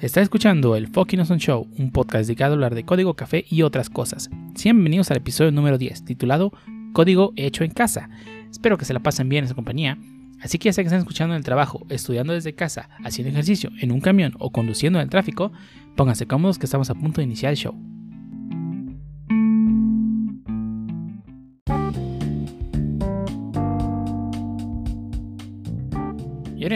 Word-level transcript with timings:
Está 0.00 0.20
escuchando 0.20 0.76
el 0.76 0.88
Fucking 0.88 1.20
Awesome 1.20 1.40
Show, 1.40 1.68
un 1.78 1.90
podcast 1.90 2.26
dedicado 2.26 2.52
a 2.52 2.56
hablar 2.56 2.74
de 2.74 2.84
código, 2.84 3.14
café 3.14 3.46
y 3.48 3.62
otras 3.62 3.88
cosas. 3.88 4.28
Bienvenidos 4.62 5.10
al 5.10 5.16
episodio 5.16 5.52
número 5.52 5.78
10, 5.78 6.04
titulado 6.04 6.52
Código 6.92 7.32
hecho 7.34 7.64
en 7.64 7.70
casa. 7.70 8.10
Espero 8.50 8.76
que 8.76 8.84
se 8.84 8.92
la 8.92 9.00
pasen 9.00 9.30
bien 9.30 9.44
en 9.44 9.48
su 9.48 9.54
compañía. 9.54 9.96
Así 10.42 10.58
que 10.58 10.66
ya 10.66 10.74
sea 10.74 10.84
que 10.84 10.88
estén 10.88 10.98
escuchando 10.98 11.34
en 11.34 11.38
el 11.38 11.44
trabajo, 11.44 11.86
estudiando 11.88 12.34
desde 12.34 12.54
casa, 12.54 12.90
haciendo 13.04 13.32
ejercicio, 13.32 13.70
en 13.80 13.90
un 13.90 14.02
camión 14.02 14.34
o 14.38 14.52
conduciendo 14.52 14.98
en 14.98 15.04
el 15.04 15.10
tráfico, 15.10 15.50
pónganse 15.96 16.26
cómodos 16.26 16.58
que 16.58 16.66
estamos 16.66 16.90
a 16.90 16.94
punto 16.94 17.22
de 17.22 17.24
iniciar 17.24 17.52
el 17.52 17.56
show. 17.56 17.95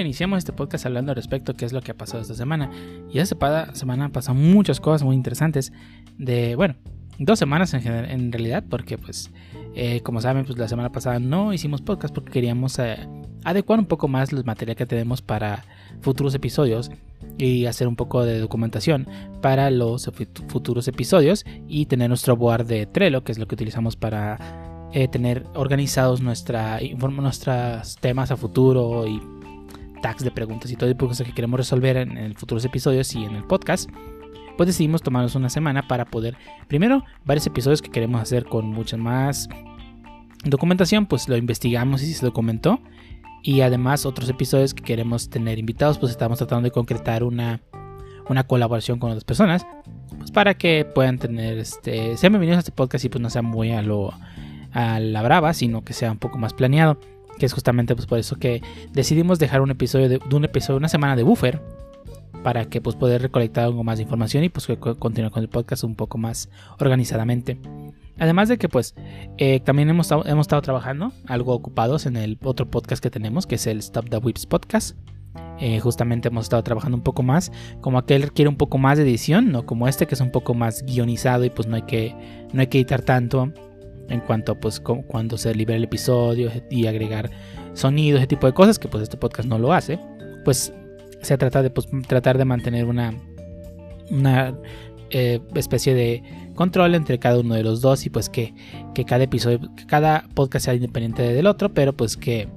Iniciamos 0.00 0.38
este 0.38 0.52
podcast 0.52 0.86
hablando 0.86 1.14
respecto 1.14 1.54
qué 1.54 1.64
es 1.64 1.72
lo 1.72 1.82
que 1.82 1.92
ha 1.92 1.96
pasado 1.96 2.22
esta 2.22 2.34
semana. 2.34 2.70
Y 3.12 3.18
esta 3.18 3.74
semana 3.74 4.08
pasan 4.10 4.36
muchas 4.36 4.80
cosas 4.80 5.02
muy 5.02 5.14
interesantes. 5.14 5.72
De, 6.18 6.56
bueno, 6.56 6.76
dos 7.18 7.38
semanas 7.38 7.74
en, 7.74 7.86
en 7.86 8.32
realidad, 8.32 8.64
porque 8.68 8.98
pues, 8.98 9.30
eh, 9.74 10.00
como 10.00 10.20
saben, 10.20 10.44
pues 10.44 10.58
la 10.58 10.68
semana 10.68 10.90
pasada 10.90 11.18
no 11.18 11.52
hicimos 11.52 11.82
podcast 11.82 12.14
porque 12.14 12.32
queríamos 12.32 12.78
eh, 12.78 12.96
adecuar 13.44 13.78
un 13.78 13.86
poco 13.86 14.08
más 14.08 14.32
los 14.32 14.44
materiales 14.46 14.78
que 14.78 14.86
tenemos 14.86 15.22
para 15.22 15.64
futuros 16.00 16.34
episodios 16.34 16.90
y 17.36 17.66
hacer 17.66 17.86
un 17.86 17.96
poco 17.96 18.24
de 18.24 18.38
documentación 18.38 19.06
para 19.42 19.70
los 19.70 20.10
futuros 20.48 20.88
episodios 20.88 21.44
y 21.68 21.86
tener 21.86 22.08
nuestro 22.08 22.36
board 22.36 22.66
de 22.66 22.86
Trello, 22.86 23.22
que 23.22 23.32
es 23.32 23.38
lo 23.38 23.46
que 23.46 23.54
utilizamos 23.54 23.96
para 23.96 24.88
eh, 24.92 25.08
tener 25.08 25.44
organizados 25.54 26.20
nuestra, 26.20 26.80
nuestros 26.98 27.96
temas 27.96 28.30
a 28.30 28.36
futuro 28.36 29.06
y 29.06 29.20
tags 30.00 30.24
de 30.24 30.30
preguntas 30.30 30.70
y 30.70 30.76
todo 30.76 30.90
tipo 30.90 31.06
de 31.06 31.10
cosas 31.10 31.26
que 31.26 31.34
queremos 31.34 31.58
resolver 31.58 31.96
en, 31.96 32.16
en 32.16 32.34
futuros 32.34 32.64
episodios 32.64 33.14
y 33.14 33.24
en 33.24 33.36
el 33.36 33.44
podcast, 33.44 33.90
pues 34.56 34.66
decidimos 34.66 35.02
tomarnos 35.02 35.34
una 35.34 35.48
semana 35.48 35.88
para 35.88 36.04
poder, 36.04 36.36
primero, 36.68 37.04
varios 37.24 37.46
episodios 37.46 37.80
que 37.80 37.90
queremos 37.90 38.20
hacer 38.20 38.44
con 38.44 38.66
mucha 38.66 38.96
más 38.96 39.48
documentación, 40.44 41.06
pues 41.06 41.28
lo 41.28 41.36
investigamos 41.36 42.02
y 42.02 42.12
se 42.12 42.24
documentó. 42.24 42.80
Y 43.42 43.62
además 43.62 44.04
otros 44.04 44.28
episodios 44.28 44.74
que 44.74 44.82
queremos 44.82 45.30
tener 45.30 45.58
invitados, 45.58 45.98
pues 45.98 46.12
estamos 46.12 46.38
tratando 46.38 46.64
de 46.64 46.72
concretar 46.72 47.24
una, 47.24 47.62
una 48.28 48.44
colaboración 48.44 48.98
con 48.98 49.10
otras 49.10 49.24
personas, 49.24 49.66
pues 50.18 50.30
para 50.30 50.54
que 50.54 50.84
puedan 50.94 51.18
tener, 51.18 51.58
este, 51.58 52.18
sean 52.18 52.34
bienvenidos 52.34 52.58
a 52.58 52.60
este 52.60 52.72
podcast 52.72 53.04
y 53.06 53.08
pues 53.08 53.22
no 53.22 53.30
sea 53.30 53.42
muy 53.42 53.72
a 53.72 53.80
lo 53.80 54.12
a 54.72 55.00
la 55.00 55.22
brava, 55.22 55.52
sino 55.54 55.82
que 55.82 55.94
sea 55.94 56.12
un 56.12 56.18
poco 56.18 56.38
más 56.38 56.52
planeado 56.52 57.00
que 57.40 57.46
es 57.46 57.54
justamente 57.54 57.96
pues 57.96 58.06
por 58.06 58.18
eso 58.18 58.36
que 58.36 58.62
decidimos 58.92 59.38
dejar 59.38 59.62
un 59.62 59.70
episodio 59.70 60.08
de, 60.10 60.20
un 60.30 60.44
episodio, 60.44 60.76
una 60.76 60.88
semana 60.88 61.16
de 61.16 61.22
buffer 61.22 61.60
para 62.44 62.66
que 62.66 62.82
pues 62.82 62.96
poder 62.96 63.22
recolectar 63.22 63.64
algo 63.64 63.82
más 63.82 63.98
de 63.98 64.02
información 64.04 64.44
y 64.44 64.50
pues 64.50 64.68
continuar 64.98 65.32
con 65.32 65.42
el 65.42 65.48
podcast 65.48 65.82
un 65.84 65.96
poco 65.96 66.18
más 66.18 66.50
organizadamente. 66.78 67.58
Además 68.18 68.50
de 68.50 68.58
que 68.58 68.68
pues 68.68 68.94
eh, 69.38 69.60
también 69.60 69.88
hemos, 69.88 70.10
hemos 70.10 70.44
estado 70.44 70.60
trabajando 70.60 71.12
algo 71.26 71.54
ocupados 71.54 72.04
en 72.04 72.16
el 72.16 72.38
otro 72.44 72.70
podcast 72.70 73.02
que 73.02 73.10
tenemos 73.10 73.46
que 73.46 73.54
es 73.54 73.66
el 73.66 73.78
Stop 73.78 74.10
the 74.10 74.18
Whips 74.18 74.44
podcast. 74.44 74.96
Eh, 75.58 75.80
justamente 75.80 76.28
hemos 76.28 76.44
estado 76.44 76.62
trabajando 76.62 76.96
un 76.96 77.02
poco 77.02 77.22
más, 77.22 77.52
como 77.80 77.98
aquel 77.98 78.22
requiere 78.22 78.48
un 78.48 78.56
poco 78.56 78.76
más 78.76 78.98
de 78.98 79.04
edición, 79.04 79.50
no 79.50 79.64
como 79.64 79.88
este 79.88 80.06
que 80.06 80.14
es 80.14 80.20
un 80.20 80.30
poco 80.30 80.54
más 80.54 80.84
guionizado 80.84 81.44
y 81.44 81.50
pues 81.50 81.68
no 81.68 81.76
hay 81.76 81.82
que, 81.82 82.14
no 82.52 82.60
hay 82.60 82.66
que 82.66 82.78
editar 82.78 83.02
tanto 83.02 83.52
en 84.10 84.20
cuanto 84.20 84.58
pues 84.58 84.80
cuando 84.80 85.38
se 85.38 85.54
libera 85.54 85.76
el 85.76 85.84
episodio 85.84 86.50
y 86.68 86.86
agregar 86.86 87.30
sonidos, 87.74 88.20
ese 88.20 88.26
tipo 88.26 88.46
de 88.46 88.52
cosas 88.52 88.78
que 88.78 88.88
pues 88.88 89.02
este 89.02 89.16
podcast 89.16 89.48
no 89.48 89.58
lo 89.58 89.72
hace, 89.72 89.98
pues 90.44 90.72
se 91.22 91.38
trata 91.38 91.62
de 91.62 91.70
pues, 91.70 91.88
tratar 92.06 92.38
de 92.38 92.44
mantener 92.44 92.84
una, 92.86 93.14
eh, 95.10 95.40
especie 95.54 95.94
de 95.94 96.22
control 96.54 96.94
entre 96.94 97.18
cada 97.18 97.38
uno 97.38 97.54
de 97.54 97.62
los 97.62 97.80
dos 97.80 98.04
y 98.06 98.10
pues 98.10 98.28
que, 98.28 98.54
cada 99.06 99.24
episodio, 99.24 99.60
que 99.74 99.86
cada 99.86 100.24
podcast 100.34 100.66
sea 100.66 100.74
independiente 100.74 101.22
del 101.22 101.46
otro, 101.46 101.72
pero 101.72 101.92
pues 101.94 102.16
que, 102.16 102.48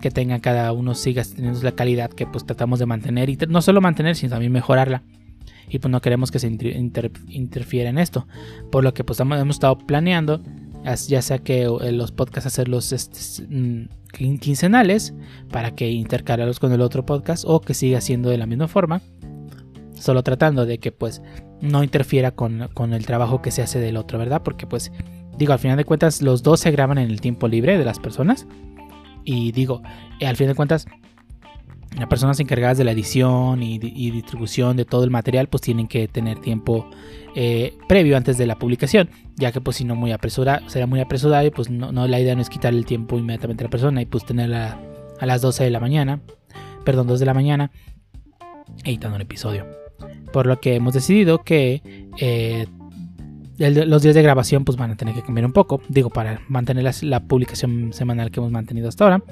que 0.00 0.10
tenga 0.10 0.40
cada 0.40 0.72
uno 0.72 0.94
siga 0.94 1.22
teniendo 1.24 1.60
la 1.62 1.72
calidad 1.72 2.10
que 2.10 2.26
pues 2.26 2.44
tratamos 2.44 2.78
de 2.78 2.86
mantener 2.86 3.30
y 3.30 3.38
no 3.48 3.62
solo 3.62 3.80
mantener 3.80 4.16
sino 4.16 4.30
también 4.30 4.52
mejorarla. 4.52 5.02
Y 5.70 5.80
pues 5.80 5.92
no 5.92 6.00
queremos 6.00 6.30
que 6.30 6.38
se 6.38 6.46
interfiera 6.48 7.90
en 7.90 7.98
esto. 7.98 8.26
Por 8.72 8.84
lo 8.84 8.94
que 8.94 9.04
pues 9.04 9.20
hemos 9.20 9.48
estado 9.50 9.76
planeando 9.76 10.40
ya 10.84 11.22
sea 11.22 11.38
que 11.38 11.62
eh, 11.62 11.92
los 11.92 12.12
podcasts 12.12 12.46
hacerlos 12.46 12.92
este, 12.92 13.46
mm, 13.48 13.88
quincenales 14.38 15.14
para 15.50 15.74
que 15.74 15.90
intercalarlos 15.90 16.60
con 16.60 16.72
el 16.72 16.80
otro 16.80 17.04
podcast 17.04 17.44
o 17.46 17.60
que 17.60 17.74
siga 17.74 18.00
siendo 18.00 18.30
de 18.30 18.38
la 18.38 18.46
misma 18.46 18.68
forma, 18.68 19.02
solo 19.94 20.22
tratando 20.22 20.66
de 20.66 20.78
que 20.78 20.92
pues 20.92 21.22
no 21.60 21.82
interfiera 21.82 22.30
con, 22.30 22.68
con, 22.74 22.92
el 22.94 23.04
trabajo 23.04 23.42
que 23.42 23.50
se 23.50 23.62
hace 23.62 23.80
del 23.80 23.96
otro, 23.96 24.18
¿verdad? 24.18 24.42
Porque 24.42 24.66
pues 24.66 24.92
digo, 25.36 25.52
al 25.52 25.58
final 25.58 25.76
de 25.76 25.84
cuentas 25.84 26.22
los 26.22 26.42
dos 26.42 26.60
se 26.60 26.70
graban 26.70 26.98
en 26.98 27.10
el 27.10 27.20
tiempo 27.20 27.48
libre 27.48 27.76
de 27.76 27.84
las 27.84 27.98
personas 27.98 28.46
y 29.24 29.52
digo, 29.52 29.82
al 30.24 30.36
final 30.36 30.52
de 30.52 30.56
cuentas 30.56 30.86
las 32.00 32.08
personas 32.08 32.38
encargadas 32.40 32.78
de 32.78 32.84
la 32.84 32.92
edición 32.92 33.62
y, 33.62 33.78
distribución 33.78 34.76
de 34.76 34.84
todo 34.84 35.04
el 35.04 35.10
material 35.10 35.48
pues 35.48 35.62
tienen 35.62 35.88
que 35.88 36.08
tener 36.08 36.38
tiempo 36.38 36.88
eh, 37.34 37.74
previo 37.88 38.16
antes 38.16 38.38
de 38.38 38.46
la 38.46 38.58
publicación 38.58 39.10
ya 39.36 39.52
que 39.52 39.60
pues 39.60 39.76
si 39.76 39.84
no 39.84 39.94
muy 39.94 40.12
apresurado 40.12 40.68
será 40.68 40.86
muy 40.86 41.00
apresurado 41.00 41.46
y 41.46 41.50
pues 41.50 41.70
no, 41.70 41.90
la 42.06 42.20
idea 42.20 42.34
no 42.34 42.42
es 42.42 42.50
quitar 42.50 42.74
el 42.74 42.86
tiempo 42.86 43.18
inmediatamente 43.18 43.64
a 43.64 43.66
la 43.66 43.70
persona 43.70 44.02
y 44.02 44.06
pues 44.06 44.24
tenerla 44.24 44.80
a 45.20 45.26
las 45.26 45.42
12 45.42 45.64
de 45.64 45.70
la 45.70 45.80
mañana 45.80 46.20
perdón 46.84 47.06
2 47.06 47.20
de 47.20 47.26
la 47.26 47.34
mañana 47.34 47.70
editando 48.84 49.16
un 49.16 49.22
episodio. 49.22 49.66
Por 50.32 50.46
lo 50.46 50.60
que 50.60 50.76
hemos 50.76 50.94
decidido 50.94 51.42
que 51.42 51.82
eh, 52.18 52.66
los 53.58 54.02
días 54.02 54.14
de 54.14 54.22
grabación 54.22 54.64
pues 54.64 54.78
van 54.78 54.92
a 54.92 54.96
tener 54.96 55.14
que 55.14 55.22
cambiar 55.22 55.46
un 55.46 55.52
poco 55.52 55.82
digo 55.88 56.10
para 56.10 56.40
mantener 56.48 56.94
la 57.02 57.20
publicación 57.20 57.92
semanal 57.92 58.30
que 58.30 58.38
hemos 58.40 58.52
mantenido 58.52 58.88
hasta 58.88 59.04
ahora 59.04 59.22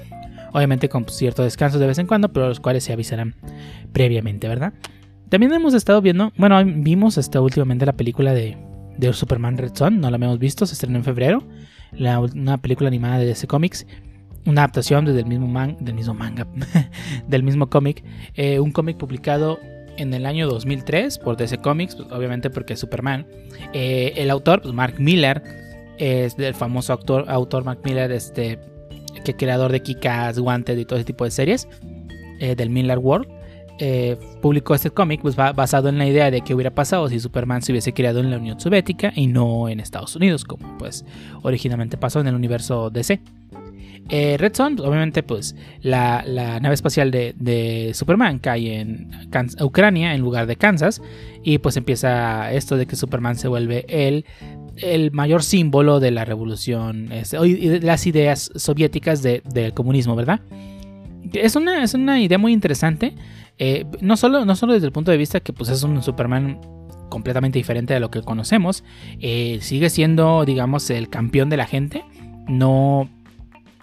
obviamente 0.53 0.89
con 0.89 1.07
cierto 1.07 1.43
descanso 1.43 1.79
de 1.79 1.87
vez 1.87 1.97
en 1.99 2.07
cuando, 2.07 2.31
pero 2.31 2.47
los 2.47 2.59
cuales 2.59 2.83
se 2.83 2.93
avisarán 2.93 3.35
previamente, 3.91 4.47
¿verdad? 4.47 4.73
También 5.29 5.53
hemos 5.53 5.73
estado 5.73 6.01
viendo, 6.01 6.31
bueno, 6.37 6.63
vimos 6.65 7.17
hasta 7.17 7.41
últimamente 7.41 7.85
la 7.85 7.93
película 7.93 8.33
de, 8.33 8.57
de 8.97 9.11
Superman 9.13 9.57
Red 9.57 9.73
Son, 9.75 9.99
no 9.99 10.09
la 10.09 10.15
habíamos 10.15 10.39
visto, 10.39 10.65
se 10.65 10.73
estrenó 10.73 10.97
en 10.97 11.03
febrero, 11.03 11.43
una 12.33 12.57
película 12.57 12.87
animada 12.87 13.19
de 13.19 13.25
DC 13.25 13.47
Comics, 13.47 13.85
una 14.45 14.61
adaptación 14.61 15.05
del 15.05 15.25
mismo, 15.25 15.47
man, 15.47 15.77
del 15.81 15.95
mismo 15.95 16.13
manga, 16.13 16.47
del 17.27 17.43
mismo 17.43 17.69
cómic, 17.69 18.03
eh, 18.35 18.59
un 18.59 18.71
cómic 18.71 18.97
publicado 18.97 19.59
en 19.97 20.13
el 20.13 20.25
año 20.25 20.47
2003 20.47 21.19
por 21.19 21.35
DC 21.37 21.57
Comics, 21.57 21.95
pues, 21.95 22.11
obviamente 22.11 22.49
porque 22.49 22.73
es 22.73 22.79
Superman. 22.79 23.27
Eh, 23.73 24.13
el 24.15 24.29
autor, 24.29 24.61
pues, 24.61 24.73
Mark 24.73 24.95
Miller, 24.99 25.43
es 25.97 26.37
del 26.37 26.53
famoso 26.53 26.93
autor, 26.93 27.25
autor 27.27 27.63
Mark 27.63 27.79
Miller, 27.83 28.11
este 28.11 28.59
que 29.23 29.35
creador 29.35 29.71
de 29.71 29.81
Kikas, 29.81 30.39
Wanted 30.39 30.77
y 30.77 30.85
todo 30.85 30.97
ese 30.97 31.05
tipo 31.05 31.23
de 31.23 31.31
series 31.31 31.67
eh, 32.39 32.55
del 32.55 32.69
Miller 32.69 32.99
World, 32.99 33.27
eh, 33.79 34.17
publicó 34.41 34.73
este 34.73 34.89
cómic 34.89 35.21
pues, 35.21 35.35
basado 35.35 35.89
en 35.89 35.99
la 35.99 36.07
idea 36.07 36.31
de 36.31 36.41
que 36.41 36.55
hubiera 36.55 36.71
pasado 36.73 37.07
si 37.09 37.19
Superman 37.19 37.61
se 37.61 37.71
hubiese 37.71 37.93
creado 37.93 38.19
en 38.19 38.31
la 38.31 38.37
Unión 38.37 38.59
Soviética 38.59 39.13
y 39.15 39.27
no 39.27 39.69
en 39.69 39.79
Estados 39.79 40.15
Unidos, 40.15 40.45
como 40.45 40.77
pues 40.79 41.05
originalmente 41.43 41.97
pasó 41.97 42.19
en 42.19 42.27
el 42.27 42.35
universo 42.35 42.89
DC. 42.89 43.21
Eh, 44.09 44.37
Red 44.39 44.55
Son, 44.55 44.79
obviamente, 44.79 45.21
pues 45.21 45.55
la, 45.81 46.23
nave 46.61 46.73
espacial 46.73 47.11
de, 47.11 47.91
Superman 47.93 48.39
cae 48.39 48.79
en 48.79 49.09
Ucrania 49.61 50.13
en 50.13 50.21
lugar 50.21 50.47
de 50.47 50.55
Kansas. 50.55 51.01
Y 51.43 51.59
pues 51.59 51.77
empieza 51.77 52.51
esto 52.51 52.77
de 52.77 52.85
que 52.85 52.95
Superman 52.95 53.35
se 53.35 53.47
vuelve 53.47 53.85
el 53.87 54.25
el 54.77 55.11
mayor 55.11 55.43
símbolo 55.43 55.99
de 55.99 56.11
la 56.11 56.25
revolución 56.25 57.09
de 57.09 57.79
las 57.81 58.07
ideas 58.07 58.51
soviéticas 58.55 59.21
del 59.21 59.73
comunismo, 59.73 60.15
¿verdad? 60.15 60.41
Es 61.33 61.55
una, 61.55 61.83
es 61.83 61.93
una 61.93 62.21
idea 62.21 62.37
muy 62.37 62.53
interesante, 62.53 63.13
eh, 63.57 63.85
no, 64.01 64.17
solo, 64.17 64.45
no 64.45 64.55
solo 64.55 64.73
desde 64.73 64.85
el 64.85 64.91
punto 64.91 65.11
de 65.11 65.17
vista 65.17 65.39
que 65.39 65.51
pues, 65.51 65.69
es 65.69 65.83
un 65.83 66.01
Superman 66.01 66.59
completamente 67.09 67.57
diferente 67.57 67.93
de 67.93 67.99
lo 67.99 68.11
que 68.11 68.21
conocemos, 68.21 68.83
eh, 69.19 69.59
sigue 69.61 69.89
siendo, 69.89 70.45
digamos, 70.45 70.89
el 70.89 71.09
campeón 71.09 71.49
de 71.49 71.57
la 71.57 71.65
gente, 71.65 72.03
no 72.47 73.09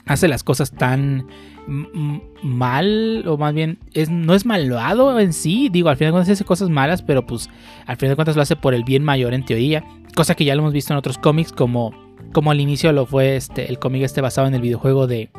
hace 0.07 0.29
las 0.29 0.43
cosas 0.43 0.71
tan 0.73 1.27
mal, 1.67 3.25
o 3.27 3.37
más 3.39 3.55
bien, 3.55 3.79
es, 3.93 4.11
no 4.11 4.35
es 4.35 4.45
malvado 4.45 5.19
en 5.19 5.33
sí, 5.33 5.69
digo, 5.71 5.89
al 5.89 5.97
final 5.97 6.11
de 6.11 6.13
cuentas 6.13 6.33
hace 6.33 6.45
cosas 6.45 6.69
malas, 6.69 7.03
pero 7.03 7.27
pues 7.27 7.49
al 7.87 7.97
final 7.97 8.11
de 8.11 8.17
cuentas 8.17 8.37
lo 8.37 8.43
hace 8.43 8.57
por 8.57 8.75
el 8.75 8.85
bien 8.85 9.05
mayor 9.05 9.35
en 9.35 9.45
teoría, 9.45 9.85
cosa 10.15 10.35
que 10.35 10.45
ya 10.45 10.55
lo 10.55 10.61
hemos 10.61 10.73
visto 10.73 10.93
en 10.93 10.99
otros 10.99 11.19
cómics, 11.19 11.53
como, 11.53 11.93
como 12.33 12.51
al 12.51 12.61
inicio 12.61 12.93
lo 12.93 13.07
fue 13.07 13.37
este, 13.37 13.69
el 13.69 13.79
cómic 13.79 14.03
este 14.03 14.21
basado 14.21 14.47
en 14.47 14.55
el 14.55 14.61
videojuego 14.61 15.07
de, 15.07 15.31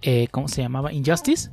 eh, 0.00 0.28
¿cómo 0.30 0.48
se 0.48 0.62
llamaba? 0.62 0.92
Injustice, 0.92 1.50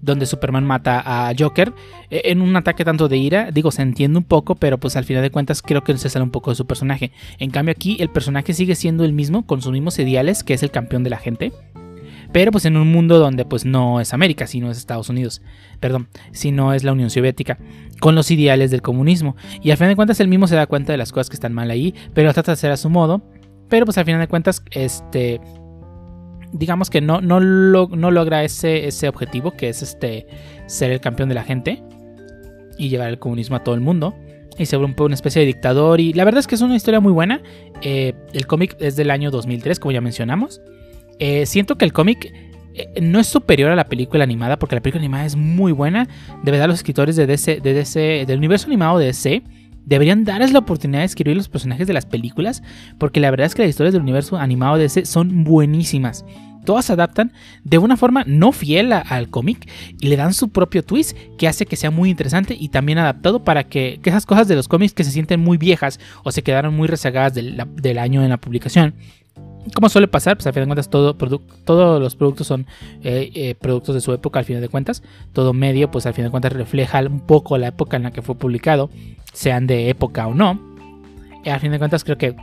donde 0.00 0.26
Superman 0.26 0.64
mata 0.64 1.02
a 1.04 1.32
Joker 1.38 1.72
eh, 2.10 2.22
en 2.26 2.42
un 2.42 2.54
ataque 2.56 2.84
tanto 2.84 3.08
de 3.08 3.16
ira. 3.16 3.50
Digo, 3.50 3.70
se 3.70 3.82
entiende 3.82 4.18
un 4.18 4.24
poco, 4.24 4.54
pero 4.54 4.78
pues 4.78 4.96
al 4.96 5.04
final 5.04 5.22
de 5.22 5.30
cuentas 5.30 5.62
creo 5.62 5.82
que 5.82 5.96
se 5.96 6.10
sale 6.10 6.22
un 6.22 6.30
poco 6.30 6.50
de 6.50 6.56
su 6.56 6.66
personaje. 6.66 7.10
En 7.38 7.50
cambio 7.50 7.72
aquí 7.72 7.96
el 8.00 8.10
personaje 8.10 8.52
sigue 8.52 8.74
siendo 8.74 9.04
el 9.04 9.14
mismo, 9.14 9.46
con 9.46 9.62
sus 9.62 9.72
mismos 9.72 9.98
ideales, 9.98 10.44
que 10.44 10.54
es 10.54 10.62
el 10.62 10.70
campeón 10.70 11.04
de 11.04 11.10
la 11.10 11.16
gente 11.16 11.52
pero 12.34 12.50
pues 12.50 12.64
en 12.64 12.76
un 12.76 12.90
mundo 12.90 13.20
donde 13.20 13.44
pues 13.44 13.64
no 13.64 14.00
es 14.00 14.12
América, 14.12 14.48
sino 14.48 14.68
es 14.68 14.76
Estados 14.76 15.08
Unidos, 15.08 15.40
perdón, 15.78 16.08
sino 16.32 16.74
es 16.74 16.82
la 16.82 16.90
Unión 16.90 17.08
Soviética, 17.08 17.58
con 18.00 18.16
los 18.16 18.28
ideales 18.32 18.72
del 18.72 18.82
comunismo. 18.82 19.36
Y 19.62 19.70
al 19.70 19.76
final 19.76 19.90
de 19.90 19.94
cuentas 19.94 20.18
él 20.18 20.26
mismo 20.26 20.48
se 20.48 20.56
da 20.56 20.66
cuenta 20.66 20.90
de 20.90 20.98
las 20.98 21.12
cosas 21.12 21.30
que 21.30 21.36
están 21.36 21.52
mal 21.52 21.70
ahí, 21.70 21.94
pero 22.12 22.32
trata 22.32 22.50
de 22.50 22.54
hacer 22.54 22.72
a 22.72 22.76
su 22.76 22.90
modo, 22.90 23.22
pero 23.68 23.84
pues 23.84 23.98
al 23.98 24.04
final 24.04 24.20
de 24.20 24.26
cuentas, 24.26 24.64
este, 24.72 25.40
digamos 26.52 26.90
que 26.90 27.00
no, 27.00 27.20
no, 27.20 27.38
no 27.38 28.10
logra 28.10 28.42
ese, 28.42 28.88
ese 28.88 29.08
objetivo, 29.08 29.52
que 29.52 29.68
es 29.68 29.82
este, 29.82 30.26
ser 30.66 30.90
el 30.90 30.98
campeón 30.98 31.28
de 31.28 31.36
la 31.36 31.44
gente 31.44 31.84
y 32.76 32.88
llevar 32.88 33.10
el 33.10 33.20
comunismo 33.20 33.54
a 33.54 33.62
todo 33.62 33.76
el 33.76 33.80
mundo 33.80 34.12
y 34.58 34.66
se 34.66 34.76
vuelve 34.76 35.00
una 35.04 35.14
especie 35.14 35.38
de 35.38 35.46
dictador. 35.46 36.00
Y 36.00 36.14
la 36.14 36.24
verdad 36.24 36.40
es 36.40 36.48
que 36.48 36.56
es 36.56 36.62
una 36.62 36.74
historia 36.74 36.98
muy 36.98 37.12
buena. 37.12 37.42
Eh, 37.80 38.12
el 38.32 38.48
cómic 38.48 38.76
es 38.80 38.96
del 38.96 39.12
año 39.12 39.30
2003, 39.30 39.78
como 39.78 39.92
ya 39.92 40.00
mencionamos. 40.00 40.60
Eh, 41.18 41.46
siento 41.46 41.76
que 41.76 41.84
el 41.84 41.92
cómic 41.92 42.32
eh, 42.74 43.00
no 43.00 43.20
es 43.20 43.26
superior 43.26 43.70
a 43.70 43.76
la 43.76 43.88
película 43.88 44.24
animada, 44.24 44.58
porque 44.58 44.74
la 44.74 44.82
película 44.82 45.00
animada 45.00 45.24
es 45.24 45.36
muy 45.36 45.72
buena. 45.72 46.08
De 46.42 46.50
verdad, 46.50 46.66
los 46.66 46.76
escritores 46.76 47.16
de 47.16 47.26
DC, 47.26 47.60
de 47.60 47.72
DC, 47.72 48.24
del 48.26 48.38
universo 48.38 48.66
animado 48.66 48.98
de 48.98 49.06
DC 49.06 49.42
deberían 49.84 50.24
darles 50.24 50.52
la 50.52 50.60
oportunidad 50.60 51.00
de 51.00 51.06
escribir 51.06 51.36
los 51.36 51.48
personajes 51.48 51.86
de 51.86 51.92
las 51.92 52.06
películas, 52.06 52.62
porque 52.98 53.20
la 53.20 53.30
verdad 53.30 53.46
es 53.46 53.54
que 53.54 53.62
las 53.62 53.68
historias 53.68 53.92
del 53.92 54.02
universo 54.02 54.38
animado 54.38 54.76
de 54.76 54.84
DC 54.84 55.04
son 55.04 55.44
buenísimas 55.44 56.24
todas 56.64 56.86
se 56.86 56.92
adaptan 56.92 57.32
de 57.62 57.78
una 57.78 57.96
forma 57.96 58.24
no 58.26 58.52
fiel 58.52 58.92
al 58.92 59.28
cómic 59.28 59.70
y 60.00 60.08
le 60.08 60.16
dan 60.16 60.34
su 60.34 60.48
propio 60.48 60.82
twist 60.82 61.16
que 61.38 61.46
hace 61.46 61.66
que 61.66 61.76
sea 61.76 61.90
muy 61.90 62.10
interesante 62.10 62.56
y 62.58 62.70
también 62.70 62.98
adaptado 62.98 63.44
para 63.44 63.64
que, 63.64 64.00
esas 64.02 64.26
cosas 64.26 64.48
de 64.48 64.56
los 64.56 64.68
cómics 64.68 64.94
que 64.94 65.04
se 65.04 65.10
sienten 65.10 65.40
muy 65.40 65.58
viejas 65.58 66.00
o 66.24 66.32
se 66.32 66.42
quedaron 66.42 66.74
muy 66.74 66.88
rezagadas 66.88 67.34
del, 67.34 67.98
año 67.98 68.22
en 68.24 68.30
la 68.30 68.38
publicación 68.38 68.94
como 69.72 69.88
suele 69.88 70.08
pasar, 70.08 70.36
pues 70.36 70.46
al 70.46 70.52
final 70.52 70.66
de 70.66 70.74
cuentas 70.74 70.90
todo 70.90 71.14
todos 71.64 72.00
los 72.00 72.16
productos 72.16 72.46
son 72.46 72.66
eh, 73.02 73.30
eh, 73.34 73.54
productos 73.54 73.94
de 73.94 74.00
su 74.00 74.12
época 74.12 74.38
al 74.38 74.44
final 74.44 74.62
de 74.62 74.68
cuentas. 74.68 75.02
Todo 75.32 75.52
medio 75.52 75.90
pues 75.90 76.06
al 76.06 76.14
final 76.14 76.28
de 76.28 76.32
cuentas 76.32 76.52
refleja 76.52 77.00
un 77.00 77.20
poco 77.20 77.56
la 77.58 77.68
época 77.68 77.96
en 77.96 78.02
la 78.04 78.10
que 78.10 78.22
fue 78.22 78.34
publicado, 78.34 78.90
sean 79.32 79.66
de 79.66 79.88
época 79.88 80.26
o 80.26 80.34
no. 80.34 80.60
Y 81.44 81.48
al 81.48 81.60
fin 81.60 81.72
de 81.72 81.78
cuentas 81.78 82.04
creo 82.04 82.18
que 82.18 82.36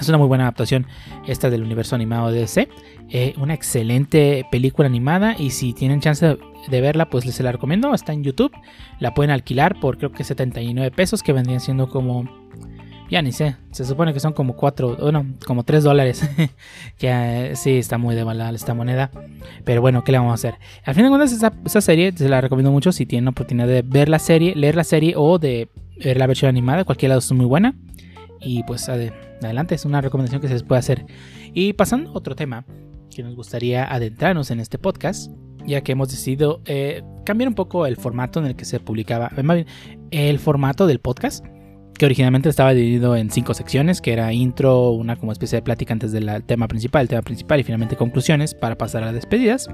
es 0.00 0.08
una 0.08 0.18
muy 0.18 0.26
buena 0.26 0.44
adaptación 0.44 0.86
esta 1.26 1.50
del 1.50 1.62
universo 1.62 1.94
animado 1.94 2.30
de 2.30 2.40
DC. 2.40 2.68
Eh, 3.10 3.34
una 3.38 3.54
excelente 3.54 4.46
película 4.50 4.86
animada 4.86 5.36
y 5.38 5.50
si 5.50 5.72
tienen 5.72 6.00
chance 6.00 6.36
de 6.68 6.80
verla 6.80 7.08
pues 7.10 7.26
les 7.26 7.38
la 7.40 7.52
recomiendo. 7.52 7.94
Está 7.94 8.12
en 8.12 8.24
YouTube. 8.24 8.52
La 8.98 9.14
pueden 9.14 9.30
alquilar 9.30 9.78
por 9.78 9.98
creo 9.98 10.12
que 10.12 10.24
79 10.24 10.90
pesos 10.90 11.22
que 11.22 11.32
vendrían 11.32 11.60
siendo 11.60 11.88
como... 11.88 12.24
Ya 13.14 13.22
ni 13.22 13.30
sé, 13.30 13.54
se 13.70 13.84
supone 13.84 14.12
que 14.12 14.18
son 14.18 14.32
como 14.32 14.56
4, 14.56 14.96
bueno, 14.96 15.24
como 15.46 15.62
3 15.62 15.84
dólares. 15.84 16.28
que 16.98 17.52
sí, 17.54 17.78
está 17.78 17.96
muy 17.96 18.16
de 18.16 18.24
mala 18.24 18.50
esta 18.50 18.74
moneda. 18.74 19.12
Pero 19.62 19.80
bueno, 19.80 20.02
¿qué 20.02 20.10
le 20.10 20.18
vamos 20.18 20.32
a 20.32 20.34
hacer? 20.34 20.56
Al 20.84 20.96
fin 20.96 21.04
de 21.04 21.10
cuentas, 21.10 21.30
esa, 21.30 21.52
esa 21.64 21.80
serie 21.80 22.10
se 22.10 22.28
la 22.28 22.40
recomiendo 22.40 22.72
mucho 22.72 22.90
si 22.90 23.06
tienen 23.06 23.26
la 23.26 23.30
oportunidad 23.30 23.68
de 23.68 23.82
ver 23.82 24.08
la 24.08 24.18
serie, 24.18 24.56
leer 24.56 24.74
la 24.74 24.82
serie 24.82 25.14
o 25.16 25.38
de 25.38 25.68
ver 26.04 26.16
la 26.16 26.26
versión 26.26 26.48
animada. 26.48 26.82
Cualquiera 26.82 27.12
de 27.12 27.18
las 27.18 27.28
dos 27.28 27.36
es 27.36 27.36
muy 27.36 27.46
buena. 27.46 27.76
Y 28.40 28.64
pues 28.64 28.88
adelante, 28.88 29.76
es 29.76 29.84
una 29.84 30.00
recomendación 30.00 30.40
que 30.40 30.48
se 30.48 30.54
les 30.54 30.64
puede 30.64 30.80
hacer. 30.80 31.06
Y 31.52 31.74
pasando 31.74 32.10
a 32.10 32.14
otro 32.14 32.34
tema 32.34 32.64
que 33.14 33.22
nos 33.22 33.36
gustaría 33.36 33.84
adentrarnos 33.84 34.50
en 34.50 34.58
este 34.58 34.76
podcast, 34.76 35.30
ya 35.64 35.82
que 35.82 35.92
hemos 35.92 36.08
decidido 36.08 36.62
eh, 36.64 37.04
cambiar 37.24 37.46
un 37.46 37.54
poco 37.54 37.86
el 37.86 37.96
formato 37.96 38.40
en 38.40 38.46
el 38.46 38.56
que 38.56 38.64
se 38.64 38.80
publicaba, 38.80 39.30
eh, 39.36 39.66
el 40.10 40.40
formato 40.40 40.88
del 40.88 40.98
podcast, 40.98 41.46
que 41.98 42.06
originalmente 42.06 42.48
estaba 42.48 42.74
dividido 42.74 43.16
en 43.16 43.30
cinco 43.30 43.54
secciones, 43.54 44.00
que 44.00 44.12
era 44.12 44.32
intro, 44.32 44.90
una 44.90 45.16
como 45.16 45.32
especie 45.32 45.58
de 45.58 45.62
plática 45.62 45.92
antes 45.92 46.12
del 46.12 46.42
tema 46.44 46.68
principal, 46.68 47.02
el 47.02 47.08
tema 47.08 47.22
principal 47.22 47.60
y 47.60 47.64
finalmente 47.64 47.96
conclusiones 47.96 48.54
para 48.54 48.76
pasar 48.76 49.02
a 49.02 49.06
las 49.06 49.14
despedidas 49.14 49.68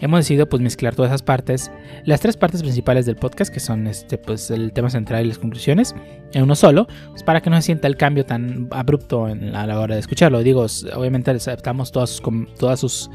hemos 0.00 0.20
decidido 0.20 0.48
pues 0.48 0.62
mezclar 0.62 0.94
todas 0.94 1.10
esas 1.10 1.22
partes, 1.22 1.70
las 2.04 2.20
tres 2.20 2.36
partes 2.36 2.62
principales 2.62 3.06
del 3.06 3.16
podcast, 3.16 3.52
que 3.52 3.60
son 3.60 3.86
este, 3.86 4.18
pues, 4.18 4.50
el 4.50 4.72
tema 4.72 4.90
central 4.90 5.24
y 5.24 5.28
las 5.28 5.38
conclusiones, 5.38 5.94
en 6.32 6.42
uno 6.42 6.54
solo, 6.54 6.86
pues, 7.10 7.22
para 7.22 7.40
que 7.40 7.50
no 7.50 7.56
se 7.56 7.62
sienta 7.62 7.88
el 7.88 7.96
cambio 7.96 8.24
tan 8.24 8.68
abrupto 8.70 9.26
a 9.26 9.34
la 9.34 9.80
hora 9.80 9.94
de 9.94 10.00
escucharlo. 10.00 10.42
Digo, 10.42 10.66
obviamente 10.94 11.30
aceptamos 11.30 11.92
todas 11.92 12.10
sus, 12.10 12.22
todas 12.58 12.80
sus 12.80 13.10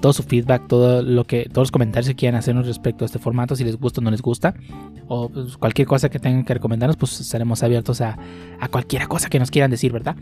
todo 0.00 0.12
su 0.12 0.22
feedback, 0.22 0.68
todo 0.68 1.02
lo 1.02 1.24
que, 1.24 1.44
todos 1.44 1.66
los 1.66 1.70
comentarios 1.70 2.08
que 2.08 2.14
quieran 2.14 2.38
hacernos 2.38 2.66
respecto 2.66 3.04
a 3.04 3.06
este 3.06 3.18
formato, 3.18 3.56
si 3.56 3.64
les 3.64 3.76
gusta 3.76 4.00
o 4.00 4.04
no 4.04 4.10
les 4.10 4.22
gusta, 4.22 4.54
o 5.06 5.28
pues, 5.28 5.56
cualquier 5.56 5.88
cosa 5.88 6.08
que 6.08 6.18
tengan 6.18 6.44
que 6.44 6.54
recomendarnos, 6.54 6.96
pues 6.96 7.20
estaremos 7.20 7.62
abiertos 7.62 8.00
a, 8.00 8.18
a 8.60 8.68
cualquier 8.68 9.08
cosa 9.08 9.28
que 9.28 9.38
nos 9.38 9.50
quieran 9.50 9.70
decir, 9.70 9.92
¿verdad? 9.92 10.16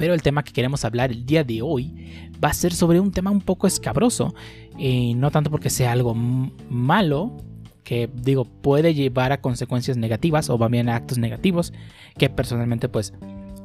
Pero 0.00 0.14
el 0.14 0.22
tema 0.22 0.42
que 0.42 0.52
queremos 0.52 0.84
hablar 0.86 1.10
el 1.10 1.26
día 1.26 1.44
de 1.44 1.60
hoy 1.60 1.94
va 2.42 2.48
a 2.48 2.54
ser 2.54 2.72
sobre 2.72 3.00
un 3.00 3.12
tema 3.12 3.30
un 3.30 3.42
poco 3.42 3.66
escabroso. 3.66 4.34
Y 4.78 5.12
no 5.12 5.30
tanto 5.30 5.50
porque 5.50 5.68
sea 5.68 5.92
algo 5.92 6.14
malo, 6.14 7.36
que 7.84 8.08
digo, 8.14 8.46
puede 8.46 8.94
llevar 8.94 9.32
a 9.32 9.42
consecuencias 9.42 9.98
negativas 9.98 10.48
o 10.48 10.56
bien 10.70 10.88
a 10.88 10.96
actos 10.96 11.18
negativos, 11.18 11.74
que 12.16 12.30
personalmente 12.30 12.88
pues 12.88 13.12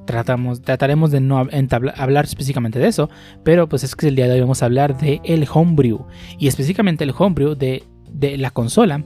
tratamos, 0.06 0.62
trataremos 0.62 1.12
de 1.12 1.20
no 1.20 1.38
hablar 1.38 2.26
específicamente 2.26 2.80
de 2.80 2.88
eso, 2.88 3.10
pero 3.44 3.68
pues 3.68 3.84
es 3.84 3.96
que 3.96 4.08
el 4.08 4.16
día 4.16 4.28
de 4.28 4.34
hoy 4.34 4.42
vamos 4.42 4.62
a 4.62 4.66
hablar 4.66 4.98
de 4.98 5.22
el 5.24 5.48
homebrew 5.52 6.06
y 6.38 6.48
específicamente 6.48 7.04
el 7.04 7.14
homebrew 7.18 7.56
de, 7.56 7.84
de 8.10 8.38
la 8.38 8.52
consola, 8.52 9.04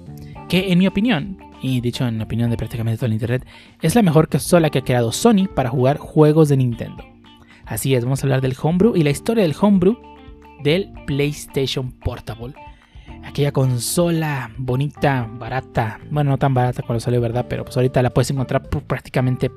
que 0.47 0.71
en 0.71 0.79
mi 0.79 0.87
opinión, 0.87 1.37
y 1.61 1.81
dicho 1.81 2.07
en 2.07 2.17
la 2.17 2.23
opinión 2.23 2.49
de 2.49 2.57
prácticamente 2.57 2.97
todo 2.97 3.07
el 3.07 3.13
internet, 3.13 3.45
es 3.81 3.95
la 3.95 4.01
mejor 4.01 4.29
consola 4.29 4.69
que 4.69 4.79
ha 4.79 4.83
creado 4.83 5.11
Sony 5.11 5.47
para 5.53 5.69
jugar 5.69 5.97
juegos 5.97 6.49
de 6.49 6.57
Nintendo. 6.57 7.03
Así 7.65 7.93
es, 7.93 8.03
vamos 8.03 8.23
a 8.23 8.25
hablar 8.25 8.41
del 8.41 8.55
homebrew 8.61 8.95
y 8.95 9.03
la 9.03 9.11
historia 9.11 9.43
del 9.43 9.55
homebrew 9.59 9.97
del 10.63 10.91
PlayStation 11.05 11.91
Portable. 11.91 12.53
Aquella 13.23 13.51
consola 13.51 14.51
bonita, 14.57 15.29
barata, 15.31 15.99
bueno, 16.09 16.31
no 16.31 16.37
tan 16.37 16.53
barata 16.53 16.81
cuando 16.83 16.99
salió, 16.99 17.21
¿verdad? 17.21 17.45
Pero 17.49 17.65
pues 17.65 17.75
ahorita 17.75 18.01
la 18.01 18.09
puedes 18.09 18.31
encontrar 18.31 18.69
prácticamente 18.69 19.51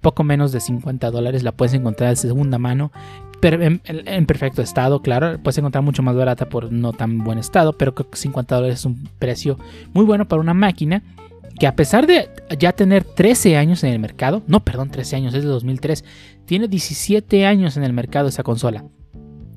poco 0.00 0.24
menos 0.24 0.52
de 0.52 0.60
50 0.60 1.10
dólares. 1.10 1.42
La 1.42 1.52
puedes 1.52 1.74
encontrar 1.74 2.10
de 2.10 2.16
segunda 2.16 2.58
mano, 2.58 2.92
pero 3.40 3.60
en, 3.62 4.26
perfecto 4.26 4.62
estado, 4.62 5.02
claro. 5.02 5.38
Puedes 5.42 5.58
encontrar 5.58 5.82
mucho 5.82 6.02
más 6.02 6.14
barata 6.14 6.48
por 6.48 6.72
no 6.72 6.92
tan 6.92 7.18
buen 7.18 7.38
estado, 7.38 7.72
pero 7.76 7.94
creo 7.94 8.10
que 8.10 8.16
50 8.16 8.54
dólares 8.54 8.80
es 8.80 8.84
un 8.84 9.08
precio 9.18 9.58
muy 9.92 10.04
bueno 10.04 10.28
para 10.28 10.40
una 10.40 10.54
máquina 10.54 11.02
que 11.58 11.66
a 11.66 11.76
pesar 11.76 12.06
de 12.06 12.28
ya 12.58 12.72
tener 12.72 13.04
13 13.04 13.56
años 13.56 13.84
en 13.84 13.92
el 13.92 13.98
mercado, 13.98 14.42
no, 14.46 14.60
perdón, 14.60 14.90
13 14.90 15.16
años, 15.16 15.34
es 15.34 15.42
de 15.42 15.48
2003, 15.48 16.04
tiene 16.44 16.66
17 16.66 17.46
años 17.46 17.76
en 17.76 17.84
el 17.84 17.92
mercado 17.92 18.28
esa 18.28 18.42
consola. 18.42 18.84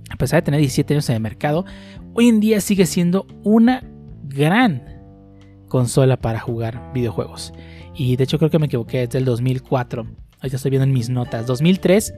A 0.10 0.16
pesar 0.18 0.42
de 0.42 0.46
tener 0.46 0.60
17 0.60 0.94
años 0.94 1.10
en 1.10 1.16
el 1.16 1.22
mercado, 1.22 1.66
hoy 2.14 2.28
en 2.28 2.40
día 2.40 2.62
sigue 2.62 2.86
siendo 2.86 3.26
una 3.44 3.84
gran 4.24 4.84
consola 5.68 6.18
para 6.18 6.40
jugar 6.40 6.92
videojuegos. 6.94 7.54
Y 7.96 8.16
de 8.16 8.24
hecho 8.24 8.38
creo 8.38 8.50
que 8.50 8.60
me 8.60 8.66
equivoqué, 8.66 9.04
es 9.04 9.10
del 9.10 9.26
2004. 9.26 10.06
Ahorita 10.40 10.56
estoy 10.56 10.72
viendo 10.72 10.86
en 10.86 10.94
mis 10.94 11.10
notas. 11.10 11.48
2003 11.48 12.14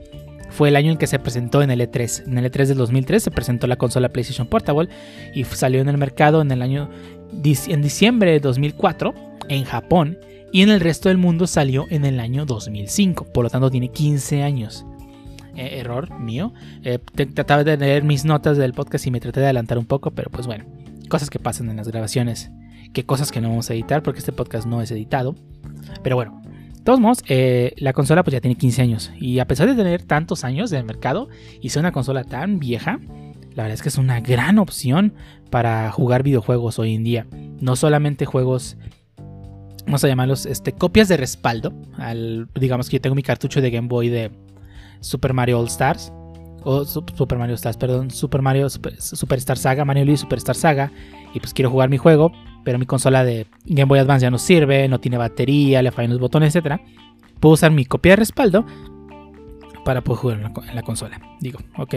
fue 0.50 0.68
el 0.68 0.76
año 0.76 0.92
en 0.92 0.98
que 0.98 1.06
se 1.06 1.18
presentó 1.18 1.62
en 1.62 1.70
el 1.70 1.80
E3. 1.80 2.26
En 2.26 2.38
el 2.38 2.50
E3 2.50 2.66
del 2.66 2.78
2003 2.78 3.22
se 3.22 3.30
presentó 3.30 3.66
la 3.66 3.76
consola 3.76 4.08
PlayStation 4.08 4.46
Portable 4.46 4.88
y 5.34 5.44
salió 5.44 5.80
en 5.80 5.88
el 5.88 5.98
mercado 5.98 6.40
en 6.40 6.50
el 6.50 6.62
año 6.62 6.90
en 7.32 7.82
diciembre 7.82 8.32
de 8.32 8.40
2004 8.40 9.14
en 9.48 9.64
Japón 9.64 10.18
y 10.52 10.62
en 10.62 10.70
el 10.70 10.80
resto 10.80 11.08
del 11.08 11.18
mundo 11.18 11.46
salió 11.46 11.86
en 11.90 12.04
el 12.04 12.20
año 12.20 12.46
2005, 12.46 13.26
por 13.32 13.44
lo 13.44 13.50
tanto 13.50 13.70
tiene 13.70 13.88
15 13.88 14.42
años. 14.42 14.86
Eh, 15.54 15.80
error 15.80 16.18
mío. 16.18 16.52
Eh, 16.84 16.98
trataba 17.34 17.64
de 17.64 17.76
leer 17.76 18.04
mis 18.04 18.24
notas 18.24 18.56
del 18.56 18.72
podcast 18.72 19.06
y 19.06 19.10
me 19.10 19.20
traté 19.20 19.40
de 19.40 19.46
adelantar 19.46 19.76
un 19.76 19.86
poco, 19.86 20.12
pero 20.12 20.30
pues 20.30 20.46
bueno, 20.46 20.64
cosas 21.08 21.30
que 21.30 21.38
pasan 21.38 21.68
en 21.68 21.76
las 21.76 21.88
grabaciones, 21.88 22.50
que 22.92 23.04
cosas 23.04 23.30
que 23.30 23.40
no 23.40 23.48
vamos 23.48 23.70
a 23.70 23.74
editar 23.74 24.02
porque 24.02 24.18
este 24.20 24.32
podcast 24.32 24.66
no 24.66 24.80
es 24.82 24.90
editado. 24.90 25.34
Pero 26.02 26.16
bueno, 26.16 26.40
de 26.74 26.82
todos 26.84 27.00
modos, 27.00 27.22
eh, 27.28 27.74
la 27.76 27.92
consola 27.92 28.22
pues 28.22 28.32
ya 28.32 28.40
tiene 28.40 28.56
15 28.56 28.82
años 28.82 29.12
y 29.18 29.38
a 29.38 29.46
pesar 29.46 29.68
de 29.68 29.74
tener 29.74 30.02
tantos 30.02 30.44
años 30.44 30.72
el 30.72 30.84
mercado 30.84 31.28
y 31.60 31.70
ser 31.70 31.80
una 31.80 31.92
consola 31.92 32.24
tan 32.24 32.58
vieja, 32.58 32.98
la 33.54 33.64
verdad 33.64 33.74
es 33.74 33.82
que 33.82 33.88
es 33.88 33.98
una 33.98 34.20
gran 34.20 34.58
opción 34.58 35.14
para 35.50 35.90
jugar 35.90 36.22
videojuegos 36.22 36.78
hoy 36.78 36.94
en 36.94 37.04
día. 37.04 37.26
No 37.60 37.76
solamente 37.76 38.24
juegos 38.24 38.76
vamos 39.88 40.04
a 40.04 40.08
llamarlos 40.08 40.46
este, 40.46 40.72
copias 40.72 41.08
de 41.08 41.16
respaldo. 41.16 41.72
Al, 41.96 42.48
digamos 42.54 42.88
que 42.88 42.96
yo 42.96 43.00
tengo 43.00 43.16
mi 43.16 43.22
cartucho 43.22 43.60
de 43.60 43.70
Game 43.70 43.88
Boy 43.88 44.10
de 44.10 44.30
Super 45.00 45.32
Mario 45.32 45.58
All 45.58 45.66
Stars. 45.66 46.12
O 46.62 46.84
Super 46.84 47.38
Mario 47.38 47.54
Stars, 47.54 47.76
perdón. 47.76 48.10
Super 48.10 48.42
Mario 48.42 48.68
Super, 48.68 49.00
Superstar 49.00 49.56
Saga, 49.56 49.84
Mario 49.84 50.04
Luigi 50.04 50.18
Superstar 50.18 50.54
Saga. 50.54 50.92
Y 51.34 51.40
pues 51.40 51.54
quiero 51.54 51.70
jugar 51.70 51.88
mi 51.88 51.96
juego. 51.96 52.32
Pero 52.68 52.78
mi 52.78 52.84
consola 52.84 53.24
de 53.24 53.46
Game 53.64 53.88
Boy 53.88 53.98
Advance 53.98 54.24
ya 54.24 54.30
no 54.30 54.36
sirve. 54.36 54.88
No 54.88 55.00
tiene 55.00 55.16
batería, 55.16 55.80
le 55.80 55.90
fallan 55.90 56.10
los 56.10 56.20
botones, 56.20 56.54
etc. 56.54 56.78
Puedo 57.40 57.54
usar 57.54 57.70
mi 57.70 57.86
copia 57.86 58.12
de 58.12 58.16
respaldo. 58.16 58.66
Para 59.86 60.02
poder 60.02 60.20
jugar 60.20 60.52
en 60.68 60.76
la, 60.76 60.82
consola. 60.82 61.18
Digo, 61.40 61.60
ok. 61.78 61.94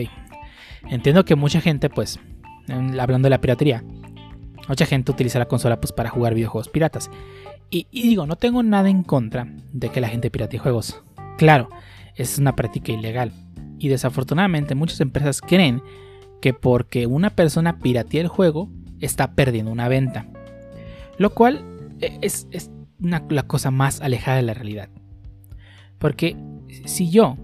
Entiendo 0.90 1.26
que 1.26 1.36
mucha 1.36 1.60
gente, 1.60 1.90
pues. 1.90 2.22
Hablando 2.70 3.26
de 3.26 3.32
la 3.32 3.42
piratería. 3.42 3.84
Mucha 4.70 4.86
gente 4.86 5.12
utiliza 5.12 5.40
la 5.40 5.50
consola 5.50 5.82
pues 5.82 5.92
para 5.92 6.10
jugar 6.10 6.36
videojuegos 6.36 6.70
piratas. 6.70 7.12
Y, 7.70 7.86
digo, 7.92 8.26
no 8.26 8.38
tengo 8.38 8.64
nada 8.64 8.90
en 8.90 9.04
contra 9.04 9.48
de 9.74 9.90
que 9.90 10.00
la 10.00 10.08
gente 10.08 10.32
pirate 10.32 10.58
juegos. 10.58 11.04
Claro, 11.38 11.68
es 12.16 12.38
una 12.38 12.56
práctica 12.56 12.94
ilegal. 12.94 13.34
Y 13.78 13.90
desafortunadamente 13.90 14.74
muchas 14.74 15.02
empresas 15.02 15.42
creen 15.42 15.84
que 16.42 16.54
porque 16.54 17.08
una 17.08 17.30
persona 17.30 17.80
piratea 17.80 18.22
el 18.22 18.30
juego, 18.30 18.70
está 19.02 19.34
perdiendo 19.36 19.70
una 19.70 19.90
venta. 19.90 20.28
Lo 21.22 21.36
cual 21.36 21.64
e, 22.00 22.18
es, 22.24 22.48
la 22.98 23.44
cosa 23.44 23.70
más 23.70 24.02
alejada 24.02 24.38
de 24.38 24.44
la 24.44 24.56
realidad. 24.56 24.90
Porque 26.00 26.36
si 26.86 27.12
yo 27.12 27.38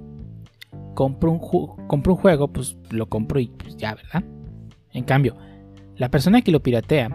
compro 0.95 1.29
un, 1.29 1.39
compro 1.85 2.13
un 2.13 2.19
juego, 2.19 2.47
pues 2.47 2.75
lo 2.89 3.07
compro 3.07 3.39
y 3.39 3.49
pues 3.49 3.77
ya, 3.77 3.93
¿verdad? 3.93 4.23
En 4.93 5.03
cambio, 5.03 5.37
la 5.95 6.09
persona 6.09 6.41
que 6.41 6.51
lo 6.51 6.63
piratea, 6.63 7.09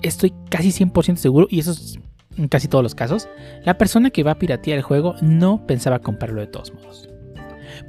estoy 0.00 0.32
casi 0.48 0.70
100% 0.70 1.16
seguro, 1.16 1.46
y 1.50 1.58
eso 1.58 1.72
es 1.72 1.98
en 2.38 2.48
casi 2.48 2.66
todos 2.66 2.82
los 2.82 2.94
casos, 2.94 3.28
la 3.66 3.76
persona 3.76 4.08
que 4.08 4.22
va 4.22 4.30
a 4.30 4.38
piratear 4.38 4.78
el 4.78 4.82
juego 4.82 5.14
no 5.20 5.66
pensaba 5.66 5.98
comprarlo 5.98 6.40
de 6.40 6.46
todos 6.46 6.72
modos. 6.72 7.06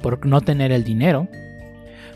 Por 0.02 0.26
no 0.26 0.42
tener 0.42 0.72
el 0.72 0.84
dinero, 0.84 1.26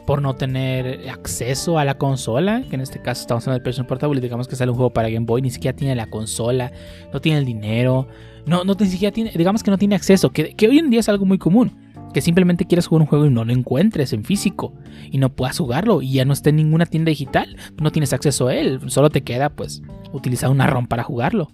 por 0.07 0.21
no 0.23 0.35
tener 0.35 1.09
acceso 1.09 1.79
a 1.79 1.85
la 1.85 1.97
consola, 1.97 2.63
que 2.69 2.75
en 2.75 2.83
este 2.83 3.01
caso 3.01 3.23
estamos 3.23 3.45
hablando 3.45 3.59
del 3.59 3.63
PlayStation 3.63 3.87
Portable, 3.87 4.21
digamos 4.21 4.49
que 4.49 4.57
sale 4.57 4.71
un 4.71 4.77
juego 4.77 4.93
para 4.93 5.09
Game 5.09 5.27
Boy, 5.27 5.43
ni 5.43 5.51
siquiera 5.51 5.77
tiene 5.77 5.95
la 5.95 6.07
consola, 6.07 6.73
no 7.13 7.21
tiene 7.21 7.39
el 7.39 7.45
dinero, 7.45 8.09
no, 8.47 8.65
no 8.65 8.75
ni 8.79 8.87
siquiera 8.87 9.13
tiene, 9.13 9.33
digamos 9.35 9.63
que 9.63 9.71
no 9.71 9.79
tiene 9.79 9.95
acceso, 9.95 10.31
que, 10.31 10.55
que 10.55 10.69
hoy 10.69 10.79
en 10.79 10.91
día 10.91 11.01
es 11.01 11.09
algo 11.09 11.25
muy 11.25 11.39
común 11.39 11.85
que 12.15 12.21
simplemente 12.21 12.65
quieres 12.65 12.87
jugar 12.87 13.03
un 13.03 13.09
juego 13.09 13.27
y 13.27 13.31
no 13.31 13.45
lo 13.45 13.53
encuentres 13.53 14.13
en 14.13 14.25
físico 14.25 14.73
y 15.11 15.19
no 15.19 15.35
puedas 15.35 15.59
jugarlo 15.59 16.01
y 16.01 16.13
ya 16.13 16.25
no 16.25 16.33
esté 16.33 16.51
en 16.51 16.57
ninguna 16.57 16.87
tienda 16.87 17.11
digital, 17.11 17.57
no 17.83 17.91
tienes 17.91 18.13
acceso 18.13 18.47
a 18.47 18.55
él, 18.55 18.81
solo 18.87 19.11
te 19.11 19.23
queda 19.23 19.51
pues 19.51 19.83
utilizar 20.13 20.49
una 20.49 20.67
ROM 20.67 20.87
para 20.87 21.03
jugarlo. 21.03 21.51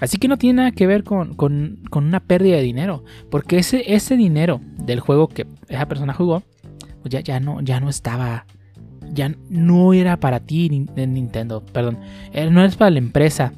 Así 0.00 0.18
que 0.18 0.26
no 0.26 0.38
tiene 0.38 0.56
nada 0.56 0.72
que 0.72 0.86
ver 0.86 1.04
con, 1.04 1.36
una 1.92 2.20
pérdida 2.20 2.56
de 2.56 2.62
dinero, 2.62 3.04
porque 3.30 3.58
ese, 3.58 3.94
ese 3.94 4.16
dinero 4.16 4.60
del 4.78 5.00
juego 5.00 5.28
que 5.28 5.46
esa 5.68 5.86
persona 5.86 6.14
jugó, 6.14 6.42
ya, 7.04 7.20
ya, 7.20 7.40
no, 7.40 7.60
ya 7.60 7.80
no 7.80 7.88
estaba, 7.88 8.46
ya 9.12 9.34
no 9.48 9.92
era 9.92 10.18
para 10.18 10.40
ti 10.40 10.68
Nintendo, 10.70 11.64
perdón, 11.64 11.98
eh, 12.32 12.50
no 12.50 12.64
es 12.64 12.76
para 12.76 12.90
la 12.90 12.98
empresa 12.98 13.52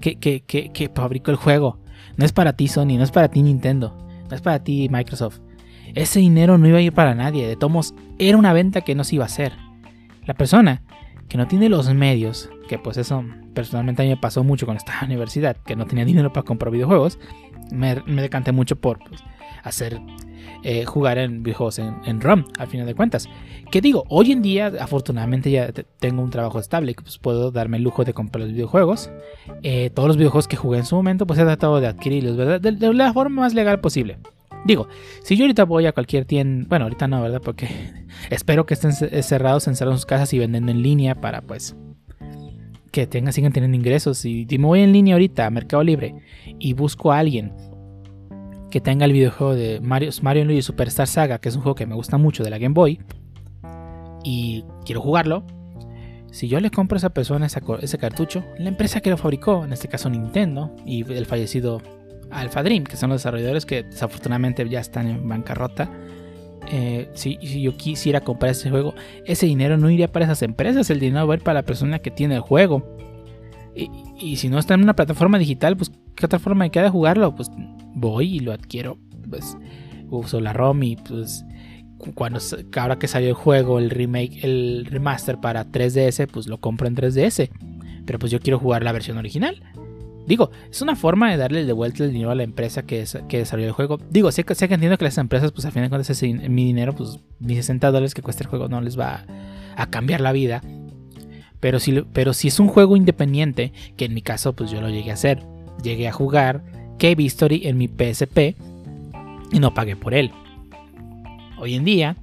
que, 0.00 0.16
que, 0.18 0.42
que 0.42 0.90
fabricó 0.94 1.30
el 1.30 1.36
juego, 1.36 1.78
no 2.16 2.24
es 2.24 2.32
para 2.32 2.54
ti 2.54 2.68
Sony, 2.68 2.96
no 2.96 3.02
es 3.02 3.10
para 3.10 3.28
ti 3.28 3.42
Nintendo 3.42 4.06
no 4.28 4.36
es 4.36 4.42
para 4.42 4.62
ti 4.62 4.88
Microsoft. 4.90 5.40
Ese 5.94 6.20
dinero 6.20 6.58
no 6.58 6.68
iba 6.68 6.78
a 6.78 6.82
ir 6.82 6.92
para 6.92 7.14
nadie, 7.14 7.46
de 7.46 7.56
tomos 7.56 7.94
era 8.18 8.36
una 8.36 8.52
venta 8.52 8.80
que 8.80 8.94
no 8.94 9.04
se 9.04 9.16
iba 9.16 9.24
a 9.24 9.26
hacer. 9.26 9.52
La 10.24 10.34
persona 10.34 10.82
que 11.28 11.38
no 11.38 11.46
tiene 11.46 11.68
los 11.68 11.92
medios, 11.94 12.50
que 12.68 12.78
pues 12.78 12.96
eso 12.96 13.24
personalmente 13.54 14.02
a 14.02 14.04
mí 14.04 14.10
me 14.10 14.16
pasó 14.16 14.44
mucho 14.44 14.70
en 14.70 14.76
la 14.76 15.06
universidad, 15.06 15.56
que 15.56 15.76
no 15.76 15.86
tenía 15.86 16.04
dinero 16.04 16.32
para 16.32 16.44
comprar 16.44 16.72
videojuegos, 16.72 17.18
me, 17.72 17.94
decanté 17.94 18.52
mucho 18.52 18.76
por 18.76 18.98
pues, 18.98 19.22
hacer 19.62 20.00
eh, 20.62 20.84
jugar 20.84 21.18
en 21.18 21.42
videojuegos 21.42 21.78
en, 21.78 22.20
ROM, 22.20 22.44
al 22.58 22.66
final 22.66 22.86
de 22.86 22.94
cuentas. 22.94 23.28
Que 23.70 23.80
digo, 23.80 24.04
hoy 24.08 24.32
en 24.32 24.42
día, 24.42 24.72
afortunadamente 24.80 25.50
ya 25.50 25.70
tengo 25.98 26.22
un 26.22 26.30
trabajo 26.30 26.58
estable, 26.58 26.94
que 26.94 27.02
pues 27.02 27.18
puedo 27.18 27.50
darme 27.50 27.76
el 27.76 27.82
lujo 27.82 28.04
de 28.04 28.14
comprar 28.14 28.44
los 28.44 28.52
videojuegos. 28.52 29.10
Eh, 29.62 29.90
todos 29.90 30.08
los 30.08 30.16
videojuegos 30.16 30.48
que 30.48 30.56
jugué 30.56 30.78
en 30.78 30.86
su 30.86 30.96
momento, 30.96 31.26
pues 31.26 31.38
he 31.38 31.42
tratado 31.42 31.80
de 31.80 31.86
adquirirlos, 31.86 32.36
¿verdad? 32.36 32.60
De, 32.60 32.72
la 32.94 33.12
forma 33.12 33.42
más 33.42 33.54
legal 33.54 33.80
posible. 33.80 34.18
Digo, 34.64 34.88
si 35.22 35.36
yo 35.36 35.44
ahorita 35.44 35.64
voy 35.64 35.86
a 35.86 35.92
cualquier 35.92 36.24
tienda, 36.24 36.66
bueno, 36.68 36.86
ahorita 36.86 37.06
no, 37.06 37.22
¿verdad? 37.22 37.40
Porque 37.44 37.68
espero 38.30 38.66
que 38.66 38.74
estén 38.74 38.92
cerrados, 38.92 39.68
encerrados 39.68 39.96
en 39.96 39.98
sus 39.98 40.06
casas 40.06 40.32
y 40.32 40.38
vendiendo 40.38 40.72
en 40.72 40.82
línea 40.82 41.14
para 41.14 41.42
pues 41.42 41.76
que 42.96 43.06
tengan, 43.06 43.32
sigan 43.32 43.52
teniendo 43.52 43.76
ingresos. 43.76 44.24
Y 44.24 44.46
me 44.50 44.66
voy 44.66 44.80
en 44.80 44.92
línea 44.92 45.14
ahorita 45.14 45.46
a 45.46 45.50
Mercado 45.50 45.82
Libre 45.82 46.14
y 46.58 46.72
busco 46.72 47.12
a 47.12 47.18
alguien 47.18 47.52
que 48.70 48.80
tenga 48.80 49.04
el 49.04 49.12
videojuego 49.12 49.54
de 49.54 49.80
Mario, 49.80 50.10
Mario 50.22 50.44
Luigi 50.44 50.62
Superstar 50.62 51.06
Saga, 51.06 51.38
que 51.38 51.48
es 51.48 51.56
un 51.56 51.62
juego 51.62 51.74
que 51.74 51.86
me 51.86 51.94
gusta 51.94 52.18
mucho 52.18 52.44
de 52.44 52.50
la 52.50 52.58
Game 52.58 52.74
Boy, 52.74 53.00
y 54.24 54.64
quiero 54.84 55.00
jugarlo, 55.00 55.44
si 56.32 56.48
yo 56.48 56.60
le 56.60 56.70
compro 56.70 56.96
a 56.96 56.98
esa 56.98 57.10
persona 57.10 57.46
ese 57.46 57.98
cartucho, 57.98 58.44
la 58.58 58.68
empresa 58.68 59.00
que 59.00 59.10
lo 59.10 59.16
fabricó, 59.16 59.64
en 59.64 59.72
este 59.72 59.88
caso 59.88 60.10
Nintendo, 60.10 60.74
y 60.84 61.10
el 61.12 61.26
fallecido 61.26 61.80
Alpha 62.30 62.62
Dream, 62.62 62.84
que 62.84 62.96
son 62.96 63.10
los 63.10 63.20
desarrolladores 63.20 63.64
que 63.64 63.84
desafortunadamente 63.84 64.68
ya 64.68 64.80
están 64.80 65.08
en 65.08 65.28
bancarrota, 65.28 65.90
eh, 66.68 67.08
si, 67.14 67.38
si, 67.40 67.62
yo 67.62 67.76
quisiera 67.76 68.20
comprar 68.20 68.50
ese 68.50 68.70
juego, 68.70 68.94
ese 69.24 69.46
dinero 69.46 69.76
no 69.78 69.88
iría 69.88 70.10
para 70.10 70.24
esas 70.24 70.42
empresas, 70.42 70.90
el 70.90 70.98
dinero 70.98 71.26
va 71.26 71.34
a 71.34 71.36
ir 71.36 71.42
para 71.42 71.60
la 71.60 71.64
persona 71.64 72.00
que 72.00 72.10
tiene 72.10 72.34
el 72.34 72.40
juego. 72.40 72.96
Y, 73.74 73.88
y 74.18 74.36
si 74.36 74.48
no 74.48 74.58
está 74.58 74.74
en 74.74 74.82
una 74.82 74.96
plataforma 74.96 75.38
digital, 75.38 75.76
pues 75.76 75.92
¿qué 76.16 76.26
otra 76.26 76.38
forma 76.40 76.64
me 76.64 76.70
queda 76.70 76.84
de 76.84 76.90
jugarlo? 76.90 77.34
Pues 77.36 77.50
voy 77.96 78.36
y 78.36 78.40
lo 78.40 78.52
adquiero. 78.52 78.98
Pues 79.28 79.56
uso 80.08 80.40
la 80.40 80.52
ROM 80.52 80.82
y 80.84 80.96
pues 80.96 81.44
cuando 82.14 82.38
ahora 82.76 82.98
que 82.98 83.08
salió 83.08 83.30
el 83.30 83.34
juego, 83.34 83.78
el 83.78 83.90
remake, 83.90 84.44
el 84.44 84.86
remaster 84.88 85.40
para 85.40 85.66
3DS, 85.66 86.28
pues 86.28 86.46
lo 86.46 86.58
compro 86.58 86.86
en 86.86 86.94
3DS. 86.94 87.50
Pero 88.04 88.18
pues 88.18 88.30
yo 88.30 88.38
quiero 88.38 88.58
jugar 88.58 88.84
la 88.84 88.92
versión 88.92 89.18
original. 89.18 89.62
Digo, 90.26 90.50
es 90.70 90.82
una 90.82 90.96
forma 90.96 91.30
de 91.30 91.36
darle 91.36 91.64
de 91.64 91.72
vuelta 91.72 92.02
el 92.02 92.12
dinero 92.12 92.32
a 92.32 92.34
la 92.34 92.42
empresa 92.42 92.82
que, 92.82 93.04
que 93.28 93.38
desarrolló 93.38 93.68
el 93.68 93.72
juego. 93.72 93.98
Digo, 94.10 94.30
sé 94.32 94.42
que, 94.44 94.54
sé 94.56 94.66
que 94.66 94.74
entiendo 94.74 94.98
que 94.98 95.04
las 95.04 95.18
empresas, 95.18 95.52
pues 95.52 95.64
al 95.64 95.72
final 95.72 95.88
de 95.88 95.96
cuentas, 95.96 96.22
mi 96.22 96.64
dinero, 96.64 96.94
pues 96.94 97.20
mis 97.38 97.58
60 97.58 97.90
dólares 97.90 98.12
que 98.12 98.22
cuesta 98.22 98.42
el 98.42 98.50
juego 98.50 98.68
no 98.68 98.80
les 98.80 98.98
va 98.98 99.24
a, 99.76 99.86
cambiar 99.86 100.20
la 100.20 100.32
vida. 100.32 100.62
Pero 101.60 101.78
si, 101.78 102.02
pero 102.12 102.34
si 102.34 102.48
es 102.48 102.58
un 102.58 102.66
juego 102.66 102.96
independiente, 102.96 103.72
que 103.96 104.06
en 104.06 104.14
mi 104.14 104.22
caso, 104.22 104.52
pues 104.52 104.70
yo 104.70 104.80
lo 104.80 104.90
llegué 104.90 105.12
a 105.12 105.14
hacer. 105.14 105.44
Llegué 105.82 106.08
a 106.08 106.12
jugar 106.12 106.64
Cave 106.98 107.22
History 107.22 107.62
en 107.66 107.78
mi 107.78 107.88
PSP 107.88 108.56
y 109.52 109.60
no 109.60 109.74
pagué 109.74 109.96
por 109.96 110.14
él. 110.14 110.30
Hoy 111.58 111.74
en 111.74 111.84
día 111.84 112.16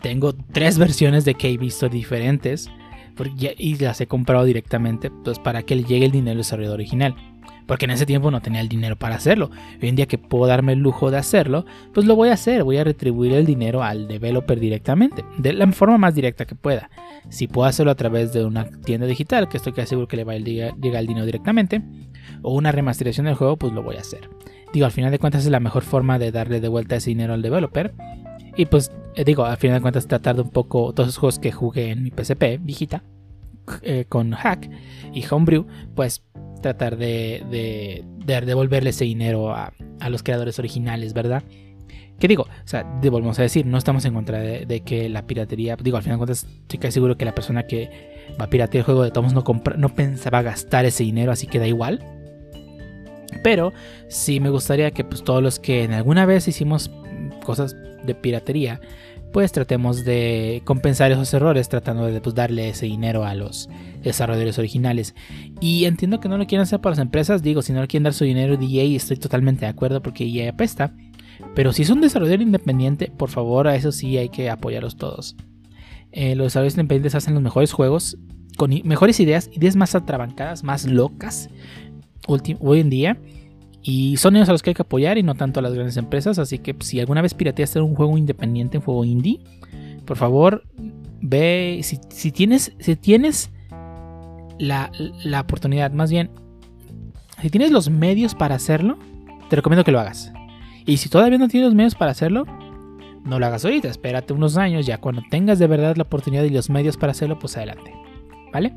tengo 0.00 0.34
tres 0.34 0.78
versiones 0.78 1.24
de 1.24 1.34
Cave 1.34 1.58
History 1.60 1.98
diferentes 1.98 2.70
y 3.58 3.76
las 3.76 4.00
he 4.00 4.06
comprado 4.06 4.44
directamente 4.44 5.10
pues, 5.24 5.38
para 5.38 5.62
que 5.62 5.76
le 5.76 5.84
llegue 5.84 6.06
el 6.06 6.12
dinero 6.12 6.32
al 6.32 6.38
desarrollador 6.38 6.74
original. 6.74 7.14
Porque 7.66 7.84
en 7.84 7.92
ese 7.92 8.06
tiempo 8.06 8.30
no 8.30 8.42
tenía 8.42 8.60
el 8.60 8.68
dinero 8.68 8.96
para 8.96 9.14
hacerlo. 9.14 9.50
Hoy 9.80 9.88
en 9.88 9.96
día 9.96 10.06
que 10.06 10.18
puedo 10.18 10.46
darme 10.46 10.72
el 10.72 10.80
lujo 10.80 11.10
de 11.10 11.18
hacerlo, 11.18 11.64
pues 11.94 12.06
lo 12.06 12.16
voy 12.16 12.28
a 12.28 12.34
hacer. 12.34 12.64
Voy 12.64 12.76
a 12.76 12.84
retribuir 12.84 13.32
el 13.32 13.46
dinero 13.46 13.82
al 13.82 14.08
developer 14.08 14.58
directamente. 14.58 15.24
De 15.38 15.52
la 15.52 15.70
forma 15.72 15.96
más 15.96 16.14
directa 16.14 16.44
que 16.44 16.54
pueda. 16.54 16.90
Si 17.28 17.46
puedo 17.46 17.66
hacerlo 17.66 17.92
a 17.92 17.94
través 17.94 18.32
de 18.32 18.44
una 18.44 18.64
tienda 18.64 19.06
digital, 19.06 19.48
que 19.48 19.56
estoy 19.56 19.72
casi 19.72 19.90
seguro 19.90 20.08
que 20.08 20.16
le 20.16 20.24
va 20.24 20.32
a 20.32 20.36
llegar 20.36 21.00
el 21.00 21.06
dinero 21.06 21.24
directamente, 21.24 21.82
o 22.42 22.54
una 22.54 22.72
remasterización 22.72 23.26
del 23.26 23.34
juego, 23.34 23.56
pues 23.56 23.72
lo 23.72 23.82
voy 23.82 23.96
a 23.96 24.00
hacer. 24.00 24.28
Digo, 24.72 24.86
al 24.86 24.92
final 24.92 25.10
de 25.10 25.18
cuentas 25.18 25.44
es 25.44 25.50
la 25.50 25.60
mejor 25.60 25.82
forma 25.82 26.18
de 26.18 26.32
darle 26.32 26.60
de 26.60 26.68
vuelta 26.68 26.96
ese 26.96 27.10
dinero 27.10 27.34
al 27.34 27.42
developer. 27.42 27.94
Y 28.56 28.66
pues 28.66 28.90
eh, 29.14 29.24
digo, 29.24 29.44
al 29.44 29.56
final 29.56 29.76
de 29.78 29.82
cuentas 29.82 30.06
tratar 30.06 30.36
de 30.36 30.42
un 30.42 30.50
poco 30.50 30.92
todos 30.92 31.10
esos 31.10 31.18
juegos 31.18 31.38
que 31.38 31.52
jugué 31.52 31.90
en 31.90 32.02
mi 32.02 32.10
PSP, 32.10 32.58
viejita, 32.60 33.02
eh, 33.82 34.06
con 34.08 34.32
Hack 34.32 34.70
y 35.12 35.24
Homebrew, 35.30 35.66
pues 35.94 36.24
tratar 36.62 36.96
de, 36.96 38.04
devolverle 38.24 38.90
ese 38.90 39.04
dinero 39.04 39.54
a, 39.54 39.72
los 40.08 40.22
creadores 40.22 40.58
originales, 40.58 41.12
¿verdad? 41.12 41.42
¿Qué 42.18 42.28
digo? 42.28 42.44
O 42.44 42.66
sea, 42.68 42.84
volvemos 43.02 43.38
a 43.38 43.42
decir, 43.42 43.66
no 43.66 43.78
estamos 43.78 44.04
en 44.04 44.14
contra 44.14 44.38
de, 44.38 44.82
que 44.84 45.08
la 45.08 45.26
piratería, 45.26 45.76
digo, 45.76 45.96
al 45.96 46.02
final 46.02 46.16
de 46.16 46.20
cuentas 46.20 46.44
estoy 46.44 46.78
casi 46.78 46.92
seguro 46.92 47.16
que 47.16 47.24
la 47.24 47.34
persona 47.34 47.64
que 47.64 47.90
va 48.40 48.46
a 48.46 48.50
piratear 48.50 48.80
el 48.80 48.84
juego 48.84 49.02
de 49.04 49.10
Tomos 49.10 49.32
no, 49.32 49.44
no 49.76 49.94
pensaba 49.94 50.42
gastar 50.42 50.84
ese 50.84 51.04
dinero, 51.04 51.32
así 51.32 51.46
que 51.46 51.58
da 51.58 51.66
igual. 51.66 52.04
Pero 53.42 53.72
sí 54.08 54.40
me 54.40 54.50
gustaría 54.50 54.90
que 54.90 55.04
pues 55.04 55.24
todos 55.24 55.42
los 55.42 55.58
que 55.58 55.84
en 55.84 55.92
alguna 55.92 56.26
vez 56.26 56.48
hicimos 56.48 56.90
cosas 57.44 57.76
de 58.04 58.14
piratería, 58.14 58.80
pues 59.32 59.50
tratemos 59.50 60.04
de 60.04 60.62
compensar 60.64 61.10
esos 61.10 61.32
errores 61.32 61.68
tratando 61.68 62.06
de 62.06 62.20
pues, 62.20 62.34
darle 62.34 62.68
ese 62.68 62.86
dinero 62.86 63.24
a 63.24 63.34
los 63.34 63.68
desarrolladores 64.02 64.58
originales. 64.58 65.14
Y 65.60 65.86
entiendo 65.86 66.20
que 66.20 66.28
no 66.28 66.36
lo 66.36 66.46
quieren 66.46 66.62
hacer 66.62 66.80
para 66.80 66.92
las 66.92 66.98
empresas, 67.02 67.42
digo, 67.42 67.62
si 67.62 67.72
no 67.72 67.80
le 67.80 67.88
quieren 67.88 68.04
dar 68.04 68.14
su 68.14 68.24
dinero 68.24 68.56
de 68.56 68.66
EA, 68.66 68.96
estoy 68.96 69.16
totalmente 69.16 69.64
de 69.64 69.70
acuerdo 69.70 70.02
porque 70.02 70.24
EA 70.24 70.50
apesta. 70.50 70.94
Pero 71.54 71.72
si 71.72 71.82
es 71.82 71.90
un 71.90 72.00
desarrollador 72.00 72.42
independiente, 72.42 73.10
por 73.16 73.30
favor, 73.30 73.66
a 73.66 73.74
eso 73.74 73.90
sí 73.90 74.18
hay 74.18 74.28
que 74.28 74.50
apoyarlos 74.50 74.96
todos. 74.96 75.36
Eh, 76.12 76.34
los 76.34 76.46
desarrolladores 76.46 76.74
independientes 76.74 77.14
hacen 77.14 77.34
los 77.34 77.42
mejores 77.42 77.72
juegos, 77.72 78.18
con 78.56 78.70
mejores 78.84 79.18
ideas, 79.20 79.50
ideas 79.52 79.76
más 79.76 79.94
atrabancadas, 79.94 80.62
más 80.62 80.86
locas 80.86 81.48
hoy 82.26 82.80
en 82.80 82.90
día. 82.90 83.18
Y 83.82 84.16
son 84.16 84.36
ellos 84.36 84.48
a 84.48 84.52
los 84.52 84.62
que 84.62 84.70
hay 84.70 84.74
que 84.74 84.82
apoyar 84.82 85.18
y 85.18 85.22
no 85.22 85.34
tanto 85.34 85.58
a 85.58 85.62
las 85.62 85.74
grandes 85.74 85.96
empresas. 85.96 86.38
Así 86.38 86.58
que 86.58 86.76
si 86.80 87.00
alguna 87.00 87.20
vez 87.20 87.34
pirateaste 87.34 87.80
un 87.80 87.94
juego 87.94 88.16
independiente, 88.16 88.78
un 88.78 88.84
juego 88.84 89.04
indie, 89.04 89.40
por 90.04 90.16
favor, 90.16 90.64
ve. 91.20 91.80
Si, 91.82 92.30
tienes, 92.30 92.72
si 92.78 92.94
tienes 92.96 93.50
la, 94.58 94.92
oportunidad, 95.40 95.90
más 95.92 96.10
bien, 96.10 96.30
si 97.40 97.50
tienes 97.50 97.72
los 97.72 97.90
medios 97.90 98.34
para 98.36 98.54
hacerlo, 98.54 98.98
te 99.50 99.56
recomiendo 99.56 99.84
que 99.84 99.90
lo 99.90 99.98
hagas. 99.98 100.32
Y 100.86 100.98
si 100.98 101.08
todavía 101.08 101.38
no 101.38 101.48
tienes 101.48 101.68
los 101.68 101.74
medios 101.74 101.94
para 101.96 102.12
hacerlo, 102.12 102.44
no 103.24 103.38
lo 103.38 103.46
hagas 103.46 103.64
ahorita. 103.64 103.88
Espérate 103.88 104.32
unos 104.32 104.56
años, 104.56 104.86
ya 104.86 104.98
cuando 104.98 105.22
tengas 105.30 105.58
de 105.58 105.66
verdad 105.66 105.96
la 105.96 106.04
oportunidad 106.04 106.44
y 106.44 106.50
los 106.50 106.70
medios 106.70 106.96
para 106.96 107.12
hacerlo, 107.12 107.38
pues 107.38 107.56
adelante. 107.56 107.92
¿Vale? 108.52 108.74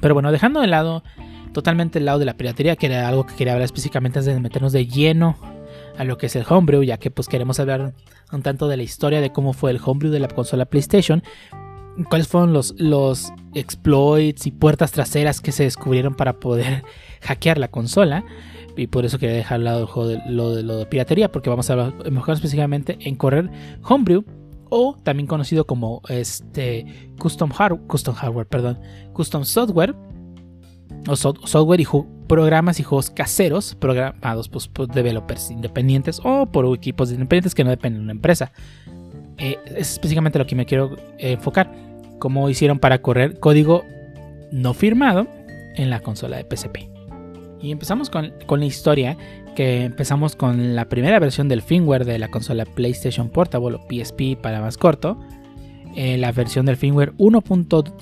Pero 0.00 0.14
bueno, 0.14 0.32
dejando 0.32 0.60
de 0.60 0.66
lado 0.66 1.02
totalmente 1.52 1.98
el 1.98 2.04
lado 2.04 2.18
de 2.18 2.24
la 2.26 2.36
piratería, 2.36 2.76
que 2.76 2.86
era 2.86 3.08
algo 3.08 3.24
que 3.24 3.34
quería 3.34 3.54
hablar 3.54 3.64
específicamente 3.64 4.18
antes 4.18 4.34
de 4.34 4.40
meternos 4.40 4.72
de 4.72 4.86
lleno 4.86 5.36
a 5.96 6.04
lo 6.04 6.18
que 6.18 6.26
es 6.26 6.36
el 6.36 6.44
homebrew, 6.48 6.82
ya 6.82 6.98
que 6.98 7.10
pues 7.10 7.28
queremos 7.28 7.58
hablar 7.60 7.94
un 8.32 8.42
tanto 8.42 8.68
de 8.68 8.76
la 8.76 8.82
historia 8.82 9.20
de 9.20 9.30
cómo 9.30 9.52
fue 9.52 9.70
el 9.70 9.80
homebrew 9.82 10.10
de 10.10 10.18
la 10.18 10.28
consola 10.28 10.66
PlayStation, 10.66 11.22
cuáles 12.10 12.28
fueron 12.28 12.52
los, 12.52 12.74
los 12.78 13.32
exploits 13.54 14.46
y 14.46 14.50
puertas 14.50 14.92
traseras 14.92 15.40
que 15.40 15.52
se 15.52 15.62
descubrieron 15.62 16.14
para 16.14 16.34
poder 16.34 16.82
hackear 17.22 17.58
la 17.58 17.68
consola. 17.68 18.24
Y 18.76 18.88
por 18.88 19.04
eso 19.04 19.18
quería 19.18 19.36
dejar 19.36 19.56
al 19.56 19.64
lado 19.64 19.88
lo 20.28 20.54
de, 20.54 20.62
lo 20.62 20.76
de 20.78 20.86
piratería, 20.86 21.30
porque 21.30 21.50
vamos 21.50 21.70
a 21.70 21.92
mejor 22.10 22.34
específicamente 22.34 22.98
en 23.00 23.14
correr 23.16 23.50
homebrew 23.82 24.24
o 24.68 24.96
también 25.02 25.26
conocido 25.26 25.66
como 25.66 26.02
este 26.08 26.86
custom, 27.18 27.50
custom 27.86 28.14
hardware, 28.14 28.46
perdón, 28.46 28.80
custom 29.12 29.44
software 29.44 29.94
o 31.06 31.16
software 31.16 31.80
y 31.80 31.86
programas 32.26 32.80
y 32.80 32.82
juegos 32.82 33.10
caseros 33.10 33.74
programados 33.74 34.48
pues, 34.48 34.68
por 34.68 34.88
developers 34.88 35.50
independientes 35.50 36.20
o 36.24 36.46
por 36.46 36.66
equipos 36.74 37.12
independientes 37.12 37.54
que 37.54 37.64
no 37.64 37.70
dependen 37.70 38.00
de 38.00 38.04
una 38.04 38.12
empresa. 38.12 38.52
Eh, 39.38 39.58
es 39.66 39.92
específicamente 39.92 40.38
lo 40.38 40.46
que 40.46 40.54
me 40.54 40.66
quiero 40.66 40.96
enfocar. 41.18 41.70
Cómo 42.18 42.48
hicieron 42.48 42.78
para 42.78 43.02
correr 43.02 43.38
código 43.38 43.84
no 44.50 44.72
firmado 44.72 45.26
en 45.76 45.90
la 45.90 46.00
consola 46.00 46.36
de 46.36 46.56
PSP. 46.56 46.93
Y 47.64 47.72
empezamos 47.72 48.10
con, 48.10 48.30
la 48.46 48.64
historia, 48.66 49.16
que 49.56 49.84
empezamos 49.84 50.36
con 50.36 50.76
la 50.76 50.90
primera 50.90 51.18
versión 51.18 51.48
del 51.48 51.62
firmware 51.62 52.04
de 52.04 52.18
la 52.18 52.28
consola 52.28 52.66
PlayStation 52.66 53.30
Portable 53.30 53.76
o 53.76 53.88
PSP 53.88 54.36
para 54.38 54.60
más 54.60 54.76
corto. 54.76 55.18
Eh, 55.96 56.18
la 56.18 56.30
versión 56.30 56.66
del 56.66 56.76
firmware 56.76 57.16
1.00, 57.16 57.96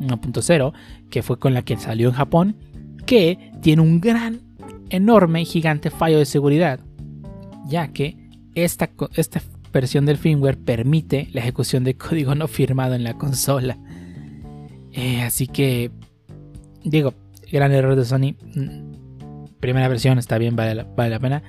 1.0, 0.00 0.72
que 1.08 1.22
fue 1.22 1.38
con 1.38 1.54
la 1.54 1.62
que 1.62 1.78
salió 1.78 2.08
en 2.10 2.14
Japón, 2.14 2.56
que 3.06 3.52
tiene 3.62 3.80
un 3.80 4.02
gran, 4.02 4.42
enorme 4.90 5.46
gigante 5.46 5.88
fallo 5.88 6.18
de 6.18 6.26
seguridad, 6.26 6.78
ya 7.66 7.88
que 7.88 8.18
esta, 8.54 8.90
esta 9.14 9.40
versión 9.72 10.04
del 10.04 10.18
firmware 10.18 10.58
permite 10.58 11.28
la 11.32 11.40
ejecución 11.40 11.84
de 11.84 11.94
código 11.96 12.34
no 12.34 12.46
firmado 12.48 12.94
en 12.94 13.04
la 13.04 13.14
consola. 13.14 13.78
Eh, 14.92 15.22
así 15.22 15.46
que, 15.46 15.90
digo, 16.84 17.14
gran 17.50 17.72
error 17.72 17.96
de 17.96 18.04
Sony. 18.04 18.36
Mm, 18.54 19.54
primera 19.60 19.88
versión 19.88 20.18
está 20.18 20.38
bien, 20.38 20.56
vale 20.56 20.74
la, 20.74 20.84
pena. 20.94 21.42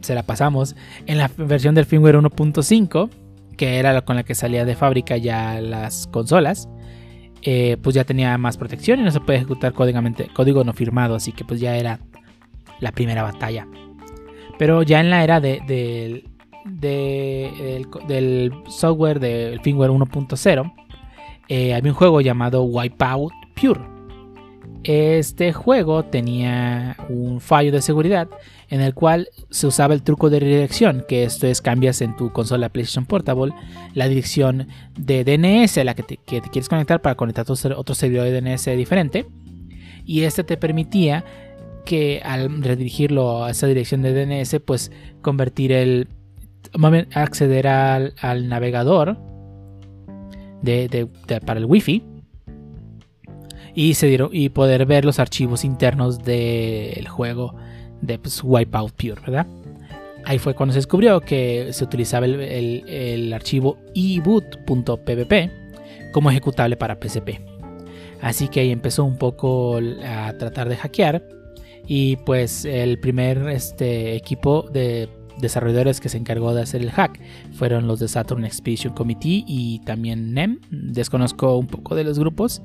se 0.00 0.14
la 0.14 0.22
pasamos. 0.22 0.76
En 1.06 1.18
la 1.18 1.30
versión 1.36 1.74
del 1.74 1.86
firmware 1.86 2.18
1.5, 2.18 3.10
que 3.56 3.78
era 3.78 4.00
con 4.02 4.16
la 4.16 4.22
que 4.22 4.34
salía 4.34 4.64
de 4.64 4.76
fábrica 4.76 5.16
ya 5.16 5.60
las 5.60 6.06
consolas, 6.06 6.68
eh, 7.42 7.76
pues 7.82 7.94
ya 7.94 8.04
tenía 8.04 8.36
más 8.38 8.56
protección 8.56 9.00
y 9.00 9.02
no 9.02 9.10
se 9.10 9.20
puede 9.20 9.38
ejecutar 9.38 9.72
código 9.72 10.64
no 10.64 10.72
firmado. 10.72 11.14
Así 11.14 11.32
que 11.32 11.44
pues 11.44 11.60
ya 11.60 11.76
era 11.76 12.00
la 12.80 12.92
primera 12.92 13.22
batalla. 13.22 13.66
Pero 14.58 14.82
ya 14.82 15.00
en 15.00 15.10
la 15.10 15.24
era 15.24 15.40
de, 15.40 16.24
del 16.64 18.52
software 18.68 19.18
del 19.18 19.60
firmware 19.60 19.90
1.0, 19.90 20.72
eh, 21.48 21.74
había 21.74 21.90
un 21.90 21.96
juego 21.96 22.20
llamado 22.20 22.62
Wipeout 22.62 23.32
Pure 23.60 23.91
este 24.84 25.52
juego 25.52 26.04
tenía 26.04 26.96
un 27.08 27.40
fallo 27.40 27.72
de 27.72 27.82
seguridad 27.82 28.28
en 28.68 28.80
el 28.80 28.94
cual 28.94 29.28
se 29.50 29.66
usaba 29.66 29.94
el 29.94 30.02
truco 30.02 30.30
de 30.30 30.40
redirección, 30.40 31.04
que 31.06 31.24
esto 31.24 31.46
es 31.46 31.60
cambias 31.60 32.00
en 32.00 32.16
tu 32.16 32.32
consola 32.32 32.68
PlayStation 32.68 33.06
Portable 33.06 33.52
la 33.94 34.08
dirección 34.08 34.68
de 34.98 35.24
DNS 35.24 35.78
a 35.78 35.84
la 35.84 35.94
que 35.94 36.02
te, 36.02 36.18
quieres 36.24 36.68
conectar 36.68 37.02
para 37.02 37.14
conectar 37.14 37.46
a 37.48 37.78
otro 37.78 37.94
servidor 37.94 38.24
de 38.24 38.40
DNS 38.40 38.64
diferente. 38.76 39.26
Y 40.04 40.22
este 40.22 40.42
te 40.42 40.56
permitía 40.56 41.24
que 41.84 42.22
al 42.24 42.62
redirigirlo 42.62 43.44
a 43.44 43.50
esa 43.50 43.66
dirección 43.66 44.02
de 44.02 44.14
DNS, 44.14 44.56
pues 44.64 44.90
convertir 45.20 45.72
el... 45.72 46.08
acceder 47.14 47.68
al, 47.68 48.14
navegador 48.48 49.18
para 51.44 51.60
el 51.60 51.66
Wi-Fi 51.66 52.11
y, 53.74 54.48
poder 54.50 54.86
ver 54.86 55.04
los 55.04 55.18
archivos 55.18 55.64
internos 55.64 56.22
del 56.22 57.08
juego 57.08 57.54
de 58.00 58.18
pues, 58.18 58.42
Wipeout 58.42 58.92
Pure, 58.92 59.20
¿verdad? 59.22 59.46
Ahí 60.24 60.38
fue 60.38 60.54
cuando 60.54 60.72
se 60.72 60.78
descubrió 60.78 61.20
que 61.20 61.68
se 61.72 61.82
utilizaba 61.82 62.26
el, 62.26 62.40
el, 62.86 63.32
archivo 63.32 63.78
eboot.pvp 63.94 65.32
como 66.12 66.30
ejecutable 66.30 66.76
para 66.76 67.00
PCP. 67.00 67.40
Así 68.20 68.48
que 68.48 68.60
ahí 68.60 68.70
empezó 68.70 69.04
un 69.04 69.18
poco 69.18 69.80
a 70.06 70.32
tratar 70.38 70.68
de 70.68 70.76
hackear. 70.76 71.26
Y 71.88 72.16
pues 72.16 72.64
el 72.64 73.00
primer 73.00 73.48
este, 73.48 74.14
equipo 74.14 74.62
de 74.72 75.08
desarrolladores 75.38 76.00
que 76.00 76.08
se 76.08 76.18
encargó 76.18 76.54
de 76.54 76.62
hacer 76.62 76.82
el 76.82 76.92
hack 76.92 77.18
fueron 77.52 77.88
los 77.88 77.98
de 77.98 78.06
Saturn 78.06 78.44
Expedition 78.44 78.94
Committee 78.94 79.44
y 79.48 79.80
también 79.80 80.32
NEM. 80.32 80.60
Desconozco 80.70 81.56
un 81.56 81.66
poco 81.66 81.96
de 81.96 82.04
los 82.04 82.20
grupos, 82.20 82.62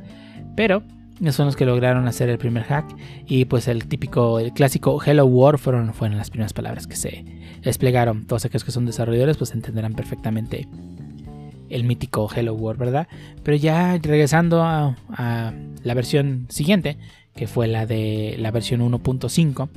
pero 0.56 0.84
son 1.32 1.47
los 1.47 1.56
que 1.56 1.65
lograron 1.65 2.08
hacer 2.08 2.30
el 2.30 2.38
primer 2.38 2.63
hack 2.63 2.86
y 3.25 3.45
pues 3.45 3.67
el 3.67 3.88
típico, 3.88 4.39
el 4.39 4.53
clásico 4.53 5.01
Hello 5.03 5.25
World 5.25 5.60
fueron, 5.60 5.93
fueron 5.93 6.17
las 6.17 6.30
primeras 6.30 6.53
palabras 6.53 6.88
que 6.88 6.95
se 6.95 7.25
desplegaron. 7.63 8.25
Todos 8.25 8.45
aquellos 8.45 8.63
que 8.63 8.71
son 8.71 8.86
desarrolladores 8.86 9.38
pues 9.38 9.53
entenderán 9.53 9.93
perfectamente 9.93 10.67
el 11.69 11.84
mítico 11.84 12.30
Hello 12.34 12.53
World, 12.53 12.80
¿verdad? 12.80 13.08
Pero 13.43 13.58
ya 13.58 13.97
regresando 13.97 14.63
a, 14.63 14.95
la 15.84 15.93
versión 15.93 16.47
siguiente, 16.49 16.97
que 17.36 17.47
fue 17.47 17.67
la 17.67 17.86
de 17.86 18.36
la 18.39 18.51
versión 18.51 18.82
1.5, 18.82 19.69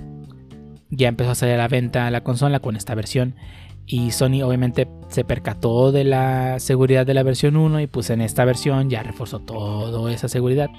ya 0.90 1.08
empezó 1.08 1.30
a 1.30 1.34
salir 1.34 1.54
a 1.54 1.58
la 1.58 1.68
venta 1.68 2.10
la 2.10 2.22
consola 2.22 2.60
con 2.60 2.76
esta 2.76 2.94
versión 2.94 3.34
y 3.92 4.12
Sony 4.12 4.42
obviamente 4.44 4.86
se 5.08 5.24
percató 5.24 5.90
de 5.90 6.04
la 6.04 6.60
seguridad 6.60 7.04
de 7.04 7.12
la 7.12 7.24
versión 7.24 7.56
1 7.56 7.80
y 7.80 7.86
pues 7.88 8.10
en 8.10 8.20
esta 8.20 8.44
versión 8.44 8.88
ya 8.88 9.02
reforzó 9.02 9.40
toda 9.40 10.12
esa 10.12 10.28
seguridad 10.28 10.70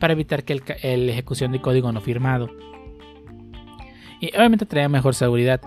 para 0.00 0.14
evitar 0.14 0.42
que 0.42 0.60
el, 0.82 1.08
ejecución 1.08 1.52
de 1.52 1.60
código 1.60 1.92
no 1.92 2.00
firmado. 2.00 2.50
Y 4.20 4.34
obviamente 4.36 4.66
traía 4.66 4.88
mejor 4.88 5.14
seguridad. 5.14 5.60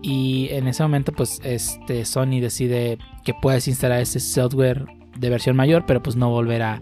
Y 0.00 0.48
en 0.52 0.68
ese 0.68 0.82
momento 0.82 1.12
pues 1.12 1.38
este 1.44 2.06
Sony 2.06 2.40
decide 2.40 2.96
que 3.24 3.34
puedes 3.34 3.68
instalar 3.68 4.00
ese 4.00 4.18
software 4.18 4.86
de 5.18 5.28
versión 5.28 5.54
mayor, 5.54 5.84
pero 5.86 6.02
pues 6.02 6.16
no 6.16 6.30
volver 6.30 6.62
a 6.62 6.80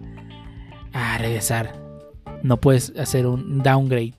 regresar. 1.19 1.73
No 2.45 2.61
puedes 2.61 2.97
hacer 2.97 3.27
un 3.27 3.65
downgrade 3.65 4.15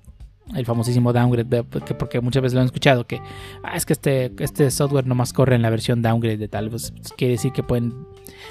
el 0.55 0.65
famosísimo 0.65 1.13
downgrade, 1.13 1.63
porque, 1.63 2.21
muchas 2.21 2.41
veces 2.41 2.53
lo 2.53 2.61
han 2.61 2.65
escuchado, 2.65 3.05
que 3.05 3.21
ah, 3.63 3.75
es 3.75 3.85
que 3.85 3.93
este, 3.93 4.31
este 4.39 4.71
software 4.71 5.05
nomás 5.05 5.33
corre 5.33 5.55
en 5.55 5.61
la 5.61 5.69
versión 5.69 6.01
downgrade 6.01 6.37
de 6.37 6.47
tal, 6.47 6.69
pues, 6.69 6.93
quiere 7.17 7.33
decir 7.33 7.51
que 7.51 7.63
pueden 7.63 7.93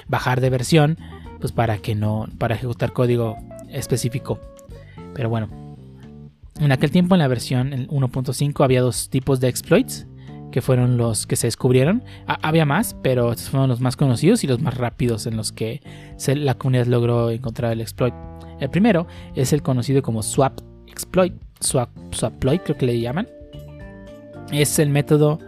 bajar 0.09 0.40
de 0.40 0.50
versión, 0.50 0.98
pues 1.40 1.52
para 1.52 1.78
que 1.78 1.94
no, 1.94 2.26
para 2.38 2.54
ejecutar 2.54 2.92
código 2.92 3.37
específico. 3.70 4.40
Pero 5.14 5.28
bueno, 5.28 5.48
en 6.61 6.72
aquel 6.72 6.90
tiempo 6.90 7.14
en 7.14 7.20
la 7.20 7.28
versión 7.28 7.70
1.5 7.70 8.64
había 8.64 8.80
dos 8.80 9.09
tipos 9.11 9.40
de 9.40 9.48
exploits, 9.48 10.06
que 10.50 10.62
fueron 10.62 10.96
los 10.96 11.26
que 11.26 11.37
se 11.37 11.46
descubrieron. 11.48 12.02
había 12.26 12.64
más, 12.64 12.96
pero 13.02 13.32
estos 13.32 13.50
fueron 13.50 13.68
los 13.68 13.80
más 13.80 13.96
conocidos 13.96 14.42
y 14.44 14.46
los 14.46 14.61
más 14.61 14.76
rápidos 14.76 15.26
en 15.26 15.37
los 15.37 15.52
que 15.52 15.82
la 16.26 16.54
comunidad 16.54 16.87
logró 16.87 17.30
encontrar 17.30 17.72
el 17.72 17.80
exploit. 17.80 18.14
El 18.61 18.70
primero 18.70 19.06
es 19.35 19.52
el 19.52 19.62
conocido 19.62 20.00
como 20.02 20.22
swap 20.22 20.61
exploit 20.87 21.35
Swaploid, 21.61 22.61
creo 22.61 22.77
que 22.77 22.87
le 22.87 23.01
llaman. 23.01 23.29
Es 24.53 24.79
el 24.79 24.90
método 24.90 25.38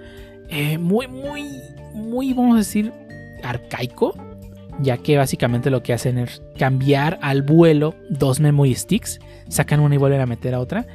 eh, 0.48 0.78
muy, 0.78 1.06
muy, 1.06 1.44
muy, 1.94 2.32
vamos 2.32 2.54
a 2.54 2.58
decir, 2.58 2.92
arcaico. 3.42 4.14
Ya 4.80 4.96
que 4.96 5.16
básicamente 5.16 5.70
lo 5.70 5.82
que 5.82 5.92
hacen 5.92 6.18
es 6.18 6.40
cambiar 6.56 7.18
al 7.20 7.42
vuelo 7.42 7.94
dos 8.10 8.38
memory 8.38 8.74
sticks, 8.76 9.18
sacan 9.48 9.80
una 9.80 9.96
y 9.96 9.98
vuelven 9.98 10.20
a 10.20 10.26
meter 10.26 10.54
a 10.54 10.60
otra. 10.60 10.86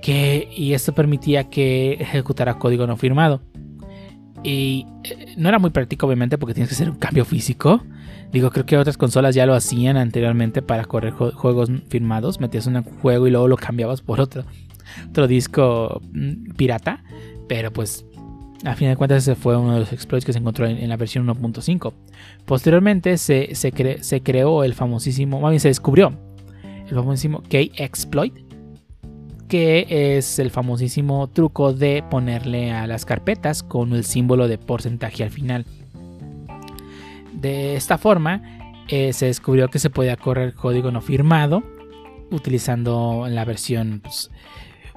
Que, 0.00 0.48
y 0.54 0.74
esto 0.74 0.94
permitía 0.94 1.50
que 1.50 1.94
ejecutara 1.94 2.58
código 2.58 2.86
no 2.86 2.96
firmado. 2.96 3.40
Y 4.46 4.86
eh, 5.02 5.34
no 5.36 5.48
era 5.48 5.58
muy 5.58 5.70
práctico, 5.70 6.06
obviamente, 6.06 6.38
porque 6.38 6.54
tienes 6.54 6.68
que 6.68 6.76
hacer 6.76 6.88
un 6.88 6.98
cambio 6.98 7.24
físico. 7.24 7.82
Digo, 8.30 8.50
creo 8.52 8.64
que 8.64 8.78
otras 8.78 8.96
consolas 8.96 9.34
ya 9.34 9.44
lo 9.44 9.54
hacían 9.54 9.96
anteriormente 9.96 10.62
para 10.62 10.84
correr 10.84 11.12
juegos 11.12 11.68
firmados. 11.88 12.38
Metías 12.38 12.68
un 12.68 12.80
juego 12.84 13.26
y 13.26 13.32
luego 13.32 13.48
lo 13.48 13.56
cambiabas 13.56 14.02
por 14.02 14.20
otro, 14.20 14.44
otro 15.10 15.26
disco 15.26 16.00
mm, 16.12 16.52
pirata. 16.54 17.02
Pero 17.48 17.72
pues, 17.72 18.06
a 18.64 18.76
fin 18.76 18.88
de 18.88 18.96
cuentas, 18.96 19.24
ese 19.24 19.34
fue 19.34 19.56
uno 19.56 19.74
de 19.74 19.80
los 19.80 19.92
exploits 19.92 20.24
que 20.24 20.32
se 20.32 20.38
encontró 20.38 20.64
en, 20.66 20.88
la 20.88 20.96
versión 20.96 21.26
1.5. 21.26 21.92
Posteriormente 22.44 23.18
se, 23.18 23.52
se, 23.56 23.72
creó 24.22 24.62
el 24.62 24.74
famosísimo, 24.74 25.40
más 25.40 25.50
bien 25.50 25.60
se 25.60 25.68
descubrió 25.68 26.16
el 26.88 26.94
famosísimo 26.94 27.42
K-Exploit, 27.50 28.32
que 29.48 30.16
es 30.16 30.38
el 30.38 30.50
famosísimo 30.50 31.28
truco 31.28 31.72
de 31.72 32.04
ponerle 32.10 32.72
a 32.72 32.86
las 32.86 33.04
carpetas 33.04 33.62
con 33.62 33.92
el 33.92 34.04
símbolo 34.04 34.48
de 34.48 34.58
porcentaje 34.58 35.22
al 35.22 35.30
final. 35.30 35.64
De 37.32 37.76
esta 37.76 37.98
forma, 37.98 38.42
eh, 38.88 39.12
se 39.12 39.26
descubrió 39.26 39.68
que 39.68 39.78
se 39.78 39.90
podía 39.90 40.16
correr 40.16 40.54
código 40.54 40.90
no 40.90 41.00
firmado 41.00 41.62
utilizando 42.30 43.26
la 43.28 43.44
versión 43.44 44.02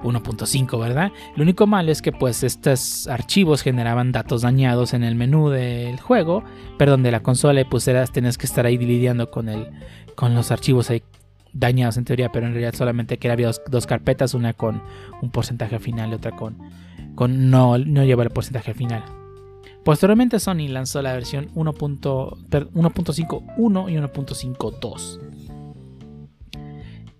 1.5, 0.02 0.80
¿verdad? 0.80 1.12
Lo 1.36 1.42
único 1.42 1.66
malo 1.66 1.92
es 1.92 2.02
que 2.02 2.12
pues 2.12 2.42
estos 2.42 3.06
archivos 3.08 3.62
generaban 3.62 4.12
datos 4.12 4.42
dañados 4.42 4.94
en 4.94 5.04
el 5.04 5.14
menú 5.14 5.50
del 5.50 6.00
juego, 6.00 6.42
perdón, 6.78 7.02
de 7.02 7.10
la 7.10 7.20
consola 7.20 7.60
y 7.60 7.64
pues 7.64 7.86
eras, 7.88 8.12
tenías 8.12 8.38
que 8.38 8.46
estar 8.46 8.66
ahí 8.66 8.78
lidiando 8.78 9.30
con, 9.30 9.48
el, 9.48 9.68
con 10.14 10.34
los 10.34 10.50
archivos 10.50 10.90
ahí 10.90 11.02
dañados 11.52 11.96
en 11.96 12.04
teoría, 12.04 12.32
pero 12.32 12.46
en 12.46 12.52
realidad 12.52 12.74
solamente 12.74 13.18
que 13.18 13.30
había 13.30 13.50
dos, 13.70 13.86
carpetas, 13.86 14.34
una 14.34 14.54
con 14.54 14.82
un 15.22 15.30
porcentaje 15.30 15.78
final 15.78 16.10
y 16.10 16.14
otra 16.14 16.32
con, 16.32 16.58
con 17.14 17.50
no, 17.50 17.78
no 17.78 18.04
lleva 18.04 18.22
el 18.22 18.30
porcentaje 18.30 18.74
final. 18.74 19.04
Posteriormente 19.84 20.40
Sony 20.40 20.68
lanzó 20.68 21.02
la 21.02 21.12
versión 21.14 21.50
1.51 21.54 23.90
y 23.90 23.96
1.52. 23.96 25.20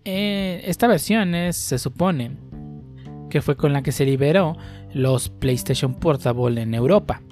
Eh, 0.04 0.62
esta 0.64 0.86
versión 0.86 1.34
es, 1.34 1.56
se 1.56 1.78
supone 1.78 2.36
que 3.30 3.42
fue 3.42 3.56
con 3.56 3.72
la 3.72 3.82
que 3.82 3.92
se 3.92 4.04
liberó 4.04 4.58
los 4.92 5.30
PlayStation 5.30 5.94
Portable 5.94 6.60
en 6.60 6.74
Europa, 6.74 7.22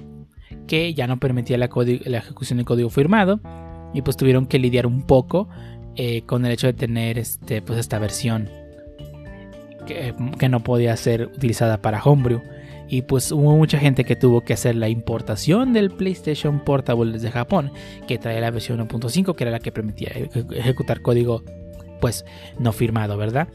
que 0.66 0.94
ya 0.94 1.06
no 1.06 1.18
permitía 1.18 1.58
la, 1.58 1.68
la 2.04 2.18
ejecución 2.18 2.58
de 2.58 2.64
código 2.64 2.88
firmado 2.88 3.40
y 3.92 4.00
pues 4.02 4.16
tuvieron 4.16 4.46
que 4.46 4.58
lidiar 4.58 4.86
un 4.86 5.02
poco 5.02 5.48
eh, 6.00 6.22
con 6.22 6.46
el 6.46 6.52
hecho 6.52 6.68
de 6.68 6.74
tener 6.74 7.18
este, 7.18 7.60
pues 7.60 7.76
esta 7.76 7.98
versión 7.98 8.48
que, 9.84 10.14
que, 10.38 10.48
no 10.48 10.60
podía 10.60 10.96
ser 10.96 11.26
utilizada 11.26 11.82
para 11.82 12.00
Homebrew. 12.00 12.40
Y 12.88 13.02
pues 13.02 13.32
hubo 13.32 13.56
mucha 13.56 13.80
gente 13.80 14.04
que 14.04 14.14
tuvo 14.14 14.42
que 14.42 14.52
hacer 14.52 14.76
la 14.76 14.88
importación 14.88 15.72
del 15.72 15.90
PlayStation 15.90 16.60
Portable 16.60 17.10
desde 17.10 17.32
Japón, 17.32 17.72
que 18.06 18.16
traía 18.16 18.40
la 18.40 18.52
versión 18.52 18.78
1.5, 18.78 19.34
que 19.34 19.42
era 19.42 19.50
la 19.50 19.58
que 19.58 19.72
permitía 19.72 20.10
ejecutar 20.54 21.02
código 21.02 21.42
pues 22.00 22.24
no 22.60 22.70
firmado, 22.70 23.16
¿verdad? 23.16 23.48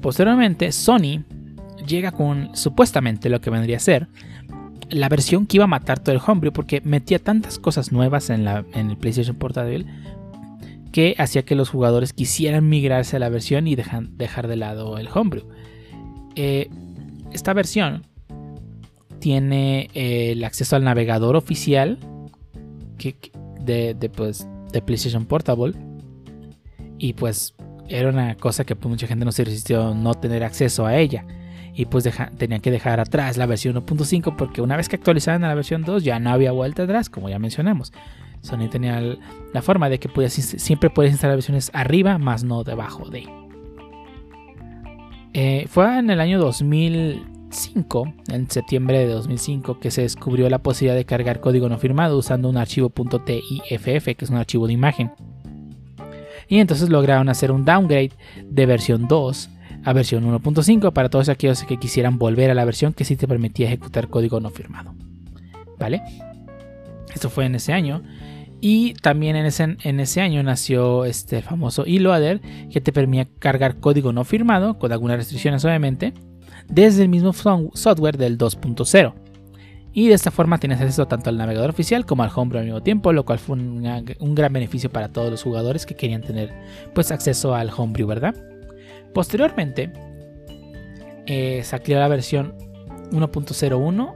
Posteriormente, 0.00 0.72
Sony 0.72 1.24
llega 1.86 2.10
con 2.10 2.56
supuestamente 2.56 3.28
lo 3.28 3.42
que 3.42 3.50
vendría 3.50 3.76
a 3.76 3.80
ser 3.80 4.08
la 4.88 5.10
versión 5.10 5.46
que 5.46 5.58
iba 5.58 5.64
a 5.64 5.68
matar 5.68 5.98
todo 5.98 6.14
el 6.14 6.22
homebrew 6.26 6.54
porque 6.54 6.80
metía 6.80 7.18
tantas 7.18 7.58
cosas 7.58 7.92
nuevas 7.92 8.30
en, 8.30 8.44
la, 8.44 8.64
en 8.72 8.88
el 8.88 8.96
PlayStation 8.96 9.36
Portable 9.36 9.84
que 10.98 11.14
hacía 11.16 11.44
que 11.44 11.54
los 11.54 11.70
jugadores 11.70 12.12
quisieran 12.12 12.68
migrarse 12.68 13.14
a 13.14 13.18
la 13.20 13.28
versión 13.28 13.68
y 13.68 13.76
dejar 13.76 14.48
de 14.48 14.56
lado 14.56 14.98
el 14.98 15.08
homebrew. 15.14 15.44
Eh, 16.34 16.68
esta 17.30 17.52
versión 17.52 18.04
tiene 19.20 19.90
eh, 19.94 20.32
el 20.32 20.42
acceso 20.42 20.74
al 20.74 20.82
navegador 20.82 21.36
oficial 21.36 22.00
de, 23.60 24.10
pues, 24.12 24.48
de 24.72 24.82
PlayStation 24.82 25.24
Portable 25.24 25.74
y 26.98 27.12
pues 27.12 27.54
era 27.88 28.08
una 28.08 28.34
cosa 28.34 28.64
que 28.64 28.74
pues, 28.74 28.90
mucha 28.90 29.06
gente 29.06 29.24
no 29.24 29.30
se 29.30 29.44
resistió 29.44 29.94
no 29.94 30.14
tener 30.14 30.42
acceso 30.42 30.84
a 30.84 30.96
ella. 30.96 31.24
Y 31.74 31.84
pues 31.86 32.10
tenían 32.38 32.60
que 32.60 32.72
dejar 32.72 32.98
atrás 32.98 33.36
la 33.36 33.46
versión 33.46 33.76
1.5 33.76 34.34
porque 34.34 34.62
una 34.62 34.76
vez 34.76 34.88
que 34.88 34.96
actualizaban 34.96 35.44
a 35.44 35.46
la 35.46 35.54
versión 35.54 35.84
2 35.84 36.02
ya 36.02 36.18
no 36.18 36.30
había 36.30 36.50
vuelta 36.50 36.82
atrás, 36.82 37.08
como 37.08 37.28
ya 37.28 37.38
mencionamos. 37.38 37.92
Sony 38.40 38.68
tenía 38.70 39.00
la 39.52 39.62
forma 39.62 39.88
de 39.88 39.98
que 39.98 40.28
siempre 40.30 40.90
puedes 40.90 41.12
instalar 41.12 41.36
versiones 41.36 41.70
arriba, 41.74 42.18
más 42.18 42.44
no 42.44 42.64
debajo 42.64 43.08
de. 43.08 43.26
Eh, 45.34 45.66
fue 45.68 45.98
en 45.98 46.10
el 46.10 46.20
año 46.20 46.38
2005, 46.38 48.14
en 48.32 48.50
septiembre 48.50 48.98
de 49.00 49.06
2005, 49.06 49.78
que 49.78 49.90
se 49.90 50.02
descubrió 50.02 50.48
la 50.48 50.58
posibilidad 50.58 50.96
de 50.96 51.04
cargar 51.04 51.40
código 51.40 51.68
no 51.68 51.78
firmado 51.78 52.18
usando 52.18 52.48
un 52.48 52.56
archivo 52.56 52.90
.tiff, 52.90 53.84
que 53.84 54.16
es 54.20 54.30
un 54.30 54.36
archivo 54.36 54.66
de 54.66 54.72
imagen 54.72 55.12
y 56.48 56.58
entonces 56.58 56.88
lograron 56.88 57.28
hacer 57.28 57.52
un 57.52 57.64
downgrade 57.64 58.12
de 58.44 58.66
versión 58.66 59.06
2 59.06 59.50
a 59.84 59.92
versión 59.92 60.24
1.5 60.24 60.92
para 60.92 61.08
todos 61.08 61.28
aquellos 61.28 61.62
que 61.62 61.76
quisieran 61.76 62.18
volver 62.18 62.50
a 62.50 62.54
la 62.54 62.64
versión 62.64 62.94
que 62.94 63.04
sí 63.04 63.16
te 63.16 63.28
permitía 63.28 63.66
ejecutar 63.66 64.08
código 64.08 64.40
no 64.40 64.50
firmado. 64.50 64.94
¿Vale? 65.78 66.02
Esto 67.14 67.30
fue 67.30 67.44
en 67.44 67.54
ese 67.54 67.72
año. 67.72 68.02
Y 68.60 68.94
también 68.94 69.36
en 69.36 69.46
ese, 69.46 69.76
en 69.82 70.00
ese 70.00 70.20
año 70.20 70.42
nació 70.42 71.04
este 71.04 71.42
famoso 71.42 71.84
eLoader 71.84 72.40
que 72.70 72.80
te 72.80 72.92
permitía 72.92 73.28
cargar 73.38 73.78
código 73.78 74.12
no 74.12 74.24
firmado, 74.24 74.78
con 74.78 74.90
algunas 74.90 75.16
restricciones 75.16 75.64
obviamente, 75.64 76.12
desde 76.68 77.02
el 77.02 77.08
mismo 77.08 77.32
software 77.32 78.18
del 78.18 78.36
2.0 78.36 79.14
y 79.98 80.06
de 80.06 80.14
esta 80.14 80.30
forma 80.30 80.58
tienes 80.58 80.80
acceso 80.80 81.08
tanto 81.08 81.28
al 81.28 81.36
navegador 81.36 81.70
oficial 81.70 82.06
como 82.06 82.22
al 82.22 82.30
homebrew 82.32 82.60
al 82.60 82.66
mismo 82.66 82.82
tiempo, 82.82 83.12
lo 83.12 83.24
cual 83.24 83.40
fue 83.40 83.56
un, 83.56 83.82
gran 84.34 84.52
beneficio 84.52 84.90
para 84.90 85.08
todos 85.08 85.28
los 85.28 85.42
jugadores 85.42 85.86
que 85.86 85.96
querían 85.96 86.22
tener 86.22 86.52
pues 86.94 87.10
acceso 87.10 87.54
al 87.54 87.70
homebrew, 87.76 88.06
¿verdad? 88.06 88.34
Posteriormente 89.12 89.90
eh, 91.26 91.62
salió 91.64 91.98
la 91.98 92.06
versión 92.06 92.54
1.01 93.10 94.14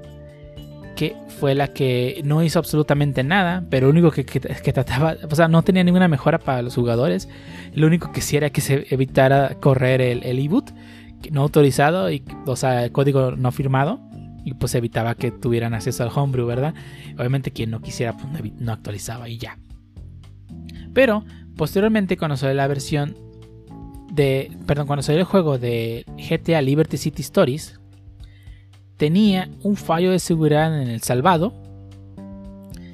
que 0.94 1.16
fue 1.40 1.54
la 1.54 1.68
que 1.68 2.20
no 2.24 2.42
hizo 2.42 2.58
absolutamente 2.58 3.22
nada, 3.24 3.64
pero 3.70 3.86
lo 3.86 3.92
único 3.92 4.10
que, 4.10 4.24
trataba, 4.24 5.16
o 5.30 5.34
sea, 5.34 5.48
no 5.48 5.62
tenía 5.62 5.84
ninguna 5.84 6.08
mejora 6.08 6.38
para 6.38 6.62
los 6.62 6.74
jugadores. 6.74 7.28
Lo 7.74 7.86
único 7.86 8.12
que 8.12 8.20
sí 8.20 8.36
era 8.36 8.50
que 8.50 8.60
se 8.60 8.86
evitara 8.90 9.56
correr 9.60 10.00
el, 10.00 10.22
el 10.24 10.38
e-boot 10.38 10.72
no 11.30 11.42
autorizado, 11.42 12.10
y, 12.10 12.24
o 12.46 12.56
sea, 12.56 12.84
el 12.84 12.92
código 12.92 13.32
no 13.32 13.52
firmado 13.52 14.00
y 14.44 14.54
pues 14.54 14.74
evitaba 14.74 15.14
que 15.14 15.30
tuvieran 15.30 15.74
acceso 15.74 16.02
al 16.02 16.10
homebrew, 16.14 16.46
¿verdad? 16.46 16.74
Obviamente 17.16 17.52
quien 17.52 17.70
no 17.70 17.80
quisiera 17.80 18.16
pues 18.16 18.52
no 18.58 18.72
actualizaba 18.72 19.28
y 19.28 19.38
ya. 19.38 19.58
Pero 20.92 21.24
posteriormente 21.56 22.16
cuando 22.16 22.36
salió 22.36 22.54
la 22.54 22.66
versión 22.66 23.16
de, 24.12 24.50
perdón, 24.66 24.86
cuando 24.86 25.02
salió 25.02 25.20
el 25.20 25.26
juego 25.26 25.58
de 25.58 26.04
GTA 26.16 26.60
Liberty 26.60 26.96
City 26.96 27.22
Stories, 27.22 27.80
tenía 29.02 29.48
un 29.64 29.74
fallo 29.74 30.12
de 30.12 30.20
seguridad 30.20 30.80
en 30.80 30.88
el 30.88 31.02
salvado, 31.02 31.52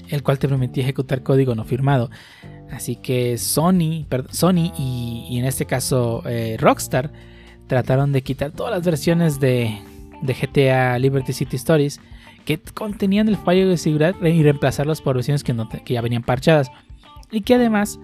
el 0.09 0.23
cual 0.23 0.39
te 0.39 0.49
permitía 0.49 0.85
ejecutar 0.85 1.23
código 1.23 1.55
no 1.55 1.65
firmado. 1.65 2.09
Así 2.73 2.97
que 2.97 3.37
Sony, 3.37 4.07
Sony 4.31 4.73
y, 4.79 5.37
en 5.39 5.45
este 5.45 5.67
caso 5.67 6.23
eh, 6.25 6.57
Rockstar 6.59 7.13
trataron 7.67 8.13
de 8.13 8.23
quitar 8.23 8.53
todas 8.53 8.73
las 8.73 8.87
versiones 8.87 9.39
de, 9.39 9.81
GTA 10.23 10.99
Liberty 10.99 11.35
City 11.35 11.57
Stories 11.57 12.01
que 12.47 12.59
contenían 12.59 13.29
el 13.29 13.37
fallo 13.37 13.69
de 13.69 13.77
seguridad 13.77 14.15
y 14.23 14.43
reemplazarlos 14.43 15.03
por 15.03 15.15
versiones 15.15 15.45
que, 15.45 15.55
que 15.85 15.93
ya 15.93 16.01
venían 16.01 16.23
parchadas 16.23 16.71
y 17.31 17.43
que 17.43 17.57
además 17.57 18.01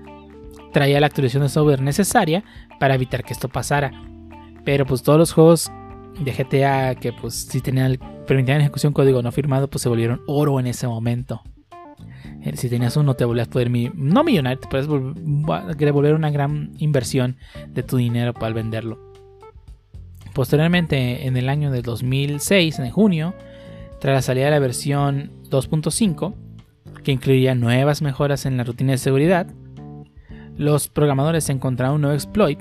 traía 0.75 1.01
la 1.01 1.07
actualización 1.07 1.45
de 1.45 1.49
software 1.49 1.81
necesaria 1.81 2.45
para 2.79 2.97
evitar 2.97 3.25
que 3.25 3.33
esto 3.33 3.49
pasara. 3.49 3.93
Pero 4.63 4.85
pues 4.85 5.03
todos 5.03 5.19
los 5.19 5.33
juegos 5.33 5.73
de 6.21 6.33
GTA 6.33 6.95
que 6.95 7.13
pues 7.13 7.35
si 7.35 7.61
tenían 7.61 7.99
permitían 8.27 8.61
ejecución 8.61 8.93
código 8.93 9.23
no 9.23 9.33
firmado 9.33 9.69
pues 9.69 9.83
se 9.83 9.89
volvieron 9.89 10.23
oro 10.27 10.61
en 10.61 10.67
ese 10.67 10.87
momento. 10.87 11.43
Eh, 12.43 12.57
si 12.57 12.69
tenías 12.69 12.97
uno 12.97 13.15
te 13.15 13.25
volvías 13.25 13.49
a 13.49 13.51
poder 13.51 13.71
no 13.71 14.25
millonario, 14.25 14.61
te 14.61 14.69
puedes 14.69 14.87
devolver 14.87 16.15
una 16.15 16.31
gran 16.31 16.73
inversión 16.79 17.37
de 17.69 17.83
tu 17.83 17.97
dinero 17.97 18.35
para 18.35 18.55
venderlo. 18.55 18.99
Posteriormente, 20.35 21.27
en 21.27 21.37
el 21.37 21.49
año 21.49 21.71
de 21.71 21.81
2006, 21.81 22.81
en 22.81 22.91
junio, 22.91 23.35
tras 24.01 24.15
la 24.15 24.23
salida 24.23 24.47
de 24.47 24.51
la 24.51 24.59
versión 24.59 25.31
2.5, 25.49 26.35
que 27.05 27.13
incluía 27.13 27.55
nuevas 27.55 28.03
mejoras 28.03 28.45
en 28.45 28.57
la 28.57 28.65
rutina 28.65 28.93
de 28.93 28.99
seguridad, 28.99 29.47
los 30.57 30.89
programadores 30.89 31.49
encontraron 31.51 31.97
un 31.97 32.03
nuevo 32.03 32.15
exploit 32.15 32.59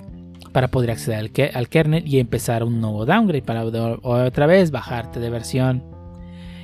para 0.54 0.70
poder 0.70 0.92
acceder 0.92 1.32
al, 1.54 1.70
kernel 1.70 2.08
y 2.08 2.20
empezar 2.20 2.64
un 2.64 2.80
nuevo 2.80 3.06
downgrade 3.06 3.42
para 3.42 3.66
otra 3.66 4.46
vez 4.46 4.72
bajarte 4.72 5.20
de 5.20 5.30
versión. 5.30 5.84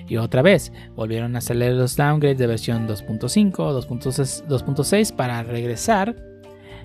Y 0.07 0.17
otra 0.17 0.41
vez 0.41 0.71
volvieron 0.95 1.35
a 1.35 1.39
hacerle 1.39 1.73
los 1.73 1.97
downgrades 1.97 2.37
de 2.37 2.47
versión 2.47 2.87
2.5, 2.87 3.51
2.6 4.47 5.15
para 5.15 5.43
regresar 5.43 6.15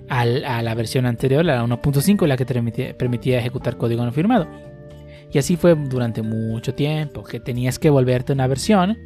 a 0.09 0.25
la 0.61 0.75
versión 0.75 1.05
anterior, 1.05 1.43
la 1.45 1.63
1.5, 1.63 2.27
la 2.27 2.37
que 2.37 2.45
te 2.45 2.93
permitía, 2.93 3.39
ejecutar 3.39 3.77
código 3.77 4.03
no 4.03 4.11
firmado. 4.11 4.47
Y 5.31 5.37
así 5.37 5.57
fue 5.57 5.75
durante 5.75 6.21
mucho 6.21 6.75
tiempo, 6.75 7.23
que 7.23 7.39
tenías 7.39 7.79
que 7.79 7.89
volverte 7.89 8.33
a 8.33 8.35
una 8.35 8.47
versión 8.47 8.97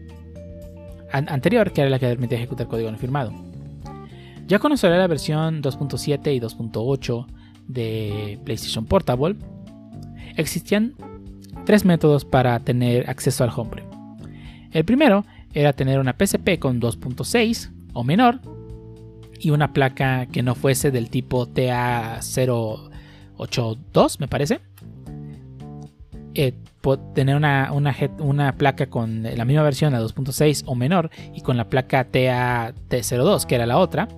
anterior, 1.12 1.72
que 1.72 1.82
era 1.82 1.90
la 1.90 2.00
que 2.00 2.08
permitía 2.08 2.38
ejecutar 2.38 2.68
código 2.68 2.92
no 2.92 2.98
firmado. 2.98 3.32
Ya 4.48 4.60
salió 4.76 4.98
la 4.98 5.08
versión 5.08 5.62
2.7 5.62 6.36
y 6.36 6.40
2.8 6.40 7.39
de 7.70 8.38
PlayStation 8.44 8.86
Portable, 8.86 9.38
existían 10.36 10.96
tres 11.66 11.86
métodos 11.86 12.26
para 12.26 12.60
tener 12.60 13.10
acceso 13.10 13.46
al 13.46 13.52
homebrew. 13.56 13.86
El 14.72 14.84
primero 14.84 15.24
era 15.54 15.72
tener 15.72 16.00
una 16.00 16.18
PSP 16.20 16.60
con 16.60 16.82
2.6 16.82 17.72
o 17.94 18.04
menor, 18.04 18.42
y 19.40 19.50
una 19.52 19.72
placa 19.74 20.26
que 20.28 20.44
no 20.44 20.54
fuese 20.54 20.92
del 20.92 21.10
tipo 21.10 21.48
TA082, 21.48 24.20
me 24.20 24.28
parece. 24.28 24.60
Eh, 26.36 26.54
tener 27.14 27.36
una, 27.36 27.72
una, 27.72 28.56
placa 28.56 28.86
con 28.88 29.24
la 29.24 29.46
misma 29.46 29.64
versión, 29.64 29.94
la 29.94 30.02
2.6 30.02 30.64
o 30.66 30.76
menor, 30.76 31.10
y 31.34 31.40
con 31.42 31.56
la 31.58 31.70
placa 31.70 32.10
TA-T02, 32.10 33.46
que 33.46 33.56
era 33.56 33.66
la 33.66 33.78
otra. 33.78 34.10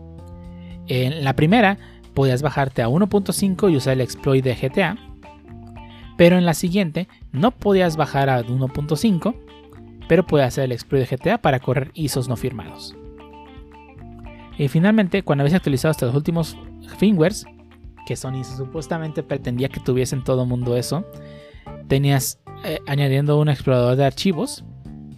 En 0.87 1.23
la 1.23 1.35
primera, 1.35 1.77
podías 2.13 2.41
bajarte 2.41 2.81
a 2.81 2.89
1.5 2.89 3.71
y 3.71 3.75
usar 3.75 3.93
el 3.93 4.01
exploit 4.01 4.43
de 4.43 4.55
GTA. 4.55 4.97
Pero 6.17 6.37
en 6.37 6.45
la 6.45 6.53
siguiente 6.53 7.07
no 7.31 7.51
podías 7.51 7.97
bajar 7.97 8.29
a 8.29 8.43
1.5, 8.43 9.35
pero 10.07 10.25
puedes 10.25 10.47
hacer 10.47 10.65
el 10.65 10.71
exploit 10.71 11.07
de 11.07 11.17
GTA 11.17 11.41
para 11.41 11.59
correr 11.59 11.91
ISOs 11.93 12.27
no 12.27 12.35
firmados. 12.35 12.95
Y 14.57 14.67
finalmente, 14.67 15.23
cuando 15.23 15.43
habías 15.43 15.55
actualizado 15.55 15.91
hasta 15.91 16.05
los 16.05 16.15
últimos 16.15 16.57
firmwares, 16.97 17.45
que 18.05 18.15
Sony 18.15 18.43
supuestamente 18.43 19.23
pretendía 19.23 19.69
que 19.69 19.79
tuviesen 19.79 20.23
todo 20.23 20.45
mundo 20.45 20.77
eso, 20.77 21.05
tenías 21.87 22.39
eh, 22.63 22.79
añadiendo 22.87 23.39
un 23.39 23.49
explorador 23.49 23.95
de 23.95 24.05
archivos, 24.05 24.63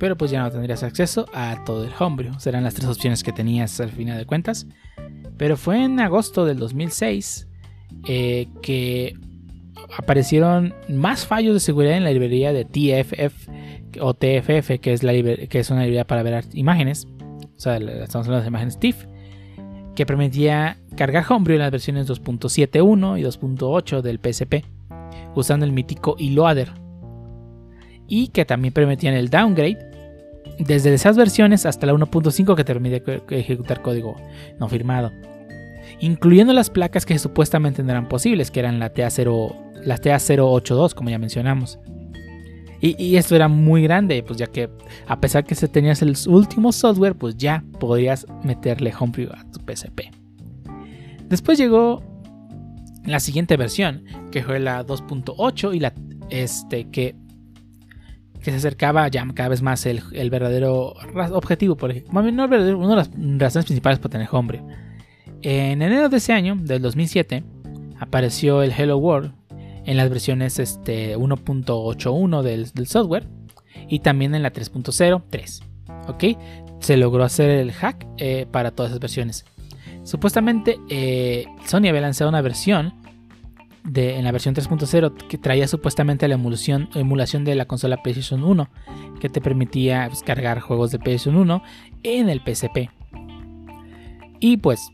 pero 0.03 0.17
pues 0.17 0.31
ya 0.31 0.41
no 0.41 0.51
tendrías 0.51 0.83
acceso 0.83 1.27
a 1.33 1.63
todo 1.63 1.85
el 1.85 1.91
homebrew. 1.97 2.37
Serán 2.37 2.65
las 2.65 2.73
tres 2.73 2.89
opciones 2.89 3.23
que 3.23 3.31
tenías 3.31 3.79
al 3.79 3.89
final 3.89 4.17
de 4.17 4.25
cuentas. 4.25 4.67
Pero 5.37 5.55
fue 5.55 5.81
en 5.81 5.97
agosto 6.01 6.43
del 6.43 6.59
2006 6.59 7.47
eh, 8.09 8.49
que 8.61 9.17
aparecieron 9.97 10.73
más 10.89 11.25
fallos 11.25 11.53
de 11.53 11.61
seguridad 11.61 11.95
en 11.95 12.03
la 12.03 12.11
librería 12.11 12.51
de 12.51 12.65
TFF 12.65 13.47
o 14.01 14.13
TFF, 14.13 14.81
que 14.81 14.91
es, 14.91 15.03
la 15.03 15.13
que 15.13 15.59
es 15.59 15.69
una 15.69 15.83
librería 15.83 16.05
para 16.05 16.21
ver 16.21 16.43
imágenes. 16.51 17.07
O 17.55 17.59
sea, 17.61 17.77
estamos 17.77 18.27
hablando 18.27 18.41
de 18.41 18.49
imágenes 18.49 18.77
TIFF 18.79 19.05
que 19.95 20.05
permitía 20.05 20.79
cargar 20.97 21.23
Homebrew 21.29 21.55
en 21.55 21.61
las 21.61 21.71
versiones 21.71 22.09
2.71 22.09 23.21
y 23.21 23.23
2.8 23.23 24.01
del 24.01 24.19
PSP, 24.19 24.65
usando 25.33 25.65
el 25.65 25.71
mítico 25.71 26.17
e-loader, 26.19 26.73
y 28.05 28.27
que 28.27 28.43
también 28.43 28.73
permitían 28.73 29.13
el 29.13 29.29
downgrade 29.29 29.92
desde 30.59 30.93
esas 30.93 31.17
versiones 31.17 31.65
hasta 31.65 31.85
la 31.85 31.93
1.5 31.93 32.55
que 32.55 32.63
te 32.63 32.73
permite 32.73 33.03
ejecutar 33.31 33.81
código 33.81 34.15
no 34.59 34.67
firmado, 34.69 35.11
incluyendo 35.99 36.53
las 36.53 36.69
placas 36.69 37.05
que 37.05 37.17
supuestamente 37.19 37.83
no 37.83 37.91
eran 37.91 38.07
posibles, 38.07 38.51
que 38.51 38.59
eran 38.59 38.79
la 38.79 38.93
TA0, 38.93 39.83
la 39.85 39.97
TA082, 39.97 40.93
como 40.93 41.09
ya 41.09 41.19
mencionamos. 41.19 41.79
Y, 42.85 43.15
esto 43.15 43.33
era 43.33 43.47
muy 43.47 43.81
grande, 43.83 44.21
pues 44.23 44.37
ya 44.37 44.47
que 44.47 44.69
a 45.07 45.21
pesar 45.21 45.45
que 45.45 45.55
tenías 45.55 46.01
el 46.01 46.17
último 46.27 46.73
software, 46.73 47.15
pues 47.15 47.37
ya 47.37 47.63
podrías 47.79 48.25
meterle 48.43 48.93
Homebrew 48.99 49.29
a 49.31 49.45
tu 49.51 49.61
PSP. 49.61 50.11
Después 51.29 51.57
llegó 51.57 52.03
la 53.05 53.21
siguiente 53.21 53.55
versión, 53.55 54.03
que 54.31 54.43
fue 54.43 54.59
la 54.59 54.85
2.8 54.85 55.73
y 55.73 55.79
la 55.79 55.93
este 56.29 56.89
que, 56.89 57.15
que 58.43 58.51
se 58.51 58.57
acercaba 58.57 59.07
ya 59.07 59.25
cada 59.33 59.49
vez 59.49 59.61
más 59.61 59.85
el, 59.85 60.01
verdadero 60.29 60.93
objetivo, 61.31 61.75
por 61.75 61.91
ejemplo, 61.91 62.21
no 62.31 62.47
verdadero, 62.47 62.77
una 62.77 62.89
de 62.89 62.95
las 62.95 63.09
razones 63.39 63.65
principales 63.65 63.99
para 63.99 64.11
tener 64.11 64.27
Homebrew. 64.29 64.67
En 65.41 65.81
enero 65.81 66.09
de 66.09 66.17
ese 66.17 66.33
año, 66.33 66.55
del 66.55 66.81
2007, 66.81 67.43
apareció 67.99 68.61
el 68.61 68.71
Hello 68.71 68.97
World, 68.97 69.33
en 69.85 69.97
las 69.97 70.09
versiones 70.09 70.59
este, 70.59 71.17
1.81 71.17 72.41
del, 72.41 72.87
software 72.87 73.27
y 73.89 73.99
también 73.99 74.35
en 74.35 74.43
la 74.43 74.53
3.0, 74.53 75.63
¿Ok? 76.07 76.23
Se 76.79 76.97
logró 76.97 77.23
hacer 77.23 77.49
el 77.49 77.71
hack 77.71 78.05
eh, 78.17 78.45
para 78.51 78.71
todas 78.71 78.91
esas 78.91 78.99
versiones. 78.99 79.45
Supuestamente 80.03 80.79
eh, 80.89 81.45
Sony 81.65 81.87
había 81.87 82.01
lanzado 82.01 82.29
una 82.29 82.41
versión 82.41 82.93
en 83.85 84.23
la 84.23 84.31
versión 84.31 84.55
3.0 84.55 85.27
que 85.27 85.37
traía 85.37 85.67
supuestamente 85.67 86.27
la 86.27 86.35
emulación, 86.35 86.89
de 87.43 87.55
la 87.55 87.65
consola 87.65 88.01
PlayStation 88.01 88.43
1 88.43 88.69
que 89.19 89.29
te 89.29 89.41
permitía 89.41 90.07
pues, 90.09 90.23
cargar 90.23 90.59
juegos 90.59 90.91
de 90.91 90.99
PlayStation 90.99 91.35
1 91.35 91.63
en 92.03 92.29
el 92.29 92.41
PSP. 92.41 92.89
Y 94.39 94.57
pues 94.57 94.91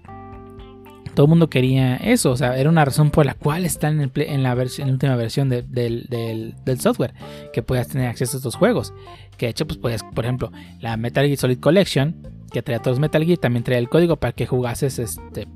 todo 1.15 1.25
el 1.25 1.30
mundo 1.30 1.49
quería 1.49 1.97
eso, 1.97 2.32
o 2.32 2.38
sea, 2.38 2.58
era 2.58 2.69
una 2.69 2.86
razón 2.86 3.12
por 3.12 3.25
la 3.25 3.34
cual 3.34 3.65
está 3.65 3.89
en, 3.89 3.97
la, 3.97 4.56
última 4.86 5.15
versión 5.15 5.49
del, 5.49 6.56
software, 6.80 7.13
que 7.52 7.62
puedas 7.63 7.88
tener 7.88 8.08
acceso 8.08 8.38
a 8.38 8.39
estos 8.39 8.56
juegos. 8.56 8.93
Que 9.38 9.47
de 9.47 9.49
hecho, 9.52 9.67
pues 9.67 9.78
puedes, 9.78 10.04
por 10.04 10.23
ejemplo, 10.23 10.52
la 10.80 10.97
Metal 10.97 11.25
Gear 11.25 11.38
Solid 11.38 11.60
Collection, 11.60 12.15
que 12.52 12.62
traía 12.62 12.82
todos 12.82 12.99
Metal 12.99 13.23
Gear, 13.25 13.38
también 13.38 13.63
traía 13.63 13.80
el 13.80 13.89
código 13.89 14.17
para 14.17 14.34
que 14.34 14.45
jugases 14.45 14.99
este, 14.99 15.47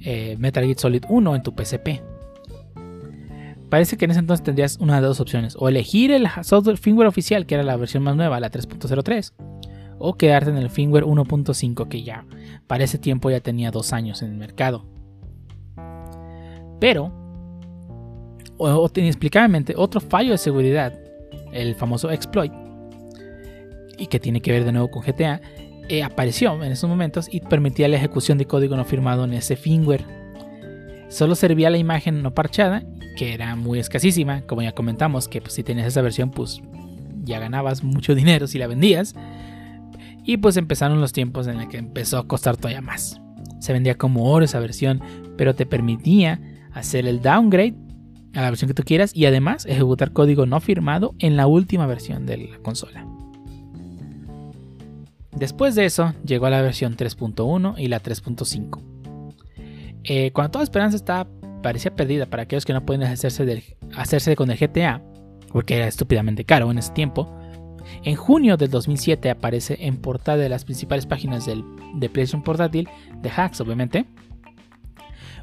eh, 0.00 0.36
Metal 0.38 0.64
Gear 0.64 0.78
Solid 0.78 1.04
1 1.08 1.36
en 1.36 1.42
tu 1.42 1.52
PSP. 1.52 2.00
Parece 3.68 3.96
que 3.96 4.04
en 4.04 4.12
ese 4.12 4.20
entonces 4.20 4.44
tendrías 4.44 4.78
una 4.78 5.00
de 5.00 5.06
dos 5.06 5.20
opciones, 5.20 5.56
o 5.58 5.68
elegir 5.68 6.12
el 6.12 6.28
software 6.42 6.76
firmware 6.76 7.08
oficial, 7.08 7.46
que 7.46 7.54
era 7.56 7.64
la 7.64 7.76
versión 7.76 8.02
más 8.02 8.14
nueva, 8.14 8.38
la 8.38 8.50
3.03, 8.50 9.32
o 9.98 10.14
quedarte 10.14 10.50
en 10.50 10.56
el 10.56 10.70
firmware 10.70 11.04
1.5 11.04 11.88
que 11.88 12.02
ya 12.02 12.24
para 12.66 12.84
ese 12.84 12.98
tiempo 12.98 13.30
ya 13.30 13.40
tenía 13.40 13.70
dos 13.70 13.92
años 13.92 14.22
en 14.22 14.30
el 14.30 14.36
mercado. 14.36 14.84
Pero, 16.78 17.12
inexplicablemente, 18.94 19.74
otro 19.76 20.00
fallo 20.00 20.32
de 20.32 20.38
seguridad, 20.38 20.92
el 21.52 21.74
famoso 21.74 22.10
exploit, 22.10 22.52
y 23.98 24.06
que 24.06 24.20
tiene 24.20 24.40
que 24.40 24.52
ver 24.52 24.64
de 24.64 24.72
nuevo 24.72 24.90
con 24.90 25.02
GTA, 25.02 25.40
eh, 25.88 26.02
apareció 26.02 26.62
en 26.62 26.72
esos 26.72 26.90
momentos 26.90 27.28
y 27.30 27.40
permitía 27.40 27.88
la 27.88 27.96
ejecución 27.96 28.38
de 28.38 28.46
código 28.46 28.76
no 28.76 28.84
firmado 28.84 29.24
en 29.24 29.32
ese 29.32 29.56
firmware. 29.56 30.04
Solo 31.08 31.34
servía 31.34 31.70
la 31.70 31.78
imagen 31.78 32.22
no 32.22 32.34
parchada, 32.34 32.82
que 33.16 33.34
era 33.34 33.56
muy 33.56 33.80
escasísima, 33.80 34.42
como 34.42 34.62
ya 34.62 34.72
comentamos, 34.72 35.26
que 35.26 35.40
pues, 35.40 35.54
si 35.54 35.64
tenías 35.64 35.88
esa 35.88 36.02
versión, 36.02 36.30
pues 36.30 36.62
ya 37.24 37.40
ganabas 37.40 37.82
mucho 37.82 38.14
dinero 38.14 38.46
si 38.46 38.58
la 38.58 38.68
vendías. 38.68 39.14
Y 40.24 40.38
pues 40.38 40.56
empezaron 40.56 41.00
los 41.00 41.12
tiempos 41.12 41.46
en 41.46 41.58
los 41.58 41.66
que 41.66 41.78
empezó 41.78 42.18
a 42.18 42.26
costar 42.26 42.56
todavía 42.56 42.80
más. 42.80 43.20
Se 43.60 43.72
vendía 43.72 43.96
como 43.96 44.30
oro 44.30 44.44
esa 44.44 44.60
versión, 44.60 45.00
pero 45.36 45.54
te 45.54 45.66
permitía 45.66 46.40
hacer 46.72 47.06
el 47.06 47.20
downgrade 47.20 47.74
a 48.34 48.42
la 48.42 48.50
versión 48.50 48.68
que 48.68 48.74
tú 48.74 48.82
quieras 48.82 49.12
y 49.14 49.26
además 49.26 49.66
ejecutar 49.66 50.12
código 50.12 50.46
no 50.46 50.60
firmado 50.60 51.14
en 51.18 51.36
la 51.36 51.46
última 51.46 51.86
versión 51.86 52.26
de 52.26 52.36
la 52.36 52.58
consola. 52.58 53.06
Después 55.36 55.74
de 55.74 55.84
eso 55.84 56.14
llegó 56.24 56.46
a 56.46 56.50
la 56.50 56.62
versión 56.62 56.96
3.1 56.96 57.74
y 57.78 57.88
la 57.88 58.02
3.5. 58.02 58.80
Eh, 60.04 60.30
cuando 60.32 60.52
toda 60.52 60.64
esperanza 60.64 60.96
estaba, 60.96 61.28
parecía 61.66 61.92
perdida 61.96 62.26
para 62.26 62.44
aquellos 62.44 62.64
que 62.64 62.72
no 62.72 62.86
pueden 62.86 63.02
hacerse, 63.02 63.76
hacerse 63.96 64.36
con 64.36 64.52
el 64.52 64.56
GTA, 64.56 65.02
porque 65.48 65.74
era 65.74 65.88
estúpidamente 65.88 66.44
caro 66.44 66.70
en 66.70 66.78
ese 66.78 66.92
tiempo, 66.92 67.28
en 68.04 68.14
junio 68.14 68.56
del 68.56 68.70
2007 68.70 69.30
aparece 69.30 69.76
en 69.80 69.96
portada 69.96 70.38
de 70.38 70.48
las 70.48 70.64
principales 70.64 71.06
páginas 71.06 71.44
del, 71.44 71.64
de 71.96 72.08
PlayStation 72.08 72.44
Portátil, 72.44 72.88
de 73.20 73.30
Hacks 73.30 73.60
obviamente, 73.60 74.06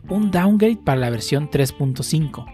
un 0.07 0.31
downgrade 0.31 0.77
para 0.77 1.01
la 1.01 1.09
versión 1.09 1.49
3.5. 1.49 2.45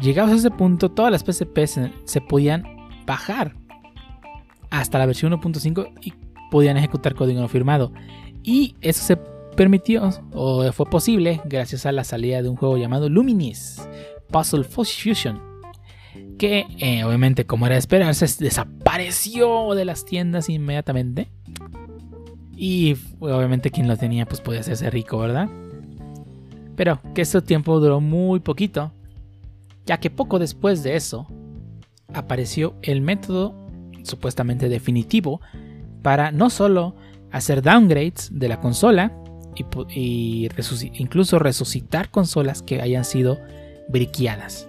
Llegados 0.00 0.32
a 0.32 0.34
ese 0.34 0.50
punto, 0.50 0.90
todas 0.90 1.12
las 1.12 1.22
PSP 1.22 1.92
se, 2.06 2.20
podían 2.22 2.64
bajar 3.06 3.54
hasta 4.68 4.98
la 4.98 5.06
versión 5.06 5.30
1.5 5.30 5.92
y 6.00 6.12
podían 6.50 6.76
ejecutar 6.76 7.14
código 7.14 7.40
no 7.40 7.46
firmado. 7.46 7.92
Y 8.42 8.74
eso 8.80 9.04
se 9.04 9.31
permitió 9.56 10.10
o 10.32 10.70
fue 10.72 10.86
posible 10.86 11.40
gracias 11.44 11.86
a 11.86 11.92
la 11.92 12.04
salida 12.04 12.42
de 12.42 12.48
un 12.48 12.56
juego 12.56 12.76
llamado 12.76 13.08
Luminis 13.08 13.86
Puzzle 14.30 14.64
Fusion. 14.64 15.40
Que 16.38 16.66
eh, 16.78 17.04
obviamente, 17.04 17.46
como 17.46 17.66
era 17.66 17.76
de 17.76 17.80
esperarse, 17.80 18.26
desapareció 18.42 19.74
de 19.74 19.84
las 19.84 20.04
tiendas 20.04 20.48
inmediatamente. 20.48 21.28
Y 22.56 22.96
obviamente 23.20 23.70
quien 23.70 23.88
lo 23.88 23.96
tenía 23.96 24.26
pues 24.26 24.40
podía 24.40 24.60
hacerse 24.60 24.90
rico, 24.90 25.18
¿verdad? 25.18 25.48
Pero 26.76 27.00
que 27.14 27.22
este 27.22 27.42
tiempo 27.42 27.80
duró 27.80 28.00
muy 28.00 28.40
poquito, 28.40 28.92
ya 29.84 29.98
que 29.98 30.10
poco 30.10 30.38
después 30.38 30.82
de 30.82 30.96
eso 30.96 31.26
apareció 32.14 32.74
el 32.82 33.00
método 33.00 33.54
supuestamente 34.04 34.68
definitivo 34.68 35.40
para 36.02 36.30
no 36.30 36.50
solo 36.50 36.94
hacer 37.30 37.62
downgrades 37.62 38.30
de 38.32 38.48
la 38.48 38.60
consola 38.60 39.12
y, 39.56 40.48
incluso 40.94 41.38
resucitar 41.38 42.10
consolas 42.10 42.62
que 42.62 42.80
hayan 42.80 43.04
sido 43.04 43.38
briqueadas. 43.88 44.68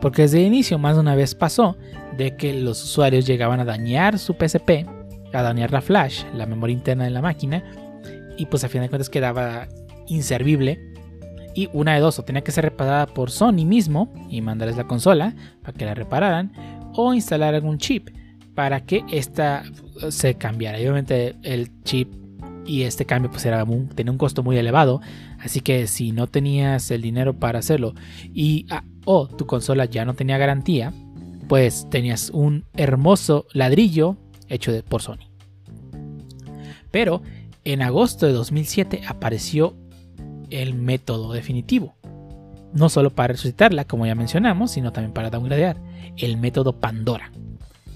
Porque 0.00 0.22
desde 0.22 0.40
el 0.40 0.46
inicio 0.46 0.78
más 0.78 0.96
de 0.96 1.00
una 1.00 1.14
vez 1.14 1.34
pasó 1.34 1.76
de 2.16 2.36
que 2.36 2.54
los 2.54 2.82
usuarios 2.82 3.26
llegaban 3.26 3.60
a 3.60 3.64
dañar 3.64 4.18
su 4.18 4.34
PSP, 4.34 4.86
a 5.32 5.42
dañar 5.42 5.72
la 5.72 5.80
flash, 5.80 6.24
la 6.34 6.46
memoria 6.46 6.74
interna 6.74 7.04
de 7.04 7.10
la 7.10 7.22
máquina, 7.22 7.64
y 8.36 8.46
pues 8.46 8.64
a 8.64 8.68
fin 8.68 8.82
de 8.82 8.88
cuentas 8.88 9.10
quedaba 9.10 9.68
inservible 10.06 10.94
y 11.54 11.68
una 11.72 11.94
de 11.94 12.00
dos, 12.00 12.18
o 12.18 12.24
tenía 12.24 12.42
que 12.42 12.52
ser 12.52 12.64
reparada 12.64 13.06
por 13.06 13.30
Sony 13.30 13.64
mismo 13.64 14.12
y 14.28 14.40
mandarles 14.40 14.76
la 14.76 14.84
consola 14.84 15.34
para 15.62 15.76
que 15.76 15.84
la 15.84 15.94
repararan, 15.94 16.52
o 16.96 17.14
instalar 17.14 17.54
algún 17.54 17.78
chip 17.78 18.10
para 18.54 18.80
que 18.80 19.04
esta 19.10 19.62
se 20.10 20.34
cambiara. 20.34 20.78
Y 20.80 20.82
obviamente 20.82 21.36
el 21.42 21.82
chip 21.82 22.12
y 22.66 22.82
este 22.82 23.04
cambio 23.04 23.30
pues 23.30 23.44
era 23.46 23.64
tenía 23.94 24.12
un 24.12 24.18
costo 24.18 24.42
muy 24.42 24.56
elevado, 24.56 25.00
así 25.38 25.60
que 25.60 25.86
si 25.86 26.12
no 26.12 26.26
tenías 26.26 26.90
el 26.90 27.02
dinero 27.02 27.34
para 27.34 27.58
hacerlo 27.58 27.94
y 28.32 28.66
ah, 28.70 28.84
o 29.04 29.28
tu 29.28 29.46
consola 29.46 29.84
ya 29.84 30.04
no 30.04 30.14
tenía 30.14 30.38
garantía, 30.38 30.92
pues 31.48 31.88
tenías 31.90 32.30
un 32.30 32.64
hermoso 32.74 33.46
ladrillo 33.52 34.16
hecho 34.48 34.72
de, 34.72 34.82
por 34.82 35.02
Sony. 35.02 35.28
Pero 36.90 37.22
en 37.64 37.82
agosto 37.82 38.26
de 38.26 38.32
2007 38.32 39.02
apareció 39.06 39.76
el 40.50 40.74
método 40.74 41.32
definitivo. 41.32 41.94
no 42.72 42.88
solo 42.88 43.10
para 43.10 43.28
resucitarla, 43.28 43.84
como 43.84 44.04
ya 44.04 44.16
mencionamos, 44.16 44.72
sino 44.72 44.92
también 44.92 45.12
para 45.12 45.30
downgradear, 45.30 45.76
el 46.16 46.36
método 46.36 46.80
Pandora. 46.80 47.30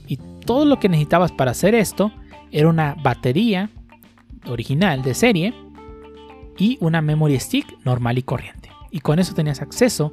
Y 0.07 0.19
todo 0.45 0.65
lo 0.65 0.79
que 0.79 0.89
necesitabas 0.89 1.33
para 1.33 1.51
hacer 1.51 1.75
esto 1.75 2.13
era 2.53 2.69
una 2.69 2.95
batería 3.03 3.71
original 4.49 5.03
de 5.03 5.15
serie 5.15 5.55
y 6.57 6.79
una 6.81 7.01
memory 7.01 7.39
stick 7.39 7.67
normal 7.85 8.19
y 8.19 8.23
corriente. 8.23 8.71
Y 8.91 9.01
con 9.01 9.19
eso 9.19 9.35
tenías 9.35 9.63
acceso 9.63 10.13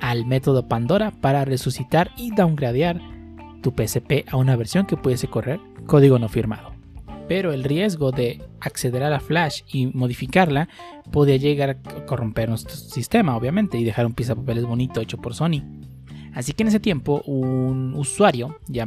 al 0.00 0.26
método 0.26 0.68
Pandora 0.68 1.10
para 1.10 1.44
resucitar 1.44 2.10
y 2.16 2.34
downgradear 2.34 3.00
tu 3.62 3.70
PSP 3.70 4.26
a 4.28 4.36
una 4.36 4.56
versión 4.56 4.86
que 4.86 4.96
pudiese 4.96 5.28
correr 5.28 5.60
código 5.86 6.18
no 6.18 6.28
firmado. 6.28 6.74
Pero 7.28 7.52
el 7.52 7.64
riesgo 7.64 8.12
de 8.12 8.42
acceder 8.60 9.02
a 9.02 9.10
la 9.10 9.20
flash 9.20 9.62
y 9.72 9.86
modificarla 9.86 10.68
podía 11.10 11.36
llegar 11.36 11.70
a 11.70 11.80
corromper 12.06 12.48
nuestro 12.48 12.76
sistema, 12.76 13.36
obviamente, 13.36 13.78
y 13.78 13.84
dejar 13.84 14.06
un 14.06 14.12
papeles 14.12 14.64
bonito 14.64 15.00
hecho 15.00 15.18
por 15.18 15.34
Sony. 15.34 15.62
Así 16.34 16.52
que 16.52 16.62
en 16.62 16.68
ese 16.68 16.80
tiempo, 16.80 17.22
un 17.26 17.94
usuario, 17.94 18.58
ya 18.68 18.86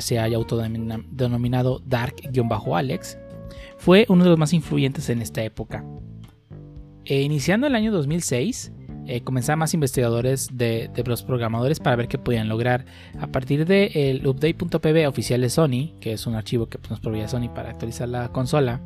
se 0.00 0.18
haya 0.18 0.36
autodenominado 0.36 1.82
Dark-Alex, 1.84 3.18
fue 3.84 4.06
uno 4.08 4.24
de 4.24 4.30
los 4.30 4.38
más 4.38 4.54
influyentes 4.54 5.10
en 5.10 5.20
esta 5.20 5.42
época. 5.42 5.84
E 7.04 7.20
iniciando 7.20 7.66
el 7.66 7.74
año 7.74 7.92
2006, 7.92 8.72
eh, 9.06 9.20
comenzaban 9.20 9.58
más 9.58 9.74
investigadores 9.74 10.48
de, 10.54 10.90
los 11.04 11.22
programadores 11.22 11.80
para 11.80 11.94
ver 11.94 12.08
qué 12.08 12.16
podían 12.16 12.48
lograr. 12.48 12.86
A 13.20 13.26
partir 13.26 13.66
del 13.66 14.26
update.pb 14.26 15.06
oficial 15.06 15.42
de 15.42 15.50
Sony, 15.50 15.98
que 16.00 16.14
es 16.14 16.26
un 16.26 16.34
archivo 16.34 16.66
que 16.66 16.78
pues, 16.78 16.92
nos 16.92 17.00
proveía 17.00 17.28
Sony 17.28 17.50
para 17.54 17.68
actualizar 17.68 18.08
la 18.08 18.30
consola, 18.30 18.80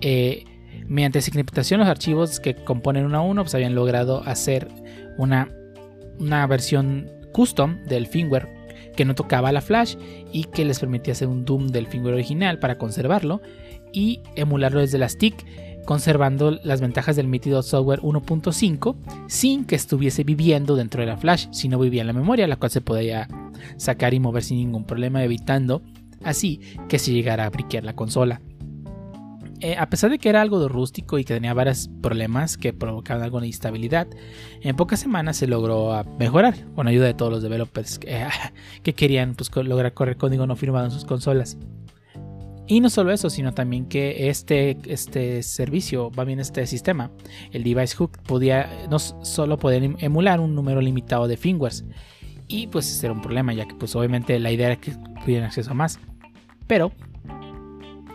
eh, 0.00 0.42
mediante 0.88 1.20
encriptación 1.20 1.78
los 1.78 1.88
archivos 1.88 2.40
que 2.40 2.56
componen 2.56 3.04
uno 3.04 3.18
a 3.18 3.20
uno 3.20 3.44
pues, 3.44 3.54
habían 3.54 3.76
logrado 3.76 4.24
hacer 4.24 4.66
una, 5.18 5.52
una 6.18 6.44
versión 6.48 7.12
custom 7.32 7.80
del 7.84 8.08
firmware 8.08 8.48
que 8.96 9.04
no 9.04 9.14
tocaba 9.14 9.52
la 9.52 9.60
flash 9.60 9.94
y 10.32 10.44
que 10.44 10.64
les 10.64 10.80
permitía 10.80 11.12
hacer 11.12 11.28
un 11.28 11.44
Doom 11.44 11.68
del 11.68 11.86
firmware 11.86 12.14
original 12.14 12.58
para 12.58 12.76
conservarlo 12.76 13.40
y 13.96 14.20
emularlo 14.36 14.80
desde 14.80 14.98
la 14.98 15.08
stick 15.08 15.46
conservando 15.86 16.50
las 16.50 16.82
ventajas 16.82 17.16
del 17.16 17.28
Mighty 17.28 17.50
Software 17.62 18.00
1.5 18.02 18.96
sin 19.26 19.64
que 19.64 19.74
estuviese 19.74 20.22
viviendo 20.22 20.76
dentro 20.76 21.00
de 21.00 21.06
la 21.06 21.16
flash, 21.16 21.46
sino 21.52 21.78
vivía 21.78 22.02
en 22.02 22.08
la 22.08 22.12
memoria, 22.12 22.46
la 22.46 22.56
cual 22.56 22.70
se 22.70 22.82
podía 22.82 23.26
sacar 23.78 24.12
y 24.12 24.20
mover 24.20 24.42
sin 24.42 24.58
ningún 24.58 24.84
problema, 24.84 25.24
evitando 25.24 25.82
así 26.22 26.60
que 26.88 26.98
se 26.98 27.12
llegara 27.12 27.46
a 27.46 27.50
briquear 27.50 27.84
la 27.84 27.94
consola. 27.94 28.42
Eh, 29.60 29.76
a 29.78 29.88
pesar 29.88 30.10
de 30.10 30.18
que 30.18 30.28
era 30.28 30.42
algo 30.42 30.60
de 30.60 30.68
rústico 30.68 31.18
y 31.18 31.24
que 31.24 31.32
tenía 31.32 31.54
varios 31.54 31.88
problemas 32.02 32.58
que 32.58 32.74
provocaban 32.74 33.22
alguna 33.22 33.46
instabilidad, 33.46 34.06
en 34.60 34.76
pocas 34.76 35.00
semanas 35.00 35.38
se 35.38 35.46
logró 35.46 35.94
ah, 35.94 36.04
mejorar 36.18 36.54
con 36.74 36.88
ayuda 36.88 37.06
de 37.06 37.14
todos 37.14 37.32
los 37.32 37.42
developers 37.42 37.98
que, 37.98 38.26
que 38.82 38.92
querían 38.92 39.34
pues, 39.34 39.50
lograr 39.56 39.94
correr 39.94 40.18
código 40.18 40.46
no 40.46 40.56
firmado 40.56 40.84
en 40.84 40.90
sus 40.90 41.06
consolas. 41.06 41.56
Y 42.68 42.80
no 42.80 42.90
solo 42.90 43.12
eso, 43.12 43.30
sino 43.30 43.54
también 43.54 43.86
que 43.86 44.28
este, 44.28 44.76
este 44.86 45.42
servicio, 45.42 46.10
va 46.10 46.24
bien 46.24 46.40
este 46.40 46.66
sistema, 46.66 47.10
el 47.52 47.62
device 47.62 47.94
hook, 47.96 48.18
podía, 48.22 48.68
no 48.90 48.98
solo 48.98 49.56
poder 49.56 49.84
em, 49.84 49.96
emular 50.00 50.40
un 50.40 50.54
número 50.54 50.80
limitado 50.80 51.28
de 51.28 51.36
firmwares. 51.36 51.84
Y 52.48 52.66
pues 52.68 52.90
ese 52.90 53.06
era 53.06 53.12
un 53.12 53.22
problema, 53.22 53.52
ya 53.52 53.66
que 53.66 53.74
pues 53.74 53.94
obviamente 53.94 54.38
la 54.40 54.50
idea 54.50 54.66
era 54.66 54.76
que 54.76 54.92
pudieran 55.24 55.46
acceso 55.46 55.70
a 55.70 55.74
más. 55.74 56.00
Pero 56.66 56.92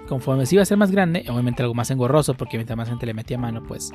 conforme 0.07 0.45
se 0.45 0.55
iba 0.55 0.61
a 0.61 0.65
ser 0.65 0.77
más 0.77 0.91
grande, 0.91 1.23
obviamente 1.29 1.63
algo 1.63 1.73
más 1.73 1.89
engorroso, 1.89 2.33
porque 2.33 2.57
mientras 2.57 2.75
más 2.75 2.89
gente 2.89 3.05
le 3.05 3.13
metía 3.13 3.37
mano, 3.37 3.63
pues 3.63 3.91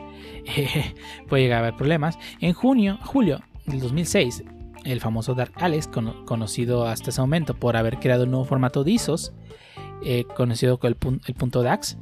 puede 1.29 1.43
llegar 1.43 1.59
a 1.59 1.67
haber 1.67 1.77
problemas. 1.77 2.19
En 2.41 2.55
junio, 2.55 2.99
julio 3.05 3.43
del 3.67 3.81
2006, 3.81 4.43
el 4.85 5.01
famoso 5.01 5.35
Dark 5.35 5.53
Alex, 5.57 5.89
conocido 6.25 6.87
hasta 6.87 7.11
ese 7.11 7.21
momento 7.21 7.55
por 7.55 7.77
haber 7.77 7.99
creado 7.99 8.25
un 8.25 8.31
nuevo 8.31 8.47
formato 8.47 8.85
de 8.85 8.93
ISOs, 8.93 9.35
eh, 10.03 10.25
conocido 10.37 10.79
como 10.79 10.89
el, 10.89 11.35
punto 11.35 11.63
DAX, 11.63 11.97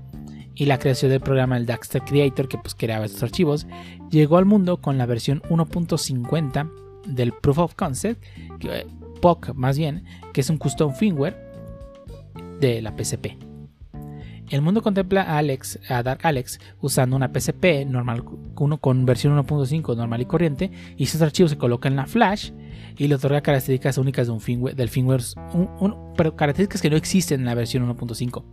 y 0.55 0.67
la 0.67 0.79
creación 0.79 1.11
del 1.11 1.21
programa 1.21 1.57
el 1.57 1.67
Daxter 1.67 2.03
Creator, 2.03 2.49
que 2.49 2.59
pues 2.59 2.75
creaba 2.75 3.05
estos 3.05 3.23
archivos, 3.23 3.67
llegó 4.11 4.37
al 4.37 4.45
mundo 4.45 4.81
con 4.81 4.99
la 4.99 5.07
versión 5.07 5.43
1.50 5.49 6.71
del 7.07 7.33
Proof 7.33 7.59
of 7.59 7.75
Concept, 7.75 8.23
que, 8.61 8.87
POC 9.21 9.55
más 9.55 9.79
bien, 9.79 10.05
que 10.33 10.41
es 10.43 10.51
un 10.51 10.59
custom 10.59 10.95
firmware 10.95 11.37
de 12.61 12.83
la 12.83 12.95
PCP. 12.95 13.39
El 14.51 14.61
mundo 14.61 14.83
contempla 14.83 15.23
a, 15.23 15.39
Alex, 15.39 15.81
a 15.89 16.03
Dark 16.03 16.21
Alex 16.25 16.61
usando 16.81 17.17
una 17.17 17.33
PCP 17.33 17.87
normal, 17.87 18.23
uno 18.57 18.79
con 18.79 19.07
versión 19.07 19.37
1.5 19.37 19.97
normal 19.97 20.21
y 20.21 20.27
corriente, 20.27 20.71
y 20.97 21.05
esos 21.05 21.23
archivos 21.23 21.51
se 21.51 21.59
colocan 21.59 21.95
en 21.95 21.97
la 21.97 22.07
flash 22.07 22.51
y 22.97 23.09
le 23.09 23.15
otorga 23.17 23.41
características 23.41 23.99
únicas 23.99 24.27
de 24.27 24.33
un 24.33 24.41
firmware, 24.41 24.77
del 24.77 24.89
firmware, 24.89 25.23
pero 26.17 26.37
características 26.37 26.81
que 26.81 26.91
no 26.91 26.97
existen 26.97 27.41
en 27.41 27.47
la 27.47 27.55
versión 27.55 27.89
1.5. 27.89 28.45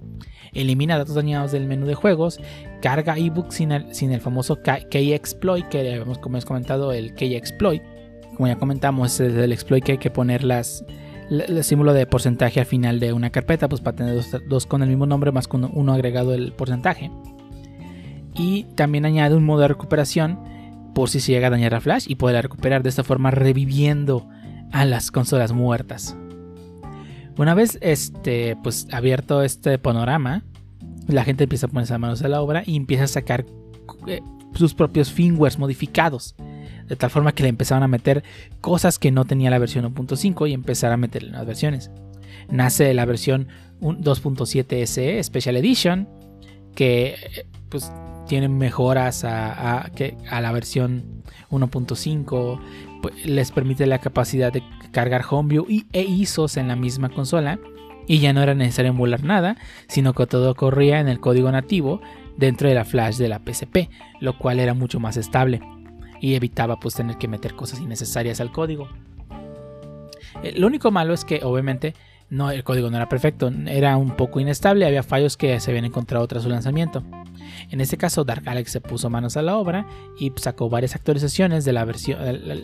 Elimina 0.54 0.98
datos 0.98 1.16
dañados 1.16 1.52
del 1.52 1.68
menú 1.68 1.86
de 1.86 1.96
juegos, 1.96 2.40
carga 2.82 3.18
ebook 3.18 3.52
sin 3.52 3.72
el, 3.72 3.94
sin 3.94 4.12
el 4.12 4.22
famoso 4.22 4.62
K-exploit, 4.62 5.68
que 5.68 5.94
hemos, 5.94 6.18
como 6.18 6.38
hemos 6.38 6.46
comentado, 6.46 6.92
el 6.92 7.14
K-exploit. 7.14 7.82
Como 8.36 8.48
ya 8.48 8.58
comentamos, 8.58 9.20
es 9.20 9.36
el 9.36 9.52
exploit 9.52 9.84
que 9.84 9.94
hay 9.94 9.98
que 9.98 10.10
poner 10.10 10.44
las, 10.44 10.84
el 11.30 11.64
símbolo 11.64 11.94
de 11.94 12.06
porcentaje 12.08 12.60
al 12.60 12.66
final 12.66 13.00
de 13.00 13.14
una 13.14 13.30
carpeta, 13.30 13.70
pues 13.70 13.82
para 13.82 13.96
tener 13.96 14.22
dos, 14.48 14.66
con 14.66 14.82
el 14.82 14.90
mismo 14.90 15.06
nombre 15.06 15.32
más 15.32 15.48
con 15.48 15.70
uno 15.74 15.94
agregado 15.94 16.34
el 16.34 16.52
porcentaje. 16.54 17.12
Y 18.34 18.64
también 18.76 19.06
añade 19.06 19.36
un 19.36 19.44
modo 19.44 19.62
de 19.62 19.68
recuperación 19.68 20.40
por 20.94 21.10
si 21.10 21.20
se 21.20 21.32
llega 21.32 21.48
a 21.48 21.52
dañar 21.52 21.72
la 21.72 21.82
flash 21.82 22.06
y 22.08 22.16
poder 22.16 22.44
recuperar 22.44 22.84
de 22.84 22.90
esta 22.90 23.04
forma 23.04 23.32
reviviendo 23.32 24.28
a 24.72 24.86
las 24.86 25.12
consolas 25.12 25.52
muertas. 25.52 26.16
Una 27.38 27.54
vez 27.54 27.78
este, 27.82 28.58
pues, 28.62 28.88
abierto 28.92 29.42
este 29.42 29.78
panorama, 29.78 30.44
la 31.08 31.24
gente 31.24 31.46
empieza 31.46 31.68
a 31.68 31.70
ponerse 31.70 31.98
manos 31.98 32.22
a 32.22 32.28
la 32.28 32.42
obra 32.42 32.64
y 32.66 32.76
empieza 32.76 33.06
a 33.06 33.08
sacar 33.08 33.46
eh, 34.08 34.22
sus 34.54 34.74
propios 34.74 35.12
firmwares 35.12 35.58
modificados. 35.58 36.36
De 36.88 36.96
tal 36.98 37.10
forma 37.10 37.32
que 37.32 37.44
le 37.44 37.50
empezaron 37.50 37.84
a 37.84 37.88
meter 37.88 38.24
cosas 38.60 39.00
que 39.00 39.12
no 39.12 39.24
tenía 39.24 39.50
la 39.50 39.60
versión 39.60 39.86
1.5 39.94 40.50
y 40.50 40.54
empezar 40.54 40.92
a 40.92 40.98
meterle 40.98 41.32
las 41.32 41.46
versiones. 41.46 41.90
Nace 42.50 42.94
la 42.94 43.06
versión 43.06 43.48
2.7 43.80 44.86
SE 44.86 45.24
Special 45.24 45.56
Edition, 45.56 46.10
que 46.76 47.16
eh, 47.16 47.46
pues 47.70 47.92
tiene 48.32 48.48
mejoras 48.48 49.26
a, 49.26 49.82
a, 49.82 50.42
la 50.42 50.52
versión 50.54 51.22
1.5, 51.50 52.62
pues, 53.02 53.26
les 53.26 53.52
permite 53.52 53.86
la 53.86 54.00
capacidad 54.00 54.54
de 54.54 54.64
cargar 54.94 55.26
Homebrew 55.30 55.66
e 55.92 56.02
ISOs 56.02 56.56
en 56.56 56.70
la 56.70 56.78
misma 56.78 57.10
consola 57.10 57.60
y 58.08 58.20
ya 58.20 58.32
no 58.32 58.42
era 58.42 58.56
necesario 58.56 58.92
emular 58.92 59.26
nada, 59.26 59.58
sino 59.90 60.14
que 60.14 60.28
todo 60.28 60.56
corría 60.56 61.02
en 61.02 61.10
el 61.10 61.20
código 61.20 61.52
nativo 61.52 62.00
dentro 62.38 62.70
de 62.70 62.76
la 62.76 62.86
flash 62.86 63.18
de 63.18 63.28
la 63.28 63.42
PSP, 63.46 63.90
lo 64.22 64.38
cual 64.38 64.62
era 64.62 64.74
mucho 64.74 65.02
más 65.02 65.18
estable 65.18 65.60
y 66.22 66.36
evitaba 66.36 66.80
pues 66.80 66.96
tener 66.96 67.18
que 67.18 67.28
meter 67.28 67.54
cosas 67.54 67.82
innecesarias 67.82 68.40
al 68.40 68.54
código. 68.54 68.88
Eh, 70.42 70.54
lo 70.56 70.68
único 70.68 70.90
malo 70.90 71.14
es 71.14 71.26
que 71.26 71.42
obviamente 71.44 71.96
no, 72.32 72.50
el 72.50 72.64
código 72.64 72.90
no 72.90 72.96
era 72.96 73.10
perfecto, 73.10 73.52
era 73.68 73.98
un 73.98 74.16
poco 74.16 74.40
inestable, 74.40 74.86
había 74.86 75.04
fallos 75.04 75.36
que 75.36 75.60
se 75.60 75.70
habían 75.70 75.84
encontrado 75.84 76.26
tras 76.28 76.44
su 76.44 76.50
lanzamiento. 76.50 77.04
En 77.70 77.82
este 77.82 77.98
caso, 77.98 78.24
Dark 78.24 78.48
Alex 78.48 78.72
se 78.72 78.80
puso 78.80 79.10
manos 79.10 79.36
a 79.36 79.42
la 79.42 79.58
obra 79.58 79.86
y 80.18 80.32
sacó 80.38 80.70
varias 80.70 80.96
actualizaciones 80.96 81.66
de 81.66 81.74
la, 81.74 81.84
versión, 81.84 82.20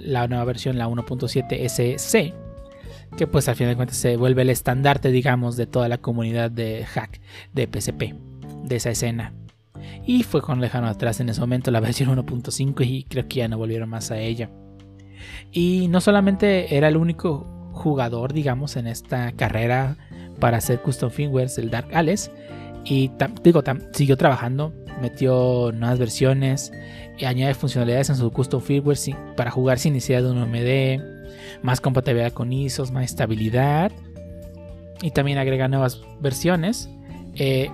la 0.05 0.25
nueva 0.29 0.45
versión, 0.45 0.77
la 0.77 0.87
1.7 0.87 1.97
SC, 1.97 2.33
que 3.17 3.27
pues 3.27 3.49
al 3.49 3.57
final 3.57 3.73
de 3.73 3.75
cuentas 3.75 3.97
se 3.97 4.15
vuelve 4.15 4.43
el 4.43 4.51
estandarte, 4.51 5.11
digamos, 5.11 5.57
de 5.57 5.67
toda 5.67 5.89
la 5.89 5.97
comunidad 5.97 6.49
de 6.49 6.85
hack 6.85 7.19
de 7.53 7.67
PSP, 7.67 8.15
de 8.63 8.75
esa 8.77 8.91
escena. 8.91 9.33
Y 10.05 10.23
fue 10.23 10.41
con 10.41 10.61
lejano 10.61 10.87
atrás 10.87 11.19
en 11.19 11.27
ese 11.27 11.41
momento 11.41 11.71
la 11.71 11.79
versión 11.81 12.15
1.5 12.15 12.85
y 12.87 13.03
creo 13.03 13.27
que 13.27 13.39
ya 13.39 13.49
no 13.49 13.57
volvieron 13.57 13.89
más 13.89 14.11
a 14.11 14.17
ella. 14.17 14.49
Y 15.51 15.89
no 15.89 15.99
solamente 15.99 16.77
era 16.77 16.87
el 16.87 16.95
único 16.95 17.56
jugador, 17.77 18.33
digamos, 18.33 18.75
en 18.75 18.87
esta 18.87 19.31
carrera 19.31 19.97
para 20.39 20.57
hacer 20.57 20.81
custom 20.81 21.09
firmwares, 21.09 21.57
el 21.57 21.69
Dark 21.69 21.89
Alice. 21.93 22.31
Y 22.83 23.11
digo, 23.43 23.63
siguió 23.91 24.17
trabajando, 24.17 24.73
metió 25.01 25.71
nuevas 25.73 25.99
versiones 25.99 26.71
y 27.17 27.25
añade 27.25 27.53
funcionalidades 27.53 28.09
en 28.09 28.15
su 28.15 28.31
custom 28.31 28.61
firmware 28.61 28.97
para 29.35 29.51
jugar 29.51 29.79
sin 29.79 29.93
necesidad 29.93 30.23
de 30.23 30.31
un 30.31 30.37
OMD, 30.37 31.63
más 31.63 31.81
compatibilidad 31.81 32.31
con 32.31 32.51
ISOs, 32.53 32.91
más 32.91 33.05
estabilidad. 33.05 33.91
Y 35.01 35.11
también 35.11 35.37
agrega 35.37 35.67
nuevas 35.67 36.01
versiones 36.21 36.89
eh, 37.35 37.69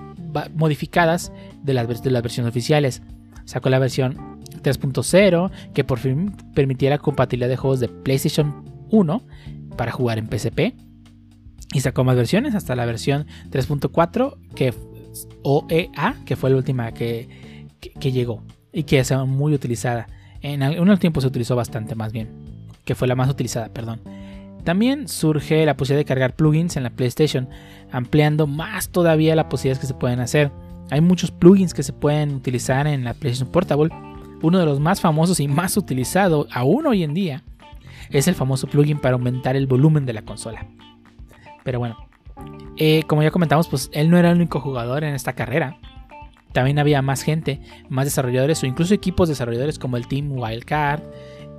modificadas 0.54 1.32
de 1.62 1.74
las, 1.74 2.02
de 2.02 2.10
las 2.10 2.22
versiones 2.22 2.50
oficiales. 2.50 3.02
Sacó 3.44 3.70
la 3.70 3.78
versión 3.78 4.40
3.0 4.62 5.50
que 5.72 5.84
por 5.84 5.98
fin 5.98 6.36
permitiera 6.54 6.98
compatibilidad 6.98 7.48
de 7.48 7.56
juegos 7.56 7.80
de 7.80 7.88
PlayStation 7.88 8.64
1 8.90 9.22
para 9.76 9.92
jugar 9.92 10.18
en 10.18 10.26
PSP. 10.26 10.74
Y 11.72 11.80
sacó 11.80 12.04
más 12.04 12.16
versiones 12.16 12.54
hasta 12.54 12.76
la 12.76 12.86
versión 12.86 13.26
3.4 13.50 14.36
que 14.54 14.72
OEA, 15.42 16.16
que 16.24 16.36
fue 16.36 16.50
la 16.50 16.56
última 16.56 16.92
que, 16.92 17.28
llegó 18.00 18.42
y 18.72 18.84
que 18.84 18.98
es 18.98 19.12
muy 19.12 19.54
utilizada 19.54 20.08
En 20.40 20.62
algún 20.62 20.96
tiempo 20.98 21.20
se 21.20 21.26
utilizó 21.26 21.54
bastante 21.54 21.94
más 21.94 22.12
bien, 22.12 22.28
que 22.84 22.94
fue 22.94 23.08
la 23.08 23.14
más 23.14 23.28
utilizada, 23.28 23.68
perdón. 23.68 24.00
También 24.64 25.08
surge 25.08 25.66
la 25.66 25.76
posibilidad 25.76 26.00
de 26.00 26.06
cargar 26.06 26.34
plugins 26.34 26.76
en 26.76 26.84
la 26.84 26.90
PlayStation, 26.90 27.48
ampliando 27.92 28.46
más 28.46 28.88
todavía 28.88 29.36
las 29.36 29.46
posibilidades 29.46 29.80
que 29.80 29.86
se 29.86 29.94
pueden 29.94 30.20
hacer. 30.20 30.50
Hay 30.90 31.02
muchos 31.02 31.30
plugins 31.30 31.74
que 31.74 31.82
se 31.82 31.92
pueden 31.92 32.34
utilizar 32.34 32.86
en 32.86 33.04
la 33.04 33.14
PlayStation 33.14 33.52
Portable. 33.52 33.90
Uno 34.42 34.58
de 34.58 34.66
los 34.66 34.80
más 34.80 35.00
famosos 35.00 35.38
y 35.40 35.48
más 35.48 35.76
utilizado 35.76 36.46
aún 36.50 36.86
hoy 36.86 37.02
en 37.02 37.14
día 37.14 37.42
es 38.10 38.28
el 38.28 38.34
famoso 38.34 38.66
plugin 38.66 38.98
para 38.98 39.14
aumentar 39.14 39.56
el 39.56 39.66
volumen 39.66 40.06
de 40.06 40.12
la 40.12 40.22
consola. 40.22 40.66
Pero 41.64 41.78
bueno, 41.78 41.96
eh, 42.76 43.02
como 43.06 43.22
ya 43.22 43.30
comentamos, 43.30 43.68
pues 43.68 43.90
él 43.92 44.10
no 44.10 44.18
era 44.18 44.30
el 44.30 44.36
único 44.36 44.60
jugador 44.60 45.04
en 45.04 45.14
esta 45.14 45.34
carrera. 45.34 45.78
También 46.52 46.78
había 46.78 47.02
más 47.02 47.22
gente, 47.22 47.60
más 47.88 48.04
desarrolladores 48.04 48.62
o 48.62 48.66
incluso 48.66 48.94
equipos 48.94 49.28
desarrolladores 49.28 49.78
como 49.78 49.96
el 49.96 50.06
Team 50.06 50.32
Wildcard 50.32 51.02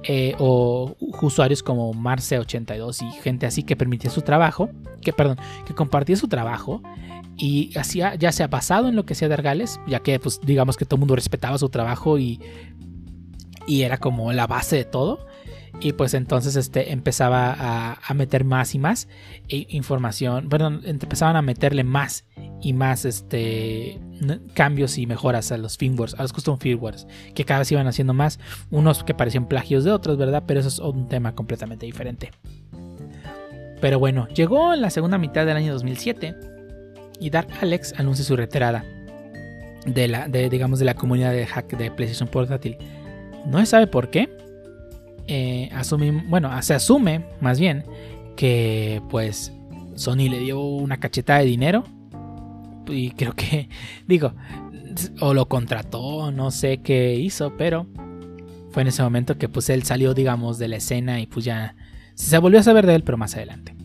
eh, 0.03 0.35
o 0.39 0.95
usuarios 0.99 1.63
como 1.63 1.93
Marce82 1.93 3.01
y 3.01 3.11
gente 3.21 3.45
así 3.45 3.63
que 3.63 3.75
permitía 3.75 4.09
su 4.09 4.21
trabajo, 4.21 4.69
que 5.01 5.11
perdón, 5.11 5.37
que 5.65 5.73
compartía 5.73 6.15
su 6.15 6.27
trabajo 6.27 6.81
y 7.37 7.77
hacía 7.77 8.15
ya 8.15 8.31
sea 8.31 8.47
basado 8.47 8.87
en 8.87 8.95
lo 8.95 9.05
que 9.05 9.13
hacía 9.13 9.27
Dargales, 9.27 9.79
ya 9.87 9.99
que 9.99 10.19
pues 10.19 10.39
digamos 10.41 10.77
que 10.77 10.85
todo 10.85 10.95
el 10.97 10.99
mundo 10.99 11.15
respetaba 11.15 11.57
su 11.57 11.69
trabajo 11.69 12.17
y, 12.17 12.39
y 13.67 13.81
era 13.81 13.97
como 13.97 14.31
la 14.31 14.47
base 14.47 14.77
de 14.77 14.85
todo 14.85 15.25
y 15.81 15.93
pues 15.93 16.13
entonces 16.13 16.55
este, 16.55 16.91
empezaba 16.91 17.97
a, 18.07 18.13
meter 18.13 18.43
más 18.43 18.73
y 18.75 18.79
más 18.79 19.07
información, 19.47 20.49
perdón, 20.49 20.81
empezaban 20.85 21.35
a 21.35 21.41
meterle 21.41 21.83
más 21.83 22.25
y 22.61 22.73
más 22.73 23.05
este, 23.05 23.99
cambios 24.53 24.97
y 24.97 25.05
mejoras 25.05 25.51
a 25.51 25.57
los 25.57 25.77
firmwares, 25.77 26.15
a 26.15 26.21
los 26.21 26.33
custom 26.33 26.57
firmwares, 26.57 27.07
que 27.33 27.45
cada 27.45 27.59
vez 27.59 27.71
iban 27.71 27.87
haciendo 27.87 28.13
más, 28.13 28.39
unos 28.71 29.03
que 29.03 29.13
parecían 29.13 29.47
plagios 29.47 29.83
de 29.83 29.91
otros, 29.91 30.17
¿verdad? 30.17 30.43
Pero 30.47 30.59
eso 30.61 30.69
es 30.69 30.79
un 30.79 31.07
tema 31.07 31.35
completamente 31.35 31.85
diferente. 31.85 32.31
Pero 33.81 33.99
bueno, 33.99 34.27
llegó 34.29 34.73
en 34.73 34.81
la 34.81 34.89
segunda 34.89 35.17
mitad 35.17 35.45
del 35.45 35.57
año 35.57 35.73
2007 35.73 36.35
y 37.19 37.29
Dark 37.29 37.49
Alex 37.61 37.93
anuncia 37.97 38.25
su 38.25 38.35
retirada 38.35 38.85
de 39.85 40.07
la, 40.07 40.27
digamos, 40.27 40.79
de 40.79 40.85
la 40.85 40.95
comunidad 40.95 41.31
de 41.31 41.45
hack 41.45 41.77
de 41.77 41.91
PlayStation 41.91 42.29
Portátil. 42.29 42.77
No 43.45 43.59
se 43.59 43.67
sabe 43.67 43.87
por 43.87 44.09
qué, 44.09 44.29
eh, 45.27 45.71
bueno, 46.27 46.61
se 46.61 46.73
asume 46.73 47.25
más 47.41 47.59
bien 47.59 47.83
que 48.35 49.01
pues 49.09 49.51
Sony 49.95 50.29
le 50.29 50.39
dio 50.39 50.61
una 50.61 50.97
cachetada 50.97 51.39
de 51.39 51.45
dinero 51.45 51.83
y 52.87 53.11
creo 53.11 53.33
que, 53.33 53.69
digo, 54.07 54.33
o 55.19 55.33
lo 55.33 55.47
contrató, 55.47 56.31
no 56.31 56.51
sé 56.51 56.79
qué 56.79 57.15
hizo, 57.15 57.55
pero 57.57 57.87
fue 58.71 58.81
en 58.81 58.89
ese 58.89 59.03
momento 59.03 59.37
que 59.37 59.49
pues 59.49 59.69
él 59.69 59.83
salió, 59.83 60.13
digamos, 60.13 60.57
de 60.57 60.67
la 60.67 60.77
escena 60.77 61.19
y 61.19 61.27
pues 61.27 61.45
ya 61.45 61.75
se 62.13 62.37
volvió 62.37 62.59
a 62.59 62.63
saber 62.63 62.85
de 62.85 62.95
él, 62.95 63.03
pero 63.03 63.17
más 63.17 63.35
adelante. 63.35 63.75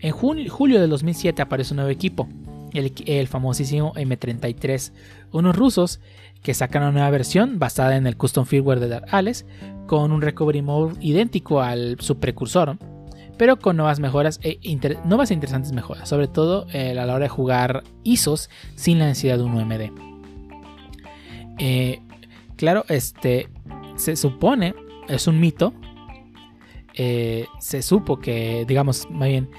En 0.00 0.12
julio 0.12 0.80
de 0.80 0.86
2007 0.86 1.40
aparece 1.42 1.72
un 1.72 1.76
nuevo 1.76 1.90
equipo, 1.90 2.28
el, 2.72 2.92
el 3.06 3.28
famosísimo 3.28 3.94
M33, 3.94 4.92
unos 5.32 5.56
rusos 5.56 6.00
que 6.46 6.54
sacan 6.54 6.84
una 6.84 6.92
nueva 6.92 7.10
versión 7.10 7.58
basada 7.58 7.96
en 7.96 8.06
el 8.06 8.16
custom 8.16 8.46
firmware 8.46 8.78
de 8.78 8.86
Dark 8.86 9.06
Alice 9.10 9.44
con 9.88 10.12
un 10.12 10.22
recovery 10.22 10.62
mode 10.62 10.94
idéntico 11.00 11.60
al 11.60 11.96
su 11.98 12.20
precursor, 12.20 12.78
pero 13.36 13.58
con 13.58 13.76
nuevas 13.76 13.98
mejoras 13.98 14.38
e 14.44 14.60
nuevas 15.06 15.32
e 15.32 15.34
interesantes 15.34 15.72
mejoras, 15.72 16.08
sobre 16.08 16.28
todo 16.28 16.68
eh, 16.72 16.96
a 16.96 17.04
la 17.04 17.14
hora 17.14 17.24
de 17.24 17.28
jugar 17.28 17.82
ISOs 18.04 18.48
sin 18.76 19.00
la 19.00 19.06
necesidad 19.06 19.38
de 19.38 19.42
un 19.42 19.54
UMD. 19.54 19.90
Eh, 21.58 22.00
claro, 22.54 22.84
este 22.90 23.48
se 23.96 24.14
supone, 24.14 24.76
es 25.08 25.26
un 25.26 25.40
mito, 25.40 25.74
eh, 26.94 27.46
se 27.58 27.82
supo 27.82 28.20
que, 28.20 28.64
digamos, 28.68 29.10
más 29.10 29.28
bien, 29.28 29.50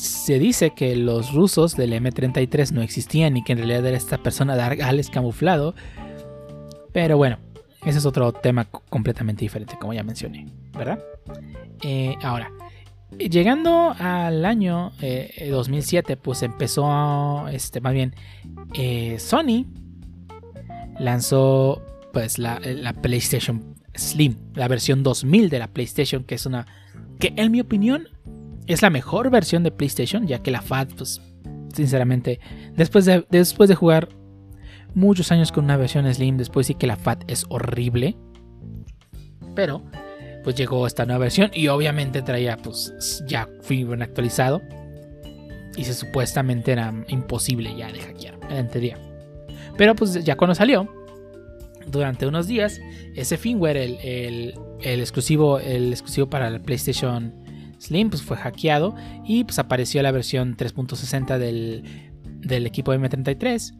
se 0.00 0.38
dice 0.38 0.70
que 0.70 0.96
los 0.96 1.32
rusos 1.34 1.76
del 1.76 1.92
M33 1.92 2.72
no 2.72 2.80
existían 2.80 3.36
y 3.36 3.44
que 3.44 3.52
en 3.52 3.58
realidad 3.58 3.84
era 3.84 3.96
esta 3.96 4.18
persona 4.18 4.56
Dark 4.56 4.80
Alice 4.82 5.10
camuflado. 5.10 5.74
Pero 6.92 7.18
bueno, 7.18 7.38
ese 7.84 7.98
es 7.98 8.06
otro 8.06 8.32
tema 8.32 8.64
completamente 8.64 9.42
diferente, 9.42 9.76
como 9.78 9.92
ya 9.92 10.02
mencioné, 10.02 10.46
¿verdad? 10.72 11.04
Eh, 11.82 12.16
ahora, 12.22 12.50
llegando 13.18 13.94
al 13.98 14.44
año 14.46 14.92
2007, 15.50 16.12
eh, 16.12 16.16
pues 16.16 16.42
empezó, 16.42 17.46
este, 17.48 17.82
más 17.82 17.92
bien, 17.92 18.14
eh, 18.72 19.18
Sony 19.18 19.66
lanzó 20.98 21.82
pues 22.12 22.38
la, 22.38 22.58
PlayStation 23.02 23.76
Slim, 23.94 24.36
la 24.54 24.66
versión 24.66 25.02
2000 25.02 25.50
de 25.50 25.58
la 25.58 25.68
PlayStation, 25.68 26.24
que 26.24 26.36
es 26.36 26.46
una, 26.46 26.66
que 27.18 27.34
en 27.36 27.52
mi 27.52 27.60
opinión 27.60 28.08
es 28.72 28.82
la 28.82 28.90
mejor 28.90 29.30
versión 29.30 29.62
de 29.62 29.70
PlayStation, 29.70 30.26
ya 30.26 30.42
que 30.42 30.50
la 30.50 30.62
FAT, 30.62 30.92
pues, 30.96 31.20
sinceramente, 31.74 32.40
después 32.74 33.04
de, 33.04 33.26
después 33.30 33.68
de 33.68 33.74
jugar 33.74 34.08
muchos 34.94 35.32
años 35.32 35.52
con 35.52 35.64
una 35.64 35.76
versión 35.76 36.12
Slim, 36.12 36.36
después 36.36 36.66
sí 36.66 36.74
que 36.74 36.86
la 36.86 36.96
FAT 36.96 37.24
es 37.26 37.46
horrible. 37.48 38.16
Pero 39.54 39.82
pues 40.44 40.56
llegó 40.56 40.86
esta 40.86 41.04
nueva 41.04 41.18
versión 41.18 41.50
y 41.52 41.68
obviamente 41.68 42.22
traía 42.22 42.56
pues 42.56 43.22
ya 43.26 43.48
firmware 43.62 44.02
actualizado. 44.02 44.62
Y 45.76 45.84
se 45.84 45.94
supuestamente 45.94 46.72
era 46.72 46.92
imposible 47.08 47.74
ya 47.76 47.92
de 47.92 48.00
hackear, 48.00 48.38
en 48.50 48.68
teoría. 48.68 48.98
Pero 49.76 49.94
pues 49.94 50.24
ya 50.24 50.36
cuando 50.36 50.54
salió, 50.54 50.88
durante 51.86 52.26
unos 52.26 52.46
días, 52.46 52.80
ese 53.14 53.36
firmware, 53.36 53.76
el, 53.76 54.54
exclusivo, 54.82 55.58
el 55.58 55.92
exclusivo 55.92 56.28
para 56.28 56.50
la 56.50 56.58
PlayStation 56.58 57.32
Slim, 57.80 58.10
pues 58.10 58.22
fue 58.22 58.36
hackeado 58.36 58.94
y 59.24 59.44
pues 59.44 59.58
apareció 59.58 60.02
la 60.02 60.12
versión 60.12 60.56
3.60 60.56 61.38
del, 61.38 61.84
del 62.40 62.66
equipo 62.66 62.92
M33 62.92 63.74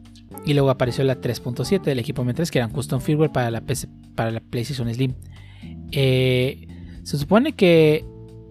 y 0.45 0.53
luego 0.53 0.69
apareció 0.69 1.03
la 1.03 1.19
3.7 1.19 1.81
del 1.83 1.99
equipo 1.99 2.23
M3 2.23 2.49
que 2.49 2.59
eran 2.59 2.71
custom 2.71 2.99
firmware 2.99 3.31
para 3.31 3.51
la, 3.51 3.63
para 4.15 4.31
la 4.31 4.39
PlayStation 4.39 4.91
Slim. 4.93 5.13
Eh, 5.91 6.67
se 7.03 7.17
supone 7.17 7.53
que 7.53 8.05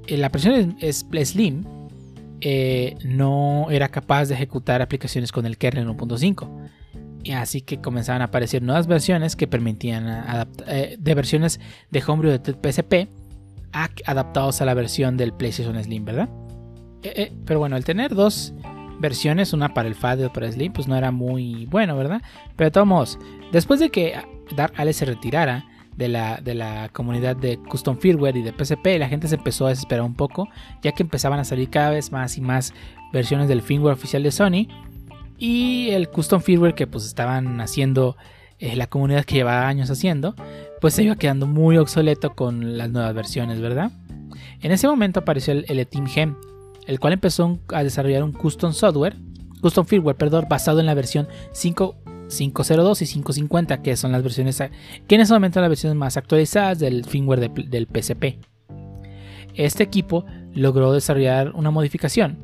eh, 0.07 0.17
la 0.17 0.29
versión 0.29 0.77
Slim 0.81 1.65
eh, 2.41 2.97
no 3.05 3.67
era 3.71 3.89
capaz 3.89 4.27
de 4.27 4.35
ejecutar 4.35 4.83
aplicaciones 4.83 5.33
con 5.33 5.47
el 5.47 5.59
kernel 5.59 5.89
1.5. 5.89 6.69
Así 7.35 7.61
que 7.61 7.81
comenzaban 7.81 8.23
a 8.23 8.27
aparecer 8.27 8.63
nuevas 8.63 8.87
versiones 8.87 9.37
que 9.37 9.47
permitían 9.47 10.49
de 10.99 11.15
versiones 11.15 11.61
de 11.91 12.03
homebrew 12.07 12.39
de 12.39 12.73
PSP 12.73 13.20
adaptados 13.73 14.61
a 14.61 14.65
la 14.65 14.75
versión 14.75 15.17
del 15.17 15.33
PlayStation 15.33 15.83
Slim, 15.83 16.05
¿verdad? 16.05 16.29
pero 17.47 17.59
bueno, 17.59 17.77
el 17.77 17.85
tener 17.85 18.15
dos 18.15 18.53
versiones, 18.99 19.55
una 19.55 19.73
para 19.73 19.89
el 19.89 19.95
FAT 19.95 20.21
y 20.21 20.23
otra 20.25 20.35
para 20.35 20.47
el 20.47 20.53
Slim, 20.53 20.73
pues 20.73 20.87
no 20.87 20.97
era 20.97 21.11
muy 21.11 21.67
bueno, 21.67 21.97
¿verdad? 21.97 22.23
Pero 22.57 22.67
de 22.67 22.71
todos 22.71 22.87
modos, 22.87 23.19
después 23.53 23.81
de 23.81 23.91
que 23.91 24.15
Dark 24.55 24.75
Alice 24.77 24.99
se 24.99 25.07
retirara 25.07 25.65
de 25.97 26.09
la, 26.09 26.41
de 26.43 26.55
la 26.55 26.91
comunidad 26.93 27.37
de 27.37 27.59
custom 27.59 27.99
firmware 27.99 28.37
y 28.37 28.43
de 28.43 28.53
PSP, 28.53 28.99
la 28.99 29.09
gente 29.09 29.29
se 29.29 29.37
empezó 29.37 29.67
a 29.67 29.71
desesperar 29.71 30.05
un 30.05 30.15
poco, 30.15 30.49
ya 30.83 30.93
que 30.93 31.03
empezaban 31.03 31.41
a 31.41 31.45
salir 31.45 31.71
cada 31.71 31.91
vez 31.91 32.13
más 32.13 32.37
y 32.37 32.41
más 32.41 32.75
versiones 33.13 33.49
del 33.49 33.63
firmware 33.63 33.95
oficial 33.95 34.23
de 34.23 34.31
Sony 34.31 34.69
y 35.39 35.91
el 35.91 36.09
custom 36.11 36.41
firmware 36.41 36.75
que 36.75 36.87
pues 36.87 37.07
estaban 37.07 37.61
haciendo 37.61 38.17
eh, 38.59 38.77
la 38.77 38.87
comunidad 38.87 39.25
que 39.25 39.37
llevaba 39.37 39.67
años 39.67 39.91
haciendo, 39.91 40.35
pues 40.81 40.95
se 40.95 41.03
iba 41.03 41.17
quedando 41.17 41.47
muy 41.47 41.77
obsoleto 41.77 42.35
con 42.35 42.79
las 42.79 42.91
nuevas 42.91 43.15
versiones, 43.15 43.61
¿verdad? 43.61 43.93
En 44.61 44.73
ese 44.73 44.89
momento 44.89 45.21
apareció 45.21 45.53
el, 45.53 45.65
el 45.69 45.87
Team 45.87 46.07
Gem, 46.07 46.37
el 46.87 46.99
cual 46.99 47.13
empezó 47.13 47.59
a 47.69 47.83
desarrollar 47.83 48.23
un 48.23 48.33
custom 48.33 48.73
software, 48.73 49.17
custom 49.61 49.87
firmware, 49.87 50.17
perdón, 50.17 50.47
basado 50.49 50.81
en 50.81 50.87
la 50.87 50.95
versión 50.95 51.29
5.502 51.53 53.03
y 53.03 53.07
550, 53.07 53.83
que 53.83 53.97
son 53.97 54.13
las 54.13 54.23
versiones 54.23 54.63
que 55.07 55.15
en 55.15 55.21
ese 55.21 55.33
momento 55.33 55.55
son 55.55 55.63
las 55.63 55.71
versiones 55.71 55.97
más 55.97 56.17
actualizadas 56.17 56.79
del 56.79 57.05
firmware 57.05 57.51
del 57.51 57.87
PSP. 57.87 58.39
Este 59.55 59.83
equipo 59.83 60.25
logró 60.55 60.93
desarrollar 60.93 61.53
una 61.55 61.71
modificación 61.71 62.39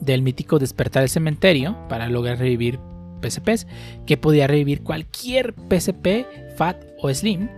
del 0.00 0.22
mítico 0.22 0.58
despertar 0.58 1.02
del 1.02 1.10
cementerio 1.10 1.76
para 1.88 2.08
lograr 2.08 2.38
revivir 2.38 2.80
PSPs, 3.22 3.66
que 4.06 4.16
podía 4.16 4.46
revivir 4.46 4.82
cualquier 4.82 5.54
PSP, 5.68 6.26
FAT 6.56 6.76
o 6.98 7.12
Slim 7.12 7.48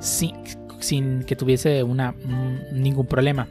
sin, 0.00 1.24
que 1.24 1.36
tuviese 1.36 1.82
una, 1.82 2.14
ningún 2.72 3.06
problema. 3.06 3.48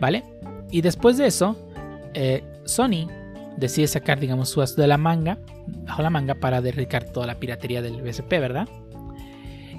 ¿Vale? 0.00 0.24
Y 0.70 0.80
después 0.80 1.18
de 1.18 1.26
eso, 1.26 1.56
eh, 2.14 2.42
Sony 2.64 3.08
decide 3.56 3.86
sacar, 3.86 4.18
digamos, 4.18 4.48
su 4.48 4.62
as 4.62 4.76
de 4.76 4.86
la 4.86 4.96
manga, 4.96 5.38
bajo 5.66 6.02
la 6.02 6.10
manga, 6.10 6.34
para 6.34 6.60
derricar 6.60 7.04
toda 7.04 7.26
la 7.26 7.38
piratería 7.38 7.82
del 7.82 8.00
BSP, 8.00 8.30
¿verdad? 8.40 8.68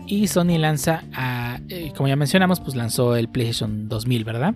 Y 0.05 0.28
Sony 0.28 0.57
lanza, 0.57 1.03
eh, 1.70 1.91
como 1.95 2.07
ya 2.07 2.16
mencionamos, 2.16 2.59
pues 2.59 2.76
lanzó 2.76 3.16
el 3.16 3.30
PlayStation 3.30 3.88
2000, 3.88 4.24
¿verdad? 4.24 4.55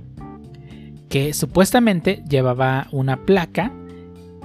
Que 1.10 1.34
supuestamente 1.34 2.24
llevaba 2.30 2.88
una 2.92 3.26
placa 3.26 3.72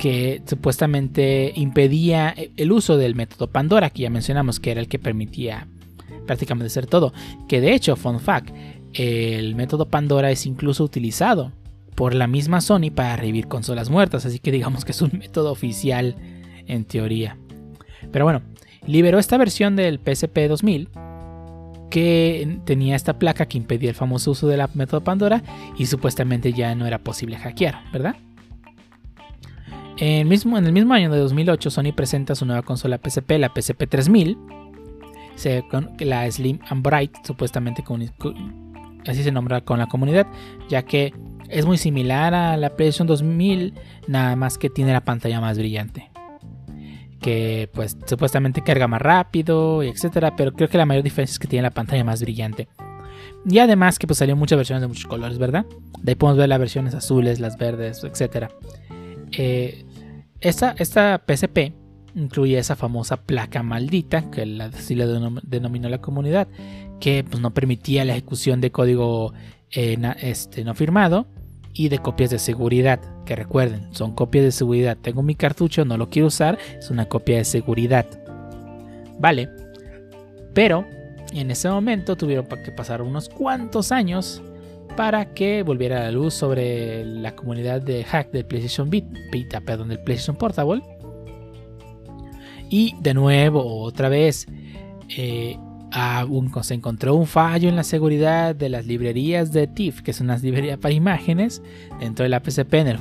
que 0.00 0.40
supuestamente 0.46 1.52
impedía 1.54 2.34
el 2.56 2.72
uso 2.72 2.96
del 2.96 3.14
método 3.14 3.48
Pandora, 3.48 3.90
que 3.90 4.00
ya 4.00 4.08
mencionamos 4.10 4.58
que 4.58 4.70
era 4.70 4.80
el 4.80 4.88
que 4.88 4.98
permitía 4.98 5.68
prácticamente 6.26 6.70
ser 6.70 6.86
todo. 6.86 7.12
Que 7.46 7.60
de 7.60 7.74
hecho, 7.74 7.96
fun 7.96 8.18
fact, 8.18 8.48
el 8.94 9.54
método 9.56 9.90
Pandora 9.90 10.30
es 10.30 10.46
incluso 10.46 10.84
utilizado 10.84 11.52
por 11.96 12.14
la 12.14 12.26
misma 12.26 12.62
Sony 12.62 12.90
para 12.94 13.16
revivir 13.16 13.46
consolas 13.46 13.90
muertas, 13.90 14.24
así 14.24 14.38
que 14.38 14.50
digamos 14.50 14.86
que 14.86 14.92
es 14.92 15.02
un 15.02 15.10
método 15.18 15.52
oficial 15.52 16.16
en 16.66 16.86
teoría. 16.86 17.36
Pero 18.10 18.24
bueno, 18.24 18.40
liberó 18.86 19.18
esta 19.18 19.36
versión 19.36 19.76
del 19.76 20.00
PSP 20.00 20.48
2000 20.48 20.88
que 21.90 22.58
tenía 22.64 22.96
esta 22.96 23.18
placa 23.18 23.44
que 23.44 23.58
impedía 23.58 23.90
el 23.90 23.96
famoso 23.96 24.30
uso 24.30 24.48
del 24.48 24.62
método 24.72 25.02
Pandora 25.02 25.42
y 25.76 25.84
supuestamente 25.84 26.54
ya 26.54 26.74
no 26.74 26.86
era 26.86 27.00
posible 27.00 27.36
hackear, 27.36 27.82
¿verdad? 27.92 28.16
En, 30.00 30.32
el 30.32 30.72
mismo 30.72 30.94
año 30.94 31.10
de 31.10 31.18
2008, 31.18 31.70
Sony 31.70 31.92
presenta 31.94 32.34
su 32.34 32.46
nueva 32.46 32.62
consola 32.62 32.98
PSP, 32.98 33.32
la 33.32 33.52
PSP 33.54 33.86
3000, 33.86 34.38
la 35.98 36.30
Slim 36.30 36.58
and 36.70 36.82
Bright, 36.82 37.14
supuestamente 37.22 37.84
así 39.06 39.22
se 39.22 39.30
nombra 39.30 39.60
con 39.60 39.78
la 39.78 39.88
comunidad, 39.88 40.26
ya 40.70 40.82
que 40.84 41.12
es 41.50 41.66
muy 41.66 41.76
similar 41.76 42.32
a 42.32 42.56
la 42.56 42.70
PlayStation 42.76 43.06
2000, 43.06 43.74
nada 44.08 44.36
más 44.36 44.56
que 44.56 44.70
tiene 44.70 44.92
la 44.94 45.04
pantalla 45.04 45.38
más 45.38 45.58
brillante. 45.58 46.10
Que 47.20 47.68
pues 47.74 47.98
supuestamente 48.06 48.62
carga 48.62 48.88
más 48.88 49.02
rápido, 49.02 49.82
etcétera, 49.82 50.34
pero 50.34 50.54
creo 50.54 50.70
que 50.70 50.78
la 50.78 50.86
mayor 50.86 51.02
diferencia 51.02 51.34
es 51.34 51.38
que 51.38 51.48
tiene 51.48 51.64
la 51.64 51.72
pantalla 51.72 52.04
más 52.04 52.22
brillante. 52.22 52.68
Y 53.46 53.58
además 53.58 53.98
que 53.98 54.06
pues 54.06 54.18
salieron 54.18 54.38
muchas 54.38 54.56
versiones 54.56 54.80
de 54.80 54.88
muchos 54.88 55.06
colores, 55.06 55.36
¿verdad? 55.36 55.66
De 56.00 56.12
ahí 56.12 56.16
podemos 56.16 56.38
ver 56.38 56.48
las 56.48 56.58
versiones 56.58 56.94
azules, 56.94 57.38
las 57.38 57.58
verdes, 57.58 58.02
etcétera. 58.02 58.48
Eh, 59.32 59.84
esta, 60.40 60.74
esta 60.78 61.22
PSP 61.26 61.72
incluye 62.14 62.58
esa 62.58 62.76
famosa 62.76 63.18
placa 63.18 63.62
maldita, 63.62 64.30
que 64.30 64.42
así 64.74 64.94
la 64.94 65.06
denominó 65.06 65.88
la 65.88 66.00
comunidad, 66.00 66.48
que 66.98 67.24
pues, 67.24 67.40
no 67.40 67.52
permitía 67.52 68.04
la 68.04 68.12
ejecución 68.12 68.60
de 68.60 68.70
código 68.70 69.32
eh, 69.70 69.96
este, 70.20 70.64
no 70.64 70.74
firmado 70.74 71.26
y 71.72 71.88
de 71.88 71.98
copias 71.98 72.30
de 72.30 72.38
seguridad. 72.38 73.00
Que 73.24 73.36
recuerden, 73.36 73.88
son 73.92 74.14
copias 74.14 74.44
de 74.44 74.52
seguridad. 74.52 74.96
Tengo 75.00 75.22
mi 75.22 75.34
cartucho, 75.34 75.84
no 75.84 75.96
lo 75.96 76.10
quiero 76.10 76.28
usar, 76.28 76.58
es 76.78 76.90
una 76.90 77.06
copia 77.06 77.36
de 77.36 77.44
seguridad. 77.44 78.06
Vale, 79.18 79.48
pero 80.54 80.86
en 81.32 81.50
ese 81.50 81.68
momento 81.68 82.16
tuvieron 82.16 82.46
que 82.46 82.72
pasar 82.72 83.02
unos 83.02 83.28
cuantos 83.28 83.92
años 83.92 84.42
para 84.96 85.34
que 85.34 85.62
volviera 85.62 86.00
a 86.00 86.04
la 86.04 86.12
luz 86.12 86.34
sobre 86.34 87.04
la 87.04 87.34
comunidad 87.34 87.82
de 87.82 88.04
hack 88.04 88.30
del 88.30 88.44
PlayStation 88.44 88.90
Vita, 88.90 89.60
perdón, 89.60 89.88
del 89.88 90.00
PlayStation 90.00 90.36
Portable. 90.36 90.82
Y 92.68 92.94
de 93.00 93.14
nuevo, 93.14 93.82
otra 93.82 94.08
vez, 94.08 94.46
eh, 95.16 95.56
se 96.62 96.74
encontró 96.74 97.16
un 97.16 97.26
fallo 97.26 97.68
en 97.68 97.74
la 97.76 97.82
seguridad 97.82 98.54
de 98.54 98.68
las 98.68 98.86
librerías 98.86 99.50
de 99.52 99.66
TIFF, 99.66 100.02
que 100.02 100.12
son 100.12 100.28
las 100.28 100.40
librerías 100.42 100.78
para 100.78 100.94
imágenes, 100.94 101.62
dentro 101.98 102.22
de 102.22 102.28
la 102.28 102.40
en 102.80 102.86
el, 102.86 102.98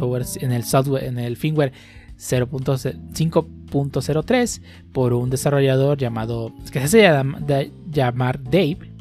el 0.51 0.63
software, 0.63 1.03
en 1.03 1.19
el 1.19 1.37
firmware 1.37 1.71
0.5.03 2.17 4.61
por 4.91 5.13
un 5.13 5.29
desarrollador 5.29 5.97
llamado 5.97 6.51
se 6.87 7.07
llamar 7.89 8.43
Dave, 8.43 8.98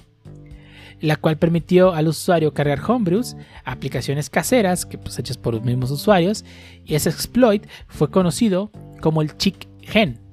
la 1.00 1.16
cual 1.16 1.38
permitió 1.38 1.94
al 1.94 2.08
usuario 2.08 2.54
cargar 2.54 2.80
homebrews, 2.86 3.36
aplicaciones 3.64 4.30
caseras 4.30 4.86
que 4.86 4.98
pues, 4.98 5.18
hechas 5.18 5.38
por 5.38 5.54
los 5.54 5.64
mismos 5.64 5.90
usuarios, 5.90 6.44
y 6.84 6.94
ese 6.94 7.10
exploit 7.10 7.66
fue 7.88 8.10
conocido 8.10 8.70
como 9.00 9.22
el 9.22 9.36
Chick 9.36 9.68
Gen 9.82 10.28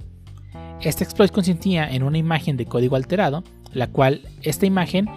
este 0.81 1.03
exploit 1.03 1.31
consistía 1.31 1.89
en 1.89 2.03
una 2.03 2.17
imagen 2.17 2.57
de 2.57 2.65
código 2.65 2.95
alterado, 2.95 3.43
la 3.73 3.87
cual 3.87 4.21
esta 4.41 4.65
imagen 4.65 5.07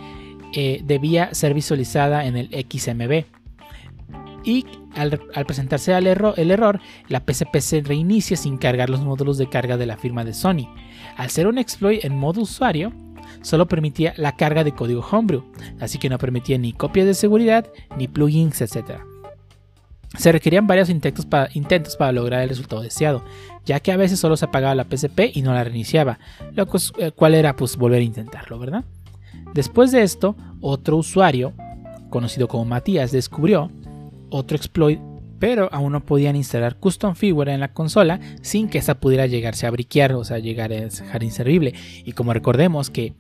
eh, 0.55 0.81
debía 0.85 1.35
ser 1.35 1.55
visualizada 1.55 2.25
en 2.27 2.37
el 2.37 2.49
XMB. 2.49 3.25
Y 4.45 4.65
al, 4.95 5.21
presentarse 5.47 5.93
el 5.93 6.07
error, 6.07 6.81
la 7.09 7.21
PCP 7.21 7.57
se 7.59 7.81
reinicia 7.83 8.37
sin 8.37 8.57
cargar 8.57 8.89
los 8.89 9.01
módulos 9.01 9.37
de 9.37 9.49
carga 9.49 9.77
de 9.77 9.87
la 9.87 9.99
firma 9.99 10.25
de 10.25 10.33
Sony. 10.33 10.73
Al 11.17 11.29
ser 11.29 11.47
un 11.47 11.59
exploit 11.59 12.05
en 12.05 12.17
modo 12.17 12.43
usuario, 12.43 12.93
solo 13.43 13.67
permitía 13.67 14.15
la 14.17 14.37
carga 14.37 14.65
de 14.65 14.73
código 14.73 15.07
Homebrew, 15.11 15.45
así 15.81 15.99
que 15.99 16.09
no 16.09 16.19
permitía 16.19 16.59
ni 16.59 16.73
copias 16.73 17.07
de 17.07 17.15
seguridad, 17.15 17.67
ni 17.97 18.09
plugins, 18.09 18.61
etc. 18.61 19.01
Se 20.17 20.33
requerían 20.33 20.67
varios 20.67 20.89
intentos 20.89 21.27
para, 21.27 21.51
intentos 21.55 21.97
para 21.97 22.13
lograr 22.13 22.43
el 22.43 22.49
resultado 22.49 22.83
deseado, 22.83 23.25
ya 23.65 23.81
que 23.81 23.93
a 23.93 23.97
veces 23.97 24.19
solo 24.19 24.37
se 24.37 24.47
apagaba 24.47 24.75
la 24.75 24.85
PSP 24.85 25.31
y 25.35 25.43
no 25.43 25.53
la 25.53 25.65
reiniciaba, 25.65 26.19
lo 26.55 26.67
eh, 26.99 27.11
cual 27.13 27.35
era 27.35 27.55
pues 27.57 27.77
volver 27.77 28.01
a 28.01 28.05
intentarlo, 28.05 28.59
¿verdad? 28.59 28.85
Después 29.55 29.93
de 29.93 30.03
esto, 30.03 30.37
otro 30.61 30.97
usuario, 30.97 31.53
conocido 32.11 32.49
como 32.49 32.65
Matías, 32.65 33.13
descubrió 33.13 33.71
otro 34.31 34.57
exploit, 34.57 35.01
pero 35.39 35.69
aún 35.73 35.93
no 35.93 36.05
podían 36.05 36.37
instalar 36.37 36.77
custom 36.77 37.15
figure 37.15 37.53
en 37.53 37.61
la 37.61 37.73
consola 37.73 38.21
sin 38.43 38.69
que 38.69 38.79
esa 38.79 38.99
pudiera 38.99 39.27
llegarse 39.27 39.67
a 39.67 39.71
briquear, 39.71 40.13
o 40.15 40.25
sea, 40.25 40.39
llegar 40.39 40.73
a 40.73 40.77
dejar 40.77 41.23
inservible. 41.23 41.75
Y 42.05 42.13
como 42.13 42.33
recordemos 42.33 42.91
que 42.91 43.15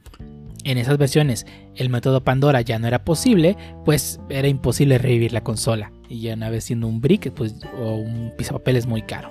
en 0.64 0.79
esas 0.79 0.99
versiones 0.99 1.47
el 1.77 1.89
método 1.89 2.25
Pandora 2.25 2.61
ya 2.61 2.79
no 2.79 2.89
era 2.89 3.05
posible, 3.05 3.57
pues 3.85 4.21
era 4.29 4.49
imposible 4.49 4.99
revivir 4.99 5.33
la 5.33 5.43
consola. 5.43 5.93
Y 6.09 6.23
ya 6.23 6.35
una 6.35 6.51
vez 6.51 6.64
siendo 6.64 6.89
un 6.89 7.01
brick 7.01 7.31
pues, 7.33 7.55
o 7.81 7.95
un 7.95 8.33
es 8.66 8.87
muy 8.87 9.03
caro. 9.03 9.31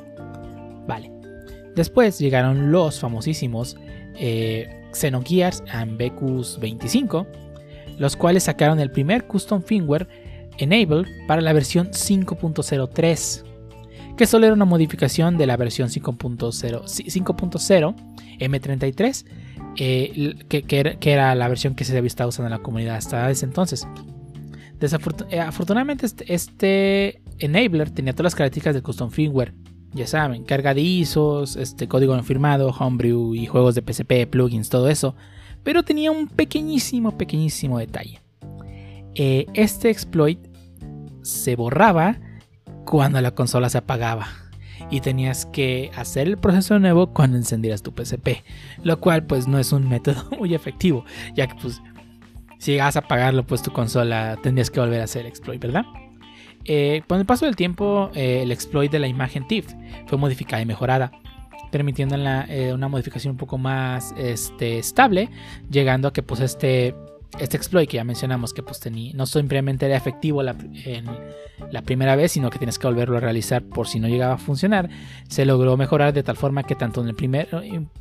Vale. 0.88 1.12
Después 1.76 2.18
llegaron 2.20 2.72
los 2.72 3.00
famosísimos 3.00 3.78
eh, 4.16 4.68
Xenogears 4.94 5.64
and 5.72 5.98
Becus 5.98 6.60
25, 6.60 7.28
los 8.00 8.16
cuales 8.16 8.44
sacaron 8.44 8.80
el 8.80 8.90
primer 8.90 9.28
custom 9.28 9.62
firmware 9.62 10.08
Enable 10.58 11.06
para 11.28 11.42
la 11.42 11.54
versión 11.54 11.92
5.03, 11.92 13.44
que 14.16 14.26
solo 14.26 14.46
era 14.46 14.56
una 14.56 14.66
modificación 14.66 15.38
de 15.38 15.46
la 15.46 15.58
versión 15.58 15.90
5.0 15.90 17.96
M33, 18.40 19.26
eh, 19.78 20.36
que, 20.48 21.12
era, 21.12 21.36
la 21.36 21.48
versión 21.48 21.76
que 21.76 21.86
se 21.86 21.98
había 21.98 22.08
estado 22.08 22.30
usando 22.30 22.48
en 22.48 22.58
la 22.58 22.64
comunidad 22.64 22.96
hasta 22.96 23.30
ese 23.30 23.46
entonces. 23.46 23.88
Eh, 25.30 25.40
afortunadamente 25.40 26.06
este, 26.06 26.34
este, 26.34 27.22
enabler 27.40 27.90
tenía 27.90 28.14
todas 28.14 28.26
las 28.26 28.36
características 28.36 28.76
del 28.76 28.84
custom 28.84 29.10
firmware. 29.10 29.54
Ya 29.94 30.06
saben, 30.06 30.44
carga 30.44 30.74
de 30.74 30.82
ISOs, 30.82 31.56
este 31.56 31.88
código 31.88 32.16
no 32.16 32.24
firmado, 32.24 32.70
homebrew 32.70 33.34
y 33.34 33.48
juegos 33.48 33.74
de 33.74 33.82
PSP, 33.82 34.30
plugins, 34.30 34.70
todo 34.70 34.90
eso. 34.90 35.16
Pero 35.64 35.84
tenía 35.84 36.12
un 36.12 36.28
pequeñísimo, 36.28 37.18
pequeñísimo 37.18 37.80
detalle. 37.80 38.22
Eh, 39.20 39.48
este 39.56 39.90
exploit 39.90 40.38
se 41.24 41.56
borraba 41.56 42.20
cuando 42.86 43.20
la 43.20 43.32
consola 43.32 43.68
se 43.68 43.80
apagaba 43.80 44.28
y 44.92 45.02
tenías 45.02 45.48
que 45.48 45.90
hacer 45.96 46.28
el 46.28 46.38
proceso 46.38 46.78
nuevo 46.78 47.14
cuando 47.14 47.36
encendieras 47.36 47.82
tu 47.82 47.92
PSP, 47.92 48.44
lo 48.84 49.00
cual 49.00 49.26
pues 49.26 49.48
no 49.48 49.58
es 49.58 49.72
un 49.72 49.90
método 49.90 50.30
muy 50.40 50.54
efectivo, 50.54 51.04
ya 51.34 51.48
que 51.48 51.56
pues 51.56 51.82
si 52.60 52.74
llegas 52.74 52.96
a 52.96 53.00
apagarlo 53.00 53.44
pues 53.44 53.64
tu 53.64 53.72
consola 53.72 54.38
tendrías 54.44 54.70
que 54.70 54.80
volver 54.80 55.02
a 55.02 55.06
hacer 55.06 55.22
el 55.22 55.30
exploit, 55.30 55.60
¿verdad? 55.60 55.86
Eh, 56.66 57.02
con 57.08 57.20
el 57.20 57.26
paso 57.26 57.46
del 57.46 57.56
tiempo 57.56 58.12
eh, 58.14 58.42
el 58.44 58.52
exploit 58.52 58.92
de 58.92 59.00
la 59.00 59.08
imagen 59.08 59.48
TIFF 59.48 59.74
fue 60.06 60.20
modificada 60.20 60.62
y 60.62 60.68
mejorada, 60.68 61.12
permitiendo 61.72 62.16
una 62.16 62.88
modificación 62.88 63.32
un 63.32 63.38
poco 63.38 63.58
más 63.58 64.14
este, 64.16 64.78
estable, 64.78 65.32
llegando 65.72 66.08
a 66.08 66.14
que 66.14 66.22
pues 66.22 66.40
este 66.40 66.94
este 67.40 67.58
exploit 67.58 67.90
que 67.90 67.98
ya 67.98 68.04
mencionamos 68.04 68.54
que 68.54 68.64
pues 68.64 68.82
no 69.14 69.26
simplemente 69.26 69.86
era 69.86 69.96
efectivo 69.96 70.42
la, 70.44 70.56
en 70.86 71.06
la 71.72 71.82
primera 71.82 72.16
vez, 72.16 72.32
sino 72.32 72.50
que 72.50 72.58
tienes 72.58 72.80
que 72.80 72.88
volverlo 72.88 73.18
a 73.18 73.20
realizar 73.20 73.64
por 73.64 73.88
si 73.88 74.00
no 74.00 74.08
llegaba 74.08 74.34
a 74.36 74.38
funcionar, 74.38 74.90
se 75.28 75.46
logró 75.46 75.78
mejorar 75.78 76.14
de 76.14 76.24
tal 76.24 76.38
forma 76.38 76.64
que 76.64 76.76
tanto 76.76 77.02
en 77.02 77.10
el 77.10 77.16
primer, 77.16 77.48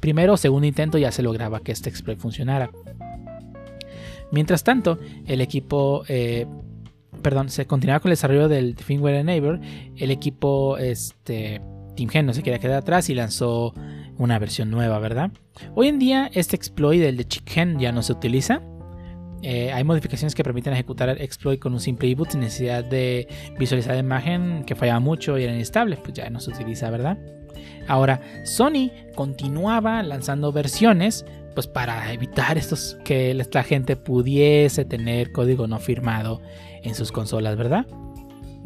primero 0.00 0.34
o 0.34 0.36
segundo 0.36 0.66
intento 0.66 0.98
ya 0.98 1.12
se 1.12 1.22
lograba 1.22 1.60
que 1.60 1.72
este 1.72 1.90
exploit 1.90 2.18
funcionara. 2.18 2.70
Mientras 4.32 4.64
tanto, 4.64 4.98
el 5.26 5.40
equipo, 5.40 6.04
eh, 6.08 6.46
perdón, 7.22 7.48
se 7.48 7.66
continuaba 7.66 8.00
con 8.00 8.10
el 8.10 8.12
desarrollo 8.16 8.48
del 8.48 8.76
firmware 8.76 9.16
Enabler, 9.16 9.60
el 9.96 10.10
equipo 10.10 10.78
este, 10.78 11.60
Team 11.94 12.08
Gen 12.08 12.26
no 12.26 12.34
se 12.34 12.42
quería 12.42 12.58
quedar 12.58 12.78
atrás 12.78 13.08
y 13.10 13.14
lanzó 13.14 13.72
una 14.18 14.38
versión 14.38 14.70
nueva, 14.70 14.98
¿verdad? 14.98 15.30
Hoy 15.74 15.88
en 15.88 15.98
día 15.98 16.30
este 16.32 16.56
exploit, 16.56 17.02
el 17.02 17.16
de 17.16 17.24
Chicken, 17.26 17.78
ya 17.78 17.92
no 17.92 18.02
se 18.02 18.12
utiliza 18.12 18.62
eh, 19.48 19.72
hay 19.72 19.84
modificaciones 19.84 20.34
que 20.34 20.42
permiten 20.42 20.72
ejecutar 20.72 21.08
el 21.08 21.20
exploit 21.20 21.60
con 21.60 21.72
un 21.72 21.78
simple 21.78 22.08
input 22.08 22.30
sin 22.30 22.40
necesidad 22.40 22.82
de 22.82 23.28
visualizar 23.56 23.94
la 23.94 24.00
imagen 24.00 24.64
que 24.64 24.74
fallaba 24.74 24.98
mucho 24.98 25.38
y 25.38 25.44
era 25.44 25.54
inestable, 25.54 25.98
pues 25.98 26.14
ya 26.14 26.28
no 26.30 26.40
se 26.40 26.50
utiliza, 26.50 26.90
¿verdad? 26.90 27.16
Ahora, 27.86 28.20
Sony 28.42 28.90
continuaba 29.14 30.02
lanzando 30.02 30.50
versiones 30.50 31.24
pues 31.54 31.68
para 31.68 32.12
evitar 32.12 32.58
estos 32.58 32.98
que 33.04 33.34
la 33.34 33.62
gente 33.62 33.94
pudiese 33.94 34.84
tener 34.84 35.30
código 35.30 35.68
no 35.68 35.78
firmado 35.78 36.42
en 36.82 36.96
sus 36.96 37.12
consolas, 37.12 37.56
¿verdad? 37.56 37.86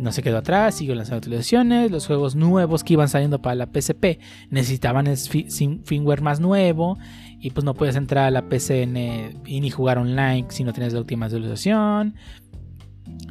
no 0.01 0.13
se 0.13 0.23
quedó 0.23 0.39
atrás, 0.39 0.77
siguió 0.77 0.95
lanzando 0.95 1.19
actualizaciones. 1.19 1.91
Los 1.91 2.07
juegos 2.07 2.35
nuevos 2.35 2.83
que 2.83 2.95
iban 2.95 3.09
saliendo 3.09 3.43
para 3.43 3.55
la 3.55 3.67
PSP 3.67 4.19
necesitaban 4.49 5.07
firmware 5.85 6.23
más 6.23 6.41
nuevo. 6.41 6.99
Y 7.41 7.51
pues 7.51 7.65
no 7.65 7.75
puedes 7.75 7.97
entrar 7.97 8.27
a 8.27 8.31
la 8.31 8.49
PCN 8.49 9.41
y 9.47 9.61
ni 9.61 9.71
jugar 9.71 9.99
online 9.99 10.47
si 10.51 10.63
no 10.63 10.73
tienes 10.73 10.93
la 10.93 11.01
última 11.01 11.27
actualización. 11.27 12.15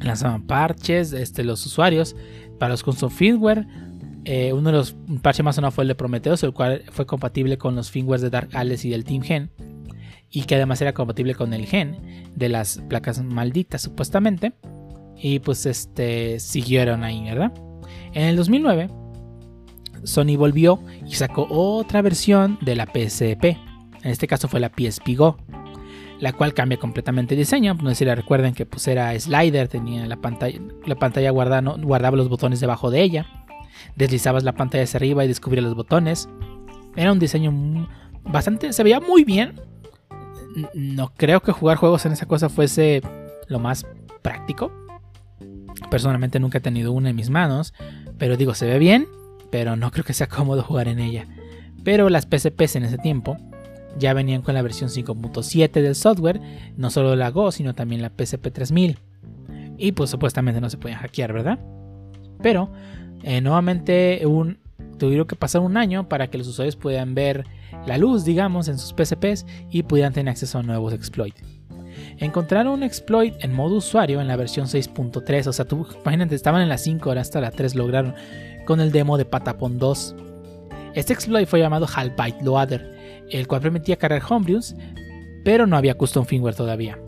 Lanzaban 0.02 0.42
parches, 0.42 1.12
este, 1.12 1.44
los 1.44 1.64
usuarios 1.64 2.16
para 2.58 2.70
los 2.70 2.82
custom 2.82 3.10
firmware. 3.10 3.66
Eh, 4.24 4.52
uno 4.52 4.70
de 4.70 4.76
los 4.76 4.96
parches 5.22 5.44
más 5.44 5.54
sonados 5.54 5.74
fue 5.74 5.84
el 5.84 5.88
de 5.88 5.94
Prometheus, 5.94 6.42
el 6.42 6.52
cual 6.52 6.82
fue 6.90 7.06
compatible 7.06 7.56
con 7.56 7.74
los 7.76 7.90
firmwares 7.90 8.20
de 8.20 8.30
Dark 8.30 8.50
Alice 8.52 8.86
y 8.86 8.90
del 8.90 9.04
Team 9.04 9.22
Gen. 9.22 9.50
Y 10.28 10.42
que 10.42 10.56
además 10.56 10.80
era 10.80 10.92
compatible 10.92 11.34
con 11.34 11.52
el 11.54 11.66
gen 11.66 12.30
de 12.36 12.48
las 12.48 12.78
placas 12.88 13.22
malditas, 13.22 13.82
supuestamente. 13.82 14.52
Y 15.16 15.38
pues 15.40 15.66
este 15.66 16.40
siguieron 16.40 17.04
ahí, 17.04 17.24
¿verdad? 17.24 17.52
En 18.12 18.24
el 18.24 18.36
2009, 18.36 18.88
Sony 20.04 20.36
volvió 20.36 20.80
y 21.06 21.14
sacó 21.14 21.46
otra 21.50 22.02
versión 22.02 22.58
de 22.60 22.76
la 22.76 22.86
PSP. 22.86 23.69
En 24.02 24.10
este 24.10 24.26
caso 24.26 24.48
fue 24.48 24.60
la 24.60 24.70
PSP 24.70 25.16
Go, 25.16 25.36
la 26.18 26.32
cual 26.32 26.54
cambia 26.54 26.78
completamente 26.78 27.34
el 27.34 27.40
diseño. 27.40 27.74
No 27.74 27.90
sé 27.90 27.96
si 27.96 28.04
la 28.04 28.14
recuerden 28.14 28.54
que 28.54 28.66
pues 28.66 28.86
era 28.88 29.18
slider, 29.18 29.68
tenía 29.68 30.06
la 30.06 30.16
pantalla, 30.16 30.58
la 30.86 30.94
pantalla 30.94 31.30
guardaba 31.30 32.16
los 32.16 32.28
botones 32.28 32.60
debajo 32.60 32.90
de 32.90 33.02
ella. 33.02 33.26
Deslizabas 33.96 34.44
la 34.44 34.52
pantalla 34.52 34.84
hacia 34.84 34.98
arriba 34.98 35.24
y 35.24 35.28
descubrías 35.28 35.64
los 35.64 35.74
botones. 35.74 36.28
Era 36.96 37.12
un 37.12 37.18
diseño 37.18 37.88
bastante, 38.24 38.72
se 38.72 38.82
veía 38.82 39.00
muy 39.00 39.24
bien. 39.24 39.60
No 40.74 41.12
creo 41.14 41.40
que 41.40 41.52
jugar 41.52 41.76
juegos 41.76 42.04
en 42.06 42.12
esa 42.12 42.26
cosa 42.26 42.48
fuese 42.48 43.02
lo 43.48 43.58
más 43.58 43.86
práctico. 44.22 44.72
Personalmente 45.90 46.40
nunca 46.40 46.58
he 46.58 46.60
tenido 46.60 46.92
una 46.92 47.10
en 47.10 47.16
mis 47.16 47.30
manos, 47.30 47.72
pero 48.18 48.36
digo, 48.36 48.54
se 48.54 48.66
ve 48.66 48.78
bien, 48.78 49.06
pero 49.50 49.76
no 49.76 49.90
creo 49.90 50.04
que 50.04 50.12
sea 50.12 50.26
cómodo 50.28 50.62
jugar 50.62 50.88
en 50.88 50.98
ella. 50.98 51.26
Pero 51.84 52.10
las 52.10 52.24
PSPs 52.26 52.76
en 52.76 52.84
ese 52.84 52.98
tiempo 52.98 53.36
ya 53.98 54.14
venían 54.14 54.42
con 54.42 54.54
la 54.54 54.62
versión 54.62 54.90
5.7 54.90 55.70
del 55.70 55.94
software, 55.94 56.40
no 56.76 56.90
solo 56.90 57.16
la 57.16 57.30
Go, 57.30 57.52
sino 57.52 57.74
también 57.74 58.02
la 58.02 58.10
PSP 58.10 58.52
3000. 58.52 58.98
Y 59.78 59.92
pues 59.92 60.10
supuestamente 60.10 60.60
no 60.60 60.68
se 60.70 60.78
podían 60.78 60.98
hackear, 60.98 61.32
¿verdad? 61.32 61.58
Pero 62.42 62.70
eh, 63.22 63.40
nuevamente 63.40 64.22
tuvieron 64.98 65.26
que 65.26 65.36
pasar 65.36 65.62
un 65.62 65.76
año 65.76 66.08
para 66.08 66.28
que 66.28 66.38
los 66.38 66.48
usuarios 66.48 66.76
pudieran 66.76 67.14
ver 67.14 67.46
la 67.86 67.96
luz, 67.98 68.24
digamos, 68.24 68.68
en 68.68 68.78
sus 68.78 68.90
PSPs 68.90 69.46
y 69.70 69.82
pudieran 69.82 70.12
tener 70.12 70.30
acceso 70.30 70.58
a 70.58 70.62
nuevos 70.62 70.92
exploits 70.92 71.42
encontraron 72.18 72.72
un 72.72 72.82
exploit 72.82 73.34
en 73.40 73.52
modo 73.52 73.76
usuario 73.76 74.20
en 74.20 74.28
la 74.28 74.36
versión 74.36 74.66
6.3. 74.66 75.46
O 75.46 75.52
sea, 75.52 75.64
tú, 75.64 75.86
imagínate, 76.02 76.34
estaban 76.34 76.62
en 76.62 76.68
la 76.68 76.78
5, 76.78 77.08
ahora 77.08 77.22
hasta 77.22 77.40
la 77.40 77.50
3 77.50 77.74
lograron 77.74 78.14
con 78.66 78.80
el 78.80 78.92
demo 78.92 79.18
de 79.18 79.24
Patapon 79.24 79.78
2. 79.78 80.14
Este 80.94 81.12
exploit 81.12 81.48
fue 81.48 81.60
llamado 81.60 81.86
Halbite 81.92 82.42
Loader, 82.44 82.99
el 83.30 83.46
cual 83.46 83.60
permitía 83.60 83.96
cargar 83.96 84.22
homebrews, 84.28 84.74
pero 85.44 85.66
no 85.66 85.76
había 85.76 85.94
custom 85.94 86.24
firmware 86.24 86.54
todavía. 86.54 86.98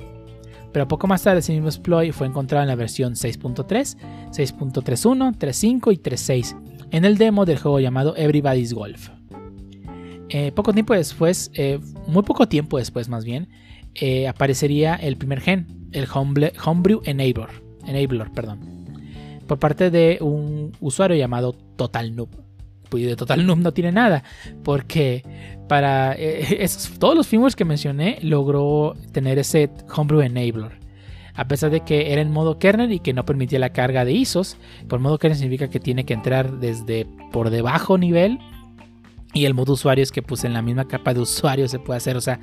Pero 0.72 0.88
poco 0.88 1.06
más 1.06 1.22
tarde 1.22 1.40
ese 1.40 1.52
mismo 1.52 1.68
exploit 1.68 2.12
fue 2.12 2.26
encontrado 2.26 2.62
en 2.62 2.68
la 2.68 2.76
versión 2.76 3.12
6.3, 3.12 3.98
6.31, 4.30 5.36
3.5 5.36 5.92
y 5.92 5.96
3.6 5.98 6.88
en 6.90 7.04
el 7.04 7.18
demo 7.18 7.44
del 7.44 7.58
juego 7.58 7.80
llamado 7.80 8.16
Everybody's 8.16 8.72
Golf. 8.72 9.10
Eh, 10.28 10.50
poco 10.52 10.72
tiempo 10.72 10.94
después, 10.94 11.50
eh, 11.54 11.78
muy 12.06 12.22
poco 12.22 12.48
tiempo 12.48 12.78
después 12.78 13.08
más 13.08 13.24
bien, 13.24 13.48
eh, 13.94 14.28
aparecería 14.28 14.94
el 14.94 15.16
primer 15.16 15.40
gen, 15.40 15.66
el 15.92 16.06
Homebrew 16.10 17.02
Enabler, 17.04 17.50
Enabler 17.86 18.30
perdón, 18.32 18.60
por 19.46 19.58
parte 19.58 19.90
de 19.90 20.16
un 20.22 20.72
usuario 20.80 21.16
llamado 21.16 21.52
Total 21.76 22.16
Noob. 22.16 22.41
Pues 22.92 23.06
de 23.06 23.16
Total 23.16 23.46
Noob 23.46 23.60
no 23.60 23.72
tiene 23.72 23.90
nada, 23.90 24.22
porque 24.62 25.24
para 25.66 26.14
eh, 26.14 26.66
todos 26.98 27.16
los 27.16 27.26
firmwares 27.26 27.56
que 27.56 27.64
mencioné 27.64 28.18
logró 28.20 28.94
tener 29.12 29.38
ese 29.38 29.70
Homebrew 29.96 30.20
Enabler. 30.20 30.78
A 31.34 31.48
pesar 31.48 31.70
de 31.70 31.80
que 31.80 32.12
era 32.12 32.20
en 32.20 32.30
modo 32.30 32.58
kernel 32.58 32.92
y 32.92 32.98
que 32.98 33.14
no 33.14 33.24
permitía 33.24 33.58
la 33.58 33.72
carga 33.72 34.04
de 34.04 34.12
ISOs, 34.12 34.58
por 34.88 35.00
modo 35.00 35.18
kernel 35.18 35.38
significa 35.38 35.70
que 35.70 35.80
tiene 35.80 36.04
que 36.04 36.12
entrar 36.12 36.58
desde 36.58 37.06
por 37.32 37.48
debajo 37.48 37.96
nivel 37.96 38.38
y 39.32 39.46
el 39.46 39.54
modo 39.54 39.72
usuario 39.72 40.02
es 40.02 40.12
que 40.12 40.20
pues 40.20 40.44
en 40.44 40.52
la 40.52 40.60
misma 40.60 40.86
capa 40.86 41.14
de 41.14 41.20
usuario 41.20 41.68
se 41.68 41.78
puede 41.78 41.96
hacer, 41.96 42.18
o 42.18 42.20
sea, 42.20 42.40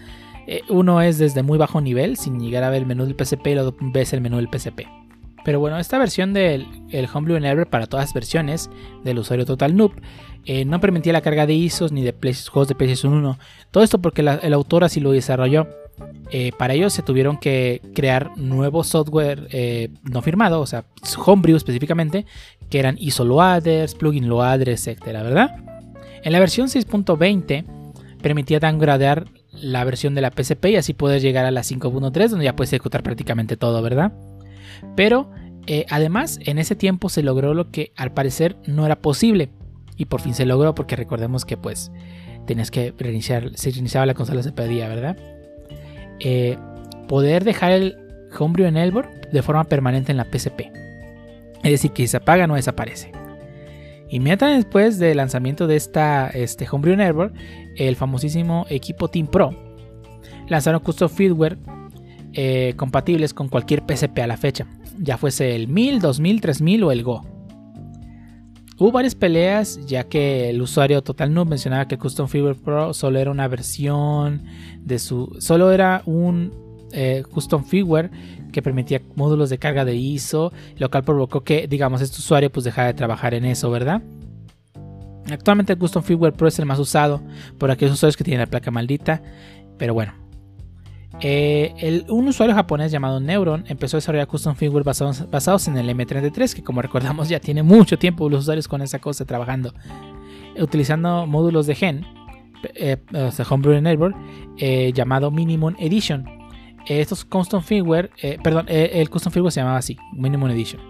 eh, 0.48 0.62
uno 0.68 1.00
es 1.00 1.20
desde 1.20 1.44
muy 1.44 1.60
bajo 1.60 1.80
nivel, 1.80 2.18
sin 2.18 2.40
llegar 2.40 2.64
a 2.64 2.72
ver 2.72 2.82
el 2.82 2.88
menú 2.88 3.06
del 3.06 3.16
PCP 3.16 3.46
y 3.46 3.54
luego 3.54 3.76
ves 3.80 4.14
el 4.14 4.22
menú 4.22 4.38
del 4.38 4.50
PCP. 4.50 4.88
Pero 5.46 5.60
bueno, 5.60 5.78
esta 5.80 5.98
versión 5.98 6.34
del 6.34 6.68
el 6.92 7.08
Homebrew 7.12 7.38
Enabler 7.38 7.68
para 7.68 7.88
todas 7.88 8.08
las 8.08 8.14
versiones 8.14 8.70
del 9.04 9.20
usuario 9.20 9.46
Total 9.46 9.76
Noob 9.76 9.94
eh, 10.46 10.66
no 10.66 10.80
permitía 10.80 11.14
la 11.14 11.22
carga 11.22 11.46
de 11.46 11.54
ISOs 11.54 11.92
ni 11.92 12.04
de 12.04 12.14
juegos 12.50 12.68
de 12.68 12.76
PlayStation 12.76 13.14
1. 13.14 13.40
Todo 13.72 13.84
esto 13.84 14.00
porque 14.00 14.22
el 14.22 14.54
autor 14.54 14.84
así 14.84 15.00
lo 15.00 15.12
desarrolló. 15.12 15.68
Eh, 16.32 16.52
para 16.58 16.76
ello 16.76 16.90
se 16.90 17.02
tuvieron 17.02 17.38
que 17.38 17.82
crear 17.94 18.38
nuevo 18.38 18.84
software 18.84 19.90
no 20.04 20.22
firmado, 20.22 20.62
o 20.62 20.66
sea, 20.66 20.86
Homebrew 21.26 21.58
específicamente, 21.58 22.26
que 22.70 22.80
eran 22.80 22.98
ISO 23.00 23.26
loaders, 23.26 23.96
plugin 23.96 24.30
loaders, 24.30 24.88
etcétera, 24.88 25.24
¿verdad? 25.24 25.56
En 26.24 26.32
la 26.32 26.40
versión 26.40 26.68
6.20 26.68 27.66
permitía 28.22 28.60
downgradear 28.60 29.26
la 29.52 29.84
versión 29.84 30.16
de 30.16 30.22
la 30.22 30.32
PSP 30.32 30.66
y 30.66 30.76
así 30.76 30.94
puedes 30.94 31.22
llegar 31.22 31.46
a 31.46 31.52
la 31.52 31.62
5.3 31.62 32.30
donde 32.30 32.46
ya 32.46 32.56
puedes 32.56 32.72
ejecutar 32.74 33.04
prácticamente 33.04 33.58
todo, 33.58 33.82
¿verdad? 33.82 34.12
Pero 34.96 35.30
eh, 35.68 35.86
además 35.90 36.40
en 36.46 36.58
ese 36.58 36.76
tiempo 36.76 37.10
se 37.10 37.24
logró 37.24 37.54
lo 37.54 37.72
que 37.72 37.92
al 37.96 38.14
parecer 38.14 38.58
no 38.66 38.86
era 38.86 39.02
posible 39.02 39.50
y 39.98 40.06
por 40.06 40.22
fin 40.22 40.34
se 40.34 40.46
logró 40.46 40.74
porque 40.74 40.96
recordemos 40.96 41.46
que 41.46 41.58
pues 41.58 41.92
tenías 42.48 42.72
que 42.72 42.94
reiniciar, 42.98 43.52
se 43.56 43.70
reiniciaba 43.72 44.06
la 44.06 44.14
consola 44.14 44.42
se 44.42 44.52
¿verdad? 44.52 45.18
Eh, 46.20 46.58
poder 47.08 47.44
dejar 47.44 47.72
el 47.72 47.98
Homebrew 48.38 48.68
en 48.68 48.78
Elbor 48.78 49.10
de 49.32 49.42
forma 49.42 49.64
permanente 49.66 50.12
en 50.12 50.18
la 50.18 50.26
PSP. 50.26 50.72
Es 51.64 51.72
decir, 51.72 51.92
que 51.92 52.04
si 52.04 52.08
se 52.08 52.18
apaga 52.18 52.48
no 52.48 52.56
desaparece. 52.56 53.12
Inmediatamente 54.10 54.64
después 54.64 54.98
del 54.98 55.18
lanzamiento 55.18 55.68
de 55.68 55.76
esta 55.76 56.30
este 56.30 56.68
Homebrew 56.72 56.96
Network, 56.96 57.36
el 57.76 57.96
famosísimo 57.96 58.66
equipo 58.70 59.08
Team 59.08 59.28
Pro 59.28 59.52
lanzaron 60.48 60.82
custom 60.82 61.10
firmware 61.10 61.58
eh, 62.34 62.74
compatibles 62.76 63.34
con 63.34 63.50
cualquier 63.50 63.84
PSP 63.88 64.20
a 64.20 64.28
la 64.28 64.38
fecha, 64.38 64.68
ya 64.98 65.18
fuese 65.18 65.56
el 65.56 65.68
1000, 65.68 66.00
2000, 66.00 66.42
3000 66.42 66.84
o 66.84 66.92
el 66.92 67.04
Go. 67.04 67.22
Hubo 68.78 68.94
varias 68.94 69.14
peleas, 69.14 69.86
ya 69.86 70.06
que 70.06 70.50
el 70.50 70.62
usuario 70.62 71.02
Total 71.02 71.34
Noob 71.34 71.50
mencionaba 71.50 71.90
que 71.90 71.98
Custom 71.98 72.30
Firmware 72.30 72.56
Pro 72.56 72.94
solo 72.94 73.20
era 73.20 73.30
una 73.30 73.48
versión 73.50 74.44
de 74.80 75.00
su. 75.00 75.36
solo 75.40 75.72
era 75.72 76.02
un 76.06 76.54
eh, 76.92 77.24
custom 77.30 77.64
firmware 77.64 78.10
que 78.52 78.62
permitía 78.62 79.02
módulos 79.16 79.50
de 79.50 79.60
carga 79.60 79.86
de 79.86 79.96
ISO, 79.96 80.52
lo 80.78 80.90
cual 80.90 81.04
provocó 81.04 81.44
que, 81.44 81.68
digamos, 81.68 82.02
este 82.02 82.18
usuario 82.18 82.52
pues 82.52 82.64
dejara 82.64 82.88
de 82.88 82.94
trabajar 82.94 83.34
en 83.34 83.46
eso, 83.46 83.70
¿verdad? 83.70 84.02
Actualmente 85.30 85.74
el 85.74 85.80
Custom 85.80 86.02
Firmware 86.02 86.34
Pro 86.34 86.48
es 86.48 86.58
el 86.58 86.66
más 86.66 86.80
usado 86.80 87.22
por 87.60 87.70
aquellos 87.70 87.94
usuarios 87.94 88.18
que 88.18 88.24
tienen 88.24 88.40
la 88.40 88.48
placa 88.48 88.72
maldita, 88.72 89.22
pero 89.78 89.94
bueno. 89.94 90.29
Eh, 91.22 92.06
un 92.08 92.28
usuario 92.28 92.56
japonés 92.56 92.92
llamado 92.92 93.20
Neuron 93.20 93.66
empezó 93.68 93.98
a 93.98 94.00
desarrollar 94.00 94.28
custom 94.28 94.56
firmware 94.56 94.86
basados, 94.86 95.68
en 95.68 95.78
el 95.78 95.90
M33, 95.90 96.54
que 96.54 96.64
como 96.64 96.82
recordamos 96.82 97.28
ya 97.28 97.40
tiene 97.40 97.62
mucho 97.62 97.98
tiempo 97.98 98.30
los 98.30 98.42
usuarios 98.42 98.68
con 98.68 98.82
esa 98.82 99.00
cosa 99.00 99.26
trabajando, 99.26 99.74
utilizando 100.58 101.28
módulos 101.28 101.68
de 101.68 101.76
gen, 101.76 102.06
eh, 102.76 102.98
Homebrew 103.50 103.74
Enable, 103.74 104.16
eh, 104.58 104.92
llamado 104.94 105.30
Minimum 105.30 105.76
Edition, 105.80 106.26
estos 106.88 107.26
custom 107.26 107.62
eh, 107.70 108.38
perdón, 108.42 108.66
el 108.70 109.10
custom 109.10 109.32
firmware 109.32 109.52
se 109.52 109.60
llamaba 109.60 109.78
así, 109.78 109.98
Minimum 110.14 110.50
Edition. 110.52 110.82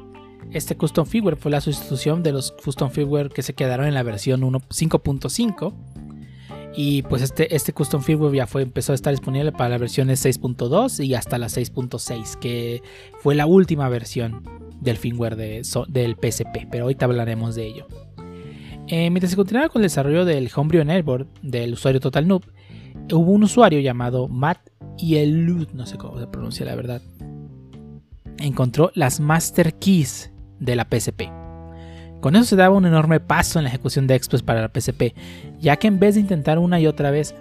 Este 0.52 0.78
custom 0.78 1.06
firmware 1.06 1.38
fue 1.38 1.52
la 1.52 1.62
sustitución 1.62 2.24
de 2.24 2.32
los 2.32 2.52
custom 2.64 2.90
firmware 2.90 3.30
que 3.30 3.42
se 3.42 3.54
quedaron 3.54 3.86
en 3.88 3.94
la 3.94 4.04
versión 4.04 4.42
5.5 4.42 5.74
y 6.76 7.02
pues 7.04 7.22
este, 7.22 7.56
este 7.56 7.74
custom 7.74 8.02
firmware 8.02 8.36
ya 8.36 8.48
fue, 8.48 8.62
empezó 8.62 8.92
a 8.92 8.96
estar 8.96 9.12
disponible 9.12 9.52
para 9.52 9.70
las 9.70 9.80
versiones 9.80 10.24
6.2 10.26 11.04
y 11.04 11.16
hasta 11.16 11.38
la 11.38 11.48
6.6, 11.48 12.38
que 12.38 12.84
fue 13.20 13.36
la 13.36 13.46
última 13.46 13.90
versión 13.90 14.44
del 14.80 14.98
firmware 14.98 15.36
de, 15.36 15.62
del 15.88 16.16
PSP, 16.16 16.68
pero 16.70 16.86
ahorita 16.86 17.06
hablaremos 17.06 17.56
de 17.56 17.68
ello. 17.68 17.88
Eh, 18.88 19.10
mientras 19.10 19.32
se 19.32 19.36
continuaba 19.36 19.70
con 19.70 19.82
el 19.82 19.88
desarrollo 19.88 20.26
del 20.26 20.50
Homebrew 20.54 20.82
Enable 20.82 21.26
del 21.42 21.74
usuario 21.74 22.00
Total 22.00 22.28
Noob, 22.28 22.44
hubo 23.12 23.32
un 23.32 23.44
usuario 23.44 23.80
llamado 23.80 24.28
Matt 24.28 24.70
y 24.98 25.18
el 25.18 25.46
no 25.74 25.86
sé 25.86 25.98
cómo 25.98 26.20
se 26.20 26.28
pronuncia 26.28 26.66
la 26.66 26.76
verdad, 26.76 27.02
encontró 28.38 28.92
las 28.96 29.20
master 29.20 29.74
keys 29.76 30.32
de 30.60 30.76
la 30.76 30.88
PSP. 30.90 31.49
Con 32.22 32.36
eso 32.36 32.46
se 32.46 32.56
daba 32.56 32.76
un 32.76 32.86
enorme 32.86 33.20
paso 33.20 33.60
en 33.60 33.64
la 33.64 33.70
ejecución 33.70 34.08
de 34.08 34.16
exploits 34.16 34.44
para 34.44 34.62
la 34.62 34.72
PSP, 34.74 35.14
ya 35.60 35.78
que 35.78 35.88
en 35.88 36.00
vez 36.00 36.16
de 36.16 36.22
intentar 36.22 36.60
una 36.60 36.80
y 36.80 36.88
otra 36.88 37.12
vez 37.12 37.36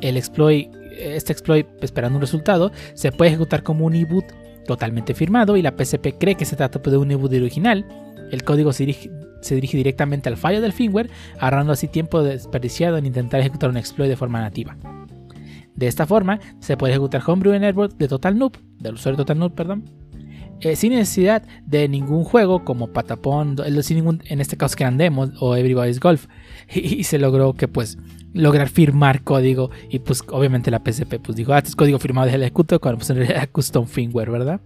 el 0.00 0.16
exploit, 0.16 0.70
este 0.98 1.32
exploit 1.32 1.66
esperando 1.82 2.16
un 2.16 2.22
resultado, 2.22 2.72
se 2.94 3.12
puede 3.12 3.30
ejecutar 3.30 3.62
como 3.62 3.84
un 3.84 3.94
e-boot 3.94 4.24
totalmente 4.66 5.14
firmado 5.14 5.56
y 5.56 5.62
la 5.62 5.74
PSP 5.76 6.18
cree 6.18 6.34
que 6.34 6.44
se 6.44 6.56
trata 6.56 6.78
de 6.78 6.96
un 6.96 7.10
ebook 7.10 7.32
original, 7.32 7.84
el 8.30 8.44
código 8.44 8.72
se 8.72 8.84
dirige, 8.84 9.76
directamente 9.76 10.28
al 10.28 10.36
fallo 10.36 10.60
del 10.60 10.72
firmware, 10.72 11.10
ahorrando 11.38 11.72
así 11.72 11.88
tiempo 11.88 12.22
desperdiciado 12.22 12.96
en 12.96 13.06
intentar 13.06 13.40
ejecutar 13.40 13.70
un 13.70 13.76
exploit 13.76 14.08
de 14.08 14.16
forma 14.16 14.40
nativa. 14.40 14.76
De 15.74 15.86
esta 15.86 16.06
forma, 16.06 16.38
se 16.60 16.76
puede 16.76 16.92
ejecutar 16.92 17.22
Homebrew 17.26 17.54
en 17.54 17.64
Airboard 17.64 17.94
de 17.96 18.08
Total 18.08 18.38
Noob, 18.38 18.56
del 18.78 18.94
usuario 18.94 19.16
Total 19.16 19.38
Noob, 19.38 19.54
perdón, 19.54 19.84
eh, 20.62 20.76
sin 20.76 20.92
necesidad 20.92 21.42
de 21.66 21.88
ningún 21.88 22.22
juego 22.22 22.64
como 22.64 22.92
Patapon, 22.92 23.56
en 23.64 24.40
este 24.40 24.56
caso 24.56 24.76
que 24.76 24.84
andemos 24.84 25.30
o 25.40 25.56
Everybody's 25.56 26.00
Golf. 26.00 26.26
Y, 26.74 27.04
se 27.04 27.18
logró 27.18 27.54
que 27.54 27.68
pues 27.68 27.98
lograr 28.32 28.68
firmar 28.68 29.22
código 29.24 29.70
y 29.90 29.98
pues 29.98 30.22
obviamente 30.28 30.70
la 30.70 30.78
PSP 30.78 31.16
pues 31.22 31.36
dijo, 31.36 31.52
ah, 31.52 31.58
este 31.58 31.70
es 31.70 31.76
código 31.76 31.98
firmado 31.98 32.30
de 32.30 32.36
ejecuto 32.36 32.80
cuando 32.80 32.98
pues 32.98 33.10
en 33.10 33.20
era 33.20 33.46
custom 33.52 33.86
firmware, 33.86 34.30
¿verdad? 34.30 34.60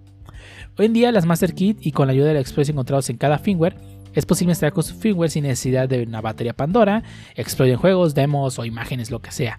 Hoy 0.78 0.86
en 0.86 0.92
día 0.92 1.10
las 1.10 1.24
Master 1.24 1.54
Kit 1.54 1.78
y 1.80 1.92
con 1.92 2.06
la 2.06 2.12
ayuda 2.12 2.28
del 2.28 2.36
Express 2.36 2.68
encontrados 2.68 3.08
en 3.10 3.16
cada 3.16 3.38
firmware 3.38 3.76
es 4.16 4.24
posible 4.24 4.52
instalar 4.52 4.72
custom 4.72 4.98
firmware 4.98 5.30
sin 5.30 5.44
necesidad 5.44 5.88
de 5.88 6.02
una 6.02 6.20
batería 6.20 6.54
Pandora, 6.54 7.02
explorar 7.34 7.72
en 7.72 7.78
juegos, 7.78 8.14
demos 8.14 8.58
o 8.58 8.64
imágenes, 8.64 9.10
lo 9.10 9.20
que 9.20 9.30
sea. 9.30 9.58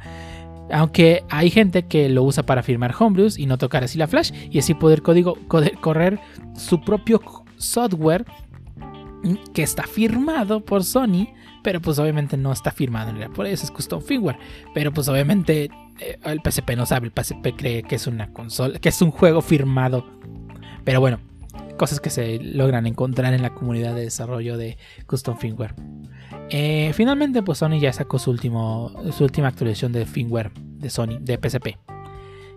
Aunque 0.71 1.23
hay 1.29 1.49
gente 1.49 1.83
que 1.85 2.09
lo 2.09 2.23
usa 2.23 2.43
para 2.43 2.63
firmar 2.63 2.93
homebrews 2.97 3.37
y 3.37 3.45
no 3.45 3.57
tocar 3.57 3.83
así 3.83 3.97
la 3.97 4.07
flash 4.07 4.31
y 4.51 4.59
así 4.59 4.73
poder 4.73 5.01
correr 5.01 6.19
su 6.55 6.81
propio 6.81 7.21
software 7.57 8.25
que 9.53 9.63
está 9.63 9.83
firmado 9.83 10.63
por 10.63 10.83
Sony, 10.83 11.27
pero 11.63 11.81
pues 11.81 11.99
obviamente 11.99 12.37
no 12.37 12.51
está 12.51 12.71
firmado 12.71 13.09
en 13.09 13.31
por 13.33 13.45
eso 13.45 13.65
es 13.65 13.71
custom 13.71 14.01
firmware. 14.01 14.37
Pero 14.73 14.93
pues 14.93 15.07
obviamente 15.07 15.69
eh, 15.99 16.19
el 16.23 16.41
PSP 16.43 16.75
no 16.75 16.85
sabe, 16.85 17.07
el 17.07 17.13
PSP 17.13 17.55
cree 17.57 17.83
que 17.83 17.95
es 17.95 18.07
una 18.07 18.31
consola, 18.31 18.79
que 18.79 18.89
es 18.89 19.01
un 19.01 19.11
juego 19.11 19.41
firmado. 19.41 20.05
Pero 20.83 21.01
bueno, 21.01 21.19
cosas 21.77 21.99
que 21.99 22.09
se 22.09 22.39
logran 22.39 22.87
encontrar 22.87 23.33
en 23.33 23.41
la 23.41 23.53
comunidad 23.53 23.95
de 23.95 24.01
desarrollo 24.01 24.57
de 24.57 24.77
custom 25.05 25.37
firmware. 25.37 25.75
Eh, 26.49 26.91
finalmente, 26.93 27.43
pues 27.43 27.59
Sony 27.59 27.79
ya 27.79 27.93
sacó 27.93 28.19
su, 28.19 28.31
último, 28.31 28.91
su 29.11 29.23
última 29.23 29.47
actualización 29.47 29.91
de 29.91 30.05
firmware 30.05 30.51
de 30.55 30.89
Sony, 30.89 31.19
de 31.19 31.37
PSP, 31.37 31.77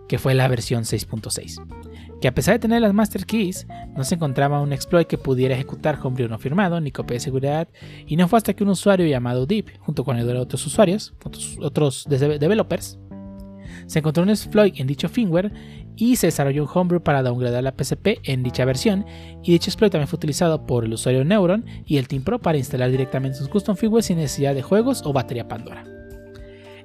que 0.09 0.19
fue 0.19 0.35
la 0.35 0.49
versión 0.49 0.85
6.6. 0.85 2.21
Que 2.21 2.29
a 2.29 2.35
pesar 2.35 2.55
de 2.55 2.59
tener 2.59 2.83
las 2.83 2.93
Master 2.93 3.25
Keys, 3.25 3.67
no 3.97 4.05
se 4.05 4.17
encontraba 4.17 4.61
un 4.61 4.73
exploit 4.73 5.07
que 5.07 5.19
pudiera 5.19 5.55
ejecutar 5.55 5.99
homebrew 6.03 6.29
no 6.29 6.39
firmado 6.39 6.81
ni 6.81 6.91
copia 6.91 7.15
de 7.15 7.21
seguridad, 7.21 7.69
y 8.07 8.17
no 8.17 8.29
fue 8.29 8.37
hasta 8.37 8.55
que 8.55 8.63
un 8.63 8.71
usuario 8.71 9.07
llamado 9.07 9.47
Deep, 9.47 9.79
junto 9.81 10.05
con 10.05 10.19
el 10.19 10.27
de 10.27 10.37
otros 10.37 10.67
usuarios, 10.67 11.15
otros 11.61 12.07
developers, 12.09 12.99
se 13.87 13.99
encontró 13.99 14.23
un 14.23 14.31
exploit 14.31 14.79
en 14.79 14.87
dicho 14.87 15.09
firmware 15.09 15.53
y 15.97 16.17
se 16.17 16.29
desarrolló 16.29 16.65
un 16.65 16.71
homebrew 16.73 17.03
para 17.03 17.23
downgradear 17.23 17.63
la 17.63 17.75
PSP 17.77 18.21
en 18.25 18.43
dicha 18.43 18.65
versión 18.65 19.05
y 19.43 19.53
dicho 19.53 19.71
exploit 19.71 19.93
también 19.93 20.09
fue 20.09 20.17
utilizado 20.17 20.67
por 20.67 20.85
el 20.85 20.93
usuario 20.93 21.25
Neuron 21.25 21.65
y 21.87 21.99
el 21.99 22.09
Team 22.09 22.23
Pro 22.23 22.39
para 22.39 22.59
instalar 22.59 22.91
directamente 22.91 23.39
sus 23.39 23.49
custom 23.49 23.77
firmware 23.77 24.03
sin 24.03 24.19
necesidad 24.19 24.55
de 24.55 24.63
juegos 24.63 25.03
o 25.05 25.13
batería 25.13 25.49
Pandora. 25.49 25.85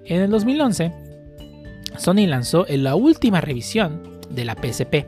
En 0.06 0.22
el 0.22 0.30
2011, 0.30 0.91
Sony 1.97 2.28
lanzó 2.28 2.66
la 2.70 2.95
última 2.95 3.41
revisión 3.41 4.03
de 4.30 4.45
la 4.45 4.56
PSP, 4.56 5.08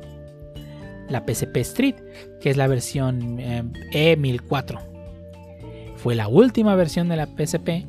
la 1.09 1.23
PSP 1.27 1.57
Street, 1.57 1.95
que 2.41 2.49
es 2.49 2.57
la 2.57 2.67
versión 2.67 3.37
E1004. 3.37 4.79
Eh, 4.79 5.93
fue 5.95 6.15
la 6.15 6.27
última 6.27 6.75
versión 6.75 7.09
de 7.09 7.17
la 7.17 7.27
PSP, 7.27 7.85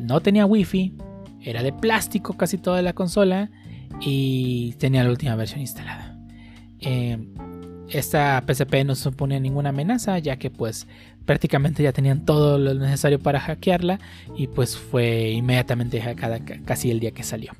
no 0.00 0.20
tenía 0.20 0.46
Wi-Fi, 0.46 0.94
era 1.40 1.62
de 1.62 1.72
plástico 1.72 2.36
casi 2.36 2.58
toda 2.58 2.82
la 2.82 2.92
consola 2.92 3.50
y 4.00 4.74
tenía 4.78 5.04
la 5.04 5.10
última 5.10 5.36
versión 5.36 5.60
instalada. 5.60 6.18
Eh, 6.80 7.18
esta 7.88 8.42
PSP 8.46 8.84
no 8.84 8.94
supone 8.94 9.38
ninguna 9.38 9.68
amenaza 9.68 10.18
ya 10.18 10.36
que 10.36 10.50
pues 10.50 10.86
prácticamente 11.26 11.82
ya 11.82 11.92
tenían 11.92 12.24
todo 12.24 12.58
lo 12.58 12.74
necesario 12.74 13.18
para 13.20 13.38
hackearla 13.38 14.00
y 14.36 14.46
pues 14.48 14.76
fue 14.76 15.30
inmediatamente 15.30 16.00
hackeada 16.00 16.40
casi 16.64 16.90
el 16.90 17.00
día 17.00 17.12
que 17.12 17.22
salió. 17.22 17.52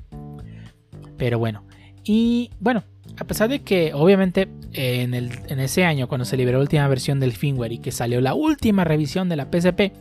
Pero 1.17 1.39
bueno, 1.39 1.63
y 2.03 2.49
bueno, 2.59 2.83
a 3.17 3.25
pesar 3.25 3.49
de 3.49 3.61
que 3.61 3.93
obviamente 3.93 4.49
en, 4.73 5.13
en 5.13 5.59
ese 5.59 5.85
año 5.85 6.07
cuando 6.07 6.25
se 6.25 6.35
liberó 6.35 6.57
la 6.57 6.63
última 6.63 6.87
versión 6.87 7.19
del 7.19 7.31
firmware 7.31 7.73
y 7.73 7.77
que 7.77 7.91
salió 7.91 8.19
la 8.19 8.33
última 8.33 8.83
revisión 8.83 9.29
de 9.29 9.35
la 9.35 9.45
PSP, 9.45 9.93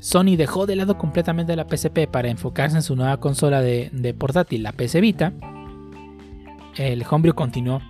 Sony 0.00 0.36
dejó 0.36 0.66
de 0.66 0.76
lado 0.76 0.96
completamente 0.96 1.56
la 1.56 1.66
PSP 1.68 2.06
para 2.10 2.28
enfocarse 2.28 2.76
en 2.76 2.82
su 2.82 2.94
nueva 2.94 3.18
consola 3.18 3.60
de, 3.60 4.14
portátil, 4.16 4.62
la 4.62 4.72
PS 4.72 5.00
Vita. 5.00 5.32
El 6.78 7.04
homebrew 7.08 7.34
continuó 7.34 7.82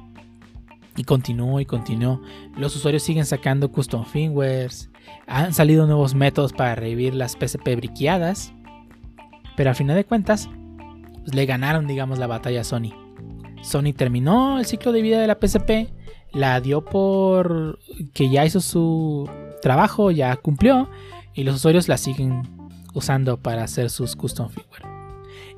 y 0.97 1.05
continuó 1.05 1.61
y 1.61 1.67
continuó. 1.67 2.21
Los 2.57 2.75
usuarios 2.75 3.03
siguen 3.03 3.27
sacando 3.27 3.71
custom 3.71 4.05
firmwares. 4.05 4.91
Han 5.27 5.53
salido 5.55 5.87
nuevos 5.87 6.15
métodos 6.15 6.53
para 6.53 6.75
revivir 6.75 7.15
las 7.15 7.33
PSP 7.33 7.77
briqueadas. 7.77 8.53
Pero 9.57 9.71
al 9.71 9.77
final 9.77 9.95
de 9.95 10.05
cuentas, 10.05 10.49
pues, 11.21 11.35
le 11.35 11.47
ganaron, 11.47 11.87
digamos, 11.87 12.19
la 12.19 12.27
batalla 12.27 12.63
a 12.63 12.65
Sony. 12.65 12.95
Sony 13.63 13.93
terminó 13.95 14.59
el 14.59 14.67
ciclo 14.67 14.93
de 14.93 15.03
vida 15.03 15.21
de 15.21 15.27
la 15.27 15.39
PSP. 15.41 15.93
La 16.33 16.61
dio 16.61 16.85
por 16.85 17.79
que 18.15 18.31
ya 18.31 18.45
hizo 18.45 18.61
su 18.61 19.29
trabajo, 19.63 20.11
ya 20.11 20.35
cumplió 20.37 20.89
y 21.35 21.45
los 21.45 21.57
usuarios 21.57 21.89
la 21.89 21.99
siguen 21.99 22.43
usando 22.95 23.41
para 23.41 23.65
hacer 23.65 23.91
sus 23.91 24.17
custom 24.17 24.49
firmware. 24.49 24.83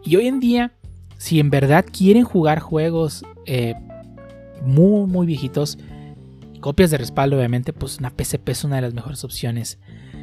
Y 0.05 0.17
hoy 0.17 0.27
en 0.27 0.41
día, 0.41 0.73
si 1.21 1.39
en 1.39 1.51
verdad 1.51 1.85
quieren 1.85 2.25
jugar 2.25 2.61
juegos 2.61 3.27
eh, 3.45 3.75
muy, 4.65 5.07
muy 5.07 5.27
viejitos, 5.27 5.77
copias 6.61 6.91
de 6.91 6.97
respaldo, 6.97 7.37
obviamente, 7.37 7.75
pues 7.75 7.99
una 7.99 8.09
PSP 8.09 8.49
es 8.49 8.65
una 8.65 8.77
de 8.77 8.83
las 8.83 8.95
mejores 8.95 9.23
opciones. 9.23 9.79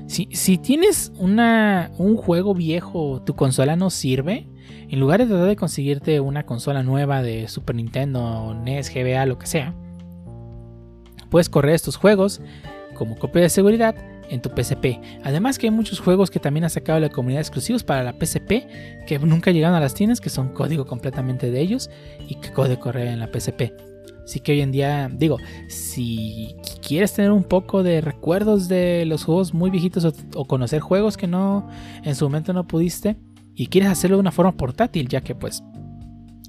Si, 0.07 0.27
si 0.31 0.57
tienes 0.57 1.11
una, 1.19 1.91
un 1.99 2.17
juego 2.17 2.55
viejo, 2.55 3.21
tu 3.23 3.35
consola 3.35 3.75
no 3.75 3.91
sirve, 3.91 4.47
en 4.89 4.99
lugar 4.99 5.19
de 5.19 5.27
tratar 5.27 5.47
de 5.47 5.55
conseguirte 5.55 6.19
una 6.19 6.47
consola 6.47 6.81
nueva 6.81 7.21
de 7.21 7.47
Super 7.47 7.75
Nintendo, 7.75 8.55
NES, 8.55 8.91
GBA, 8.91 9.27
lo 9.27 9.37
que 9.37 9.45
sea, 9.45 9.75
puedes 11.29 11.47
correr 11.47 11.75
estos 11.75 11.95
juegos 11.95 12.41
como 12.95 13.19
copia 13.19 13.43
de 13.43 13.49
seguridad 13.49 13.95
en 14.29 14.41
tu 14.41 14.49
PSP. 14.49 14.99
Además 15.23 15.57
que 15.57 15.67
hay 15.67 15.71
muchos 15.71 15.99
juegos 15.99 16.29
que 16.29 16.39
también 16.39 16.63
ha 16.63 16.69
sacado 16.69 16.99
la 16.99 17.09
comunidad 17.09 17.41
exclusivos 17.41 17.83
para 17.83 18.03
la 18.03 18.13
PSP 18.13 18.67
que 19.05 19.19
nunca 19.19 19.51
llegaron 19.51 19.75
a 19.75 19.79
las 19.79 19.93
tiendas, 19.93 20.21
que 20.21 20.29
son 20.29 20.49
código 20.49 20.85
completamente 20.85 21.51
de 21.51 21.59
ellos 21.59 21.89
y 22.27 22.35
que 22.35 22.51
puede 22.51 22.77
correr 22.79 23.07
en 23.07 23.19
la 23.19 23.27
PSP. 23.27 23.73
Así 24.27 24.41
que 24.41 24.51
hoy 24.51 24.59
en 24.59 24.73
día, 24.73 25.09
digo, 25.09 25.37
si 25.69 26.53
quieres 26.85 27.13
tener 27.13 27.31
un 27.31 27.45
poco 27.45 27.81
de 27.81 28.01
recuerdos 28.01 28.67
de 28.67 29.05
los 29.05 29.23
juegos 29.23 29.53
muy 29.53 29.69
viejitos 29.69 30.13
o, 30.35 30.45
conocer 30.45 30.81
juegos 30.81 31.15
que 31.15 31.27
no 31.27 31.69
en 32.03 32.13
su 32.13 32.25
momento 32.25 32.51
no 32.51 32.67
pudiste 32.67 33.15
y 33.55 33.67
quieres 33.67 33.89
hacerlo 33.89 34.17
de 34.17 34.21
una 34.21 34.33
forma 34.33 34.51
portátil, 34.51 35.07
ya 35.07 35.21
que 35.21 35.33
pues 35.33 35.63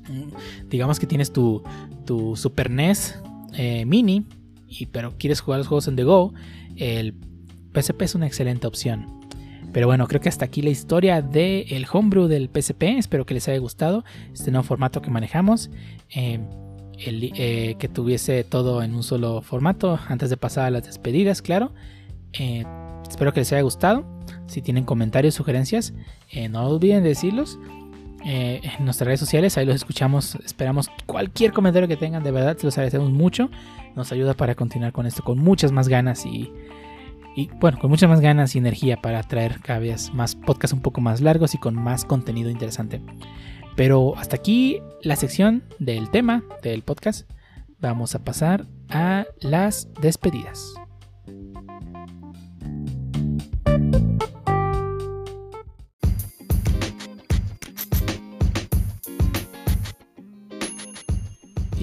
mm, 0.08 0.68
digamos 0.68 0.98
que 0.98 1.06
tienes 1.06 1.32
tu, 1.32 1.62
tu 2.04 2.34
Super 2.34 2.68
NES 2.68 3.20
eh, 3.54 3.86
mini, 3.86 4.26
y, 4.66 4.86
pero 4.86 5.16
quieres 5.16 5.40
jugar 5.40 5.58
los 5.58 5.68
juegos 5.68 5.86
en 5.86 5.94
The 5.94 6.02
Go, 6.02 6.34
el 6.74 7.14
PSP 7.80 8.02
es 8.02 8.14
una 8.14 8.26
excelente 8.26 8.66
opción. 8.66 9.18
Pero 9.72 9.86
bueno, 9.86 10.06
creo 10.06 10.20
que 10.20 10.28
hasta 10.28 10.44
aquí 10.44 10.62
la 10.62 10.70
historia 10.70 11.22
del 11.22 11.86
homebrew 11.90 12.26
del 12.26 12.48
PSP. 12.48 12.84
Espero 12.98 13.26
que 13.26 13.34
les 13.34 13.48
haya 13.48 13.58
gustado 13.58 14.04
este 14.32 14.50
nuevo 14.50 14.64
formato 14.64 15.02
que 15.02 15.10
manejamos. 15.10 15.70
Eh, 16.14 16.40
eh, 17.00 17.76
que 17.78 17.88
tuviese 17.88 18.42
todo 18.42 18.82
en 18.82 18.94
un 18.94 19.04
solo 19.04 19.40
formato 19.40 20.00
antes 20.08 20.30
de 20.30 20.36
pasar 20.36 20.66
a 20.66 20.70
las 20.70 20.84
despedidas, 20.84 21.42
claro. 21.42 21.72
Eh, 22.32 22.64
espero 23.08 23.32
que 23.32 23.40
les 23.40 23.52
haya 23.52 23.62
gustado. 23.62 24.04
Si 24.46 24.62
tienen 24.62 24.84
comentarios, 24.84 25.34
sugerencias, 25.34 25.92
no 26.50 26.66
olviden 26.66 27.04
decirlos. 27.04 27.58
en 28.24 28.84
nuestras 28.84 29.06
redes 29.06 29.20
sociales, 29.20 29.56
ahí 29.58 29.66
los 29.66 29.76
escuchamos. 29.76 30.34
Esperamos 30.44 30.90
cualquier 31.06 31.52
comentario 31.52 31.86
que 31.86 31.96
tengan, 31.96 32.24
de 32.24 32.32
verdad, 32.32 32.56
los 32.62 32.76
agradecemos 32.76 33.10
mucho. 33.10 33.50
Nos 33.94 34.10
ayuda 34.10 34.34
para 34.34 34.54
continuar 34.54 34.92
con 34.92 35.06
esto 35.06 35.22
con 35.22 35.38
muchas 35.38 35.70
más 35.70 35.88
ganas 35.88 36.26
y 36.26 36.50
y 37.38 37.48
bueno, 37.60 37.78
con 37.78 37.88
muchas 37.88 38.10
más 38.10 38.20
ganas 38.20 38.56
y 38.56 38.58
energía 38.58 39.00
para 39.00 39.22
traer 39.22 39.60
cada 39.60 39.78
vez 39.78 40.12
más 40.12 40.34
podcasts 40.34 40.72
un 40.74 40.82
poco 40.82 41.00
más 41.00 41.20
largos 41.20 41.54
y 41.54 41.58
con 41.58 41.76
más 41.76 42.04
contenido 42.04 42.50
interesante. 42.50 43.00
Pero 43.76 44.16
hasta 44.16 44.34
aquí 44.34 44.82
la 45.02 45.14
sección 45.14 45.62
del 45.78 46.10
tema 46.10 46.42
del 46.64 46.82
podcast. 46.82 47.30
Vamos 47.78 48.16
a 48.16 48.24
pasar 48.24 48.66
a 48.88 49.24
las 49.40 49.88
despedidas. 50.00 50.74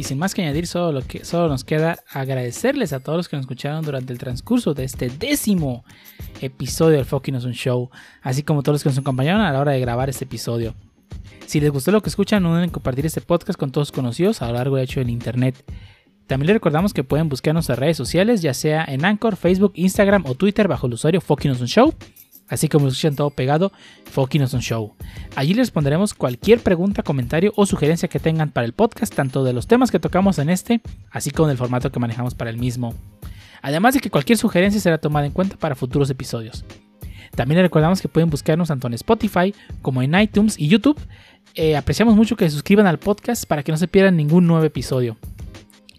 Sin 0.06 0.20
más 0.20 0.36
que 0.36 0.44
añadir, 0.44 0.68
solo, 0.68 0.92
lo 0.92 1.02
que, 1.02 1.26
solo 1.26 1.50
nos 1.50 1.64
queda 1.64 1.98
agradecerles 2.10 2.94
a 2.94 3.00
todos 3.00 3.18
los 3.18 3.28
que 3.28 3.36
nos 3.36 3.46
escucharon 3.46 3.84
durante 3.84 4.14
el 4.14 4.20
transcurso 4.20 4.74
de 4.74 4.84
este 4.84 5.10
décimo 5.10 5.84
episodio 6.42 6.98
del 6.98 7.06
Fucking 7.06 7.36
un 7.36 7.54
Show, 7.54 7.90
así 8.22 8.44
como 8.44 8.62
todos 8.62 8.76
los 8.76 8.84
que 8.84 8.90
nos 8.90 9.00
acompañaron 9.00 9.42
a 9.42 9.52
la 9.52 9.60
hora 9.60 9.72
de 9.72 9.80
grabar 9.80 10.10
este 10.10 10.26
episodio. 10.26 10.76
Si 11.48 11.60
les 11.60 11.72
gustó 11.72 11.92
lo 11.92 12.02
que 12.02 12.10
escuchan, 12.10 12.44
no 12.44 12.50
duden 12.50 12.66
en 12.66 12.70
compartir 12.70 13.06
este 13.06 13.22
podcast 13.22 13.60
con 13.60 13.72
todos 13.72 13.92
conocidos 13.92 14.42
a 14.42 14.48
lo 14.48 14.54
largo 14.54 14.76
de 14.76 14.84
hecho 14.84 15.02
en 15.02 15.10
internet. 15.10 15.56
También 16.28 16.48
les 16.48 16.56
recordamos 16.56 16.94
que 16.94 17.04
pueden 17.04 17.28
buscar 17.28 17.54
nuestras 17.54 17.78
redes 17.78 17.98
sociales, 17.98 18.42
ya 18.42 18.54
sea 18.54 18.86
en 18.88 19.06
Anchor, 19.06 19.36
Facebook, 19.36 19.74
Instagram 19.76 20.26
o 20.28 20.36
Twitter 20.36 20.68
bajo 20.68 20.88
el 20.88 20.94
usuario 20.94 21.22
Fucking 21.22 21.54
Show. 21.66 21.94
Así 22.48 22.70
como 22.70 22.88
escuchan 22.88 23.16
todo 23.16 23.32
pegado, 23.32 23.72
Fucking 24.12 24.46
Show. 24.46 24.94
Allí 25.36 25.54
les 25.54 25.68
responderemos 25.68 26.14
cualquier 26.14 26.60
pregunta, 26.60 27.02
comentario 27.02 27.52
o 27.56 27.66
sugerencia 27.66 28.08
que 28.08 28.20
tengan 28.20 28.52
para 28.52 28.66
el 28.66 28.74
podcast, 28.74 29.14
tanto 29.16 29.44
de 29.44 29.54
los 29.54 29.66
temas 29.68 29.90
que 29.90 30.00
tocamos 30.00 30.38
en 30.38 30.50
este, 30.50 30.82
así 31.10 31.32
como 31.32 31.48
del 31.48 31.58
formato 31.58 31.92
que 31.92 32.00
manejamos 32.00 32.36
para 32.36 32.52
el 32.52 32.58
mismo. 32.58 32.94
Además 33.62 33.96
de 33.96 34.00
que 34.00 34.12
cualquier 34.12 34.38
sugerencia 34.38 34.80
será 34.80 35.00
tomada 35.00 35.26
en 35.26 35.32
cuenta 35.32 35.58
para 35.58 35.74
futuros 35.74 36.10
episodios. 36.12 36.64
También 37.36 37.58
les 37.58 37.66
recordamos 37.66 38.00
que 38.00 38.08
pueden 38.08 38.30
buscarnos 38.30 38.68
tanto 38.68 38.88
en 38.88 38.94
Spotify 38.94 39.54
como 39.82 40.04
en 40.04 40.14
iTunes 40.20 40.58
y 40.60 40.68
YouTube. 40.68 41.00
Eh, 41.56 41.76
apreciamos 41.76 42.16
mucho 42.16 42.36
que 42.36 42.46
se 42.46 42.52
suscriban 42.52 42.86
al 42.86 43.00
podcast 43.00 43.46
para 43.46 43.64
que 43.64 43.72
no 43.72 43.78
se 43.78 43.88
pierdan 43.88 44.18
ningún 44.18 44.46
nuevo 44.46 44.64
episodio. 44.64 45.18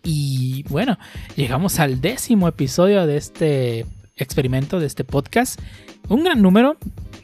Y 0.02 0.62
bueno, 0.68 0.96
llegamos 1.34 1.80
al 1.80 2.00
décimo 2.00 2.46
episodio 2.46 3.04
de 3.06 3.16
este 3.16 3.86
experimento, 4.16 4.80
de 4.80 4.86
este 4.86 5.04
podcast. 5.04 5.60
Un 6.08 6.24
gran 6.24 6.42
número. 6.42 6.76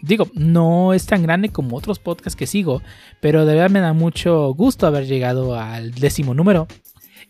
Digo, 0.02 0.28
no 0.34 0.92
es 0.94 1.06
tan 1.06 1.22
grande 1.22 1.50
como 1.50 1.76
otros 1.76 1.98
podcasts 1.98 2.36
que 2.36 2.46
sigo, 2.46 2.82
pero 3.20 3.46
de 3.46 3.54
verdad 3.54 3.70
me 3.70 3.80
da 3.80 3.92
mucho 3.92 4.52
gusto 4.54 4.86
haber 4.86 5.06
llegado 5.06 5.54
al 5.54 5.92
décimo 5.92 6.34
número. 6.34 6.66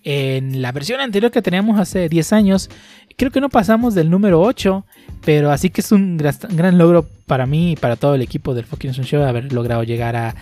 En 0.05 0.63
la 0.63 0.73
versión 0.73 1.01
anterior 1.01 1.31
que 1.31 1.43
teníamos 1.43 1.79
hace 1.79 2.09
10 2.09 2.33
años, 2.33 2.71
creo 3.17 3.31
que 3.31 3.41
no 3.41 3.51
pasamos 3.51 3.95
del 3.95 4.11
número 4.11 4.41
8, 4.41 4.85
pero 5.25 5.53
así 5.53 5.71
que 5.71 5.83
es 5.83 5.93
un 5.93 6.17
gran, 6.17 6.79
logro 6.79 7.07
para 7.27 7.47
mí 7.47 7.73
y 7.73 7.77
para 7.77 7.97
todo 7.97 8.15
el 8.15 8.23
equipo 8.23 8.55
del 8.55 8.65
Fucking 8.65 8.93
Show 8.93 9.23
haber 9.23 9.53
logrado 9.53 9.85
llegar 9.85 10.17
a 10.17 10.35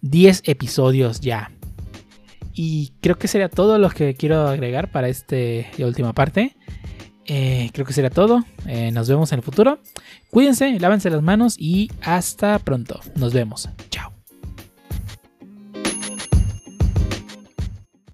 10 0.00 0.42
episodios 0.46 1.20
ya. 1.20 1.52
Y 2.54 2.92
creo 3.00 3.18
que 3.18 3.28
sería 3.28 3.48
todo 3.48 3.78
lo 3.78 3.90
que 3.90 4.14
quiero 4.14 4.48
agregar 4.48 4.90
para 4.90 5.08
esta 5.08 5.36
última 5.78 6.12
parte. 6.12 6.56
Eh, 7.26 7.70
creo 7.72 7.86
que 7.86 7.92
sería 7.92 8.10
todo. 8.10 8.44
Eh, 8.66 8.90
nos 8.92 9.08
vemos 9.08 9.32
en 9.32 9.38
el 9.38 9.42
futuro. 9.44 9.78
Cuídense, 10.30 10.78
lávense 10.78 11.10
las 11.10 11.22
manos 11.22 11.56
y 11.58 11.90
hasta 12.02 12.58
pronto. 12.58 13.00
Nos 13.16 13.32
vemos. 13.32 13.68
Chao. 13.90 14.13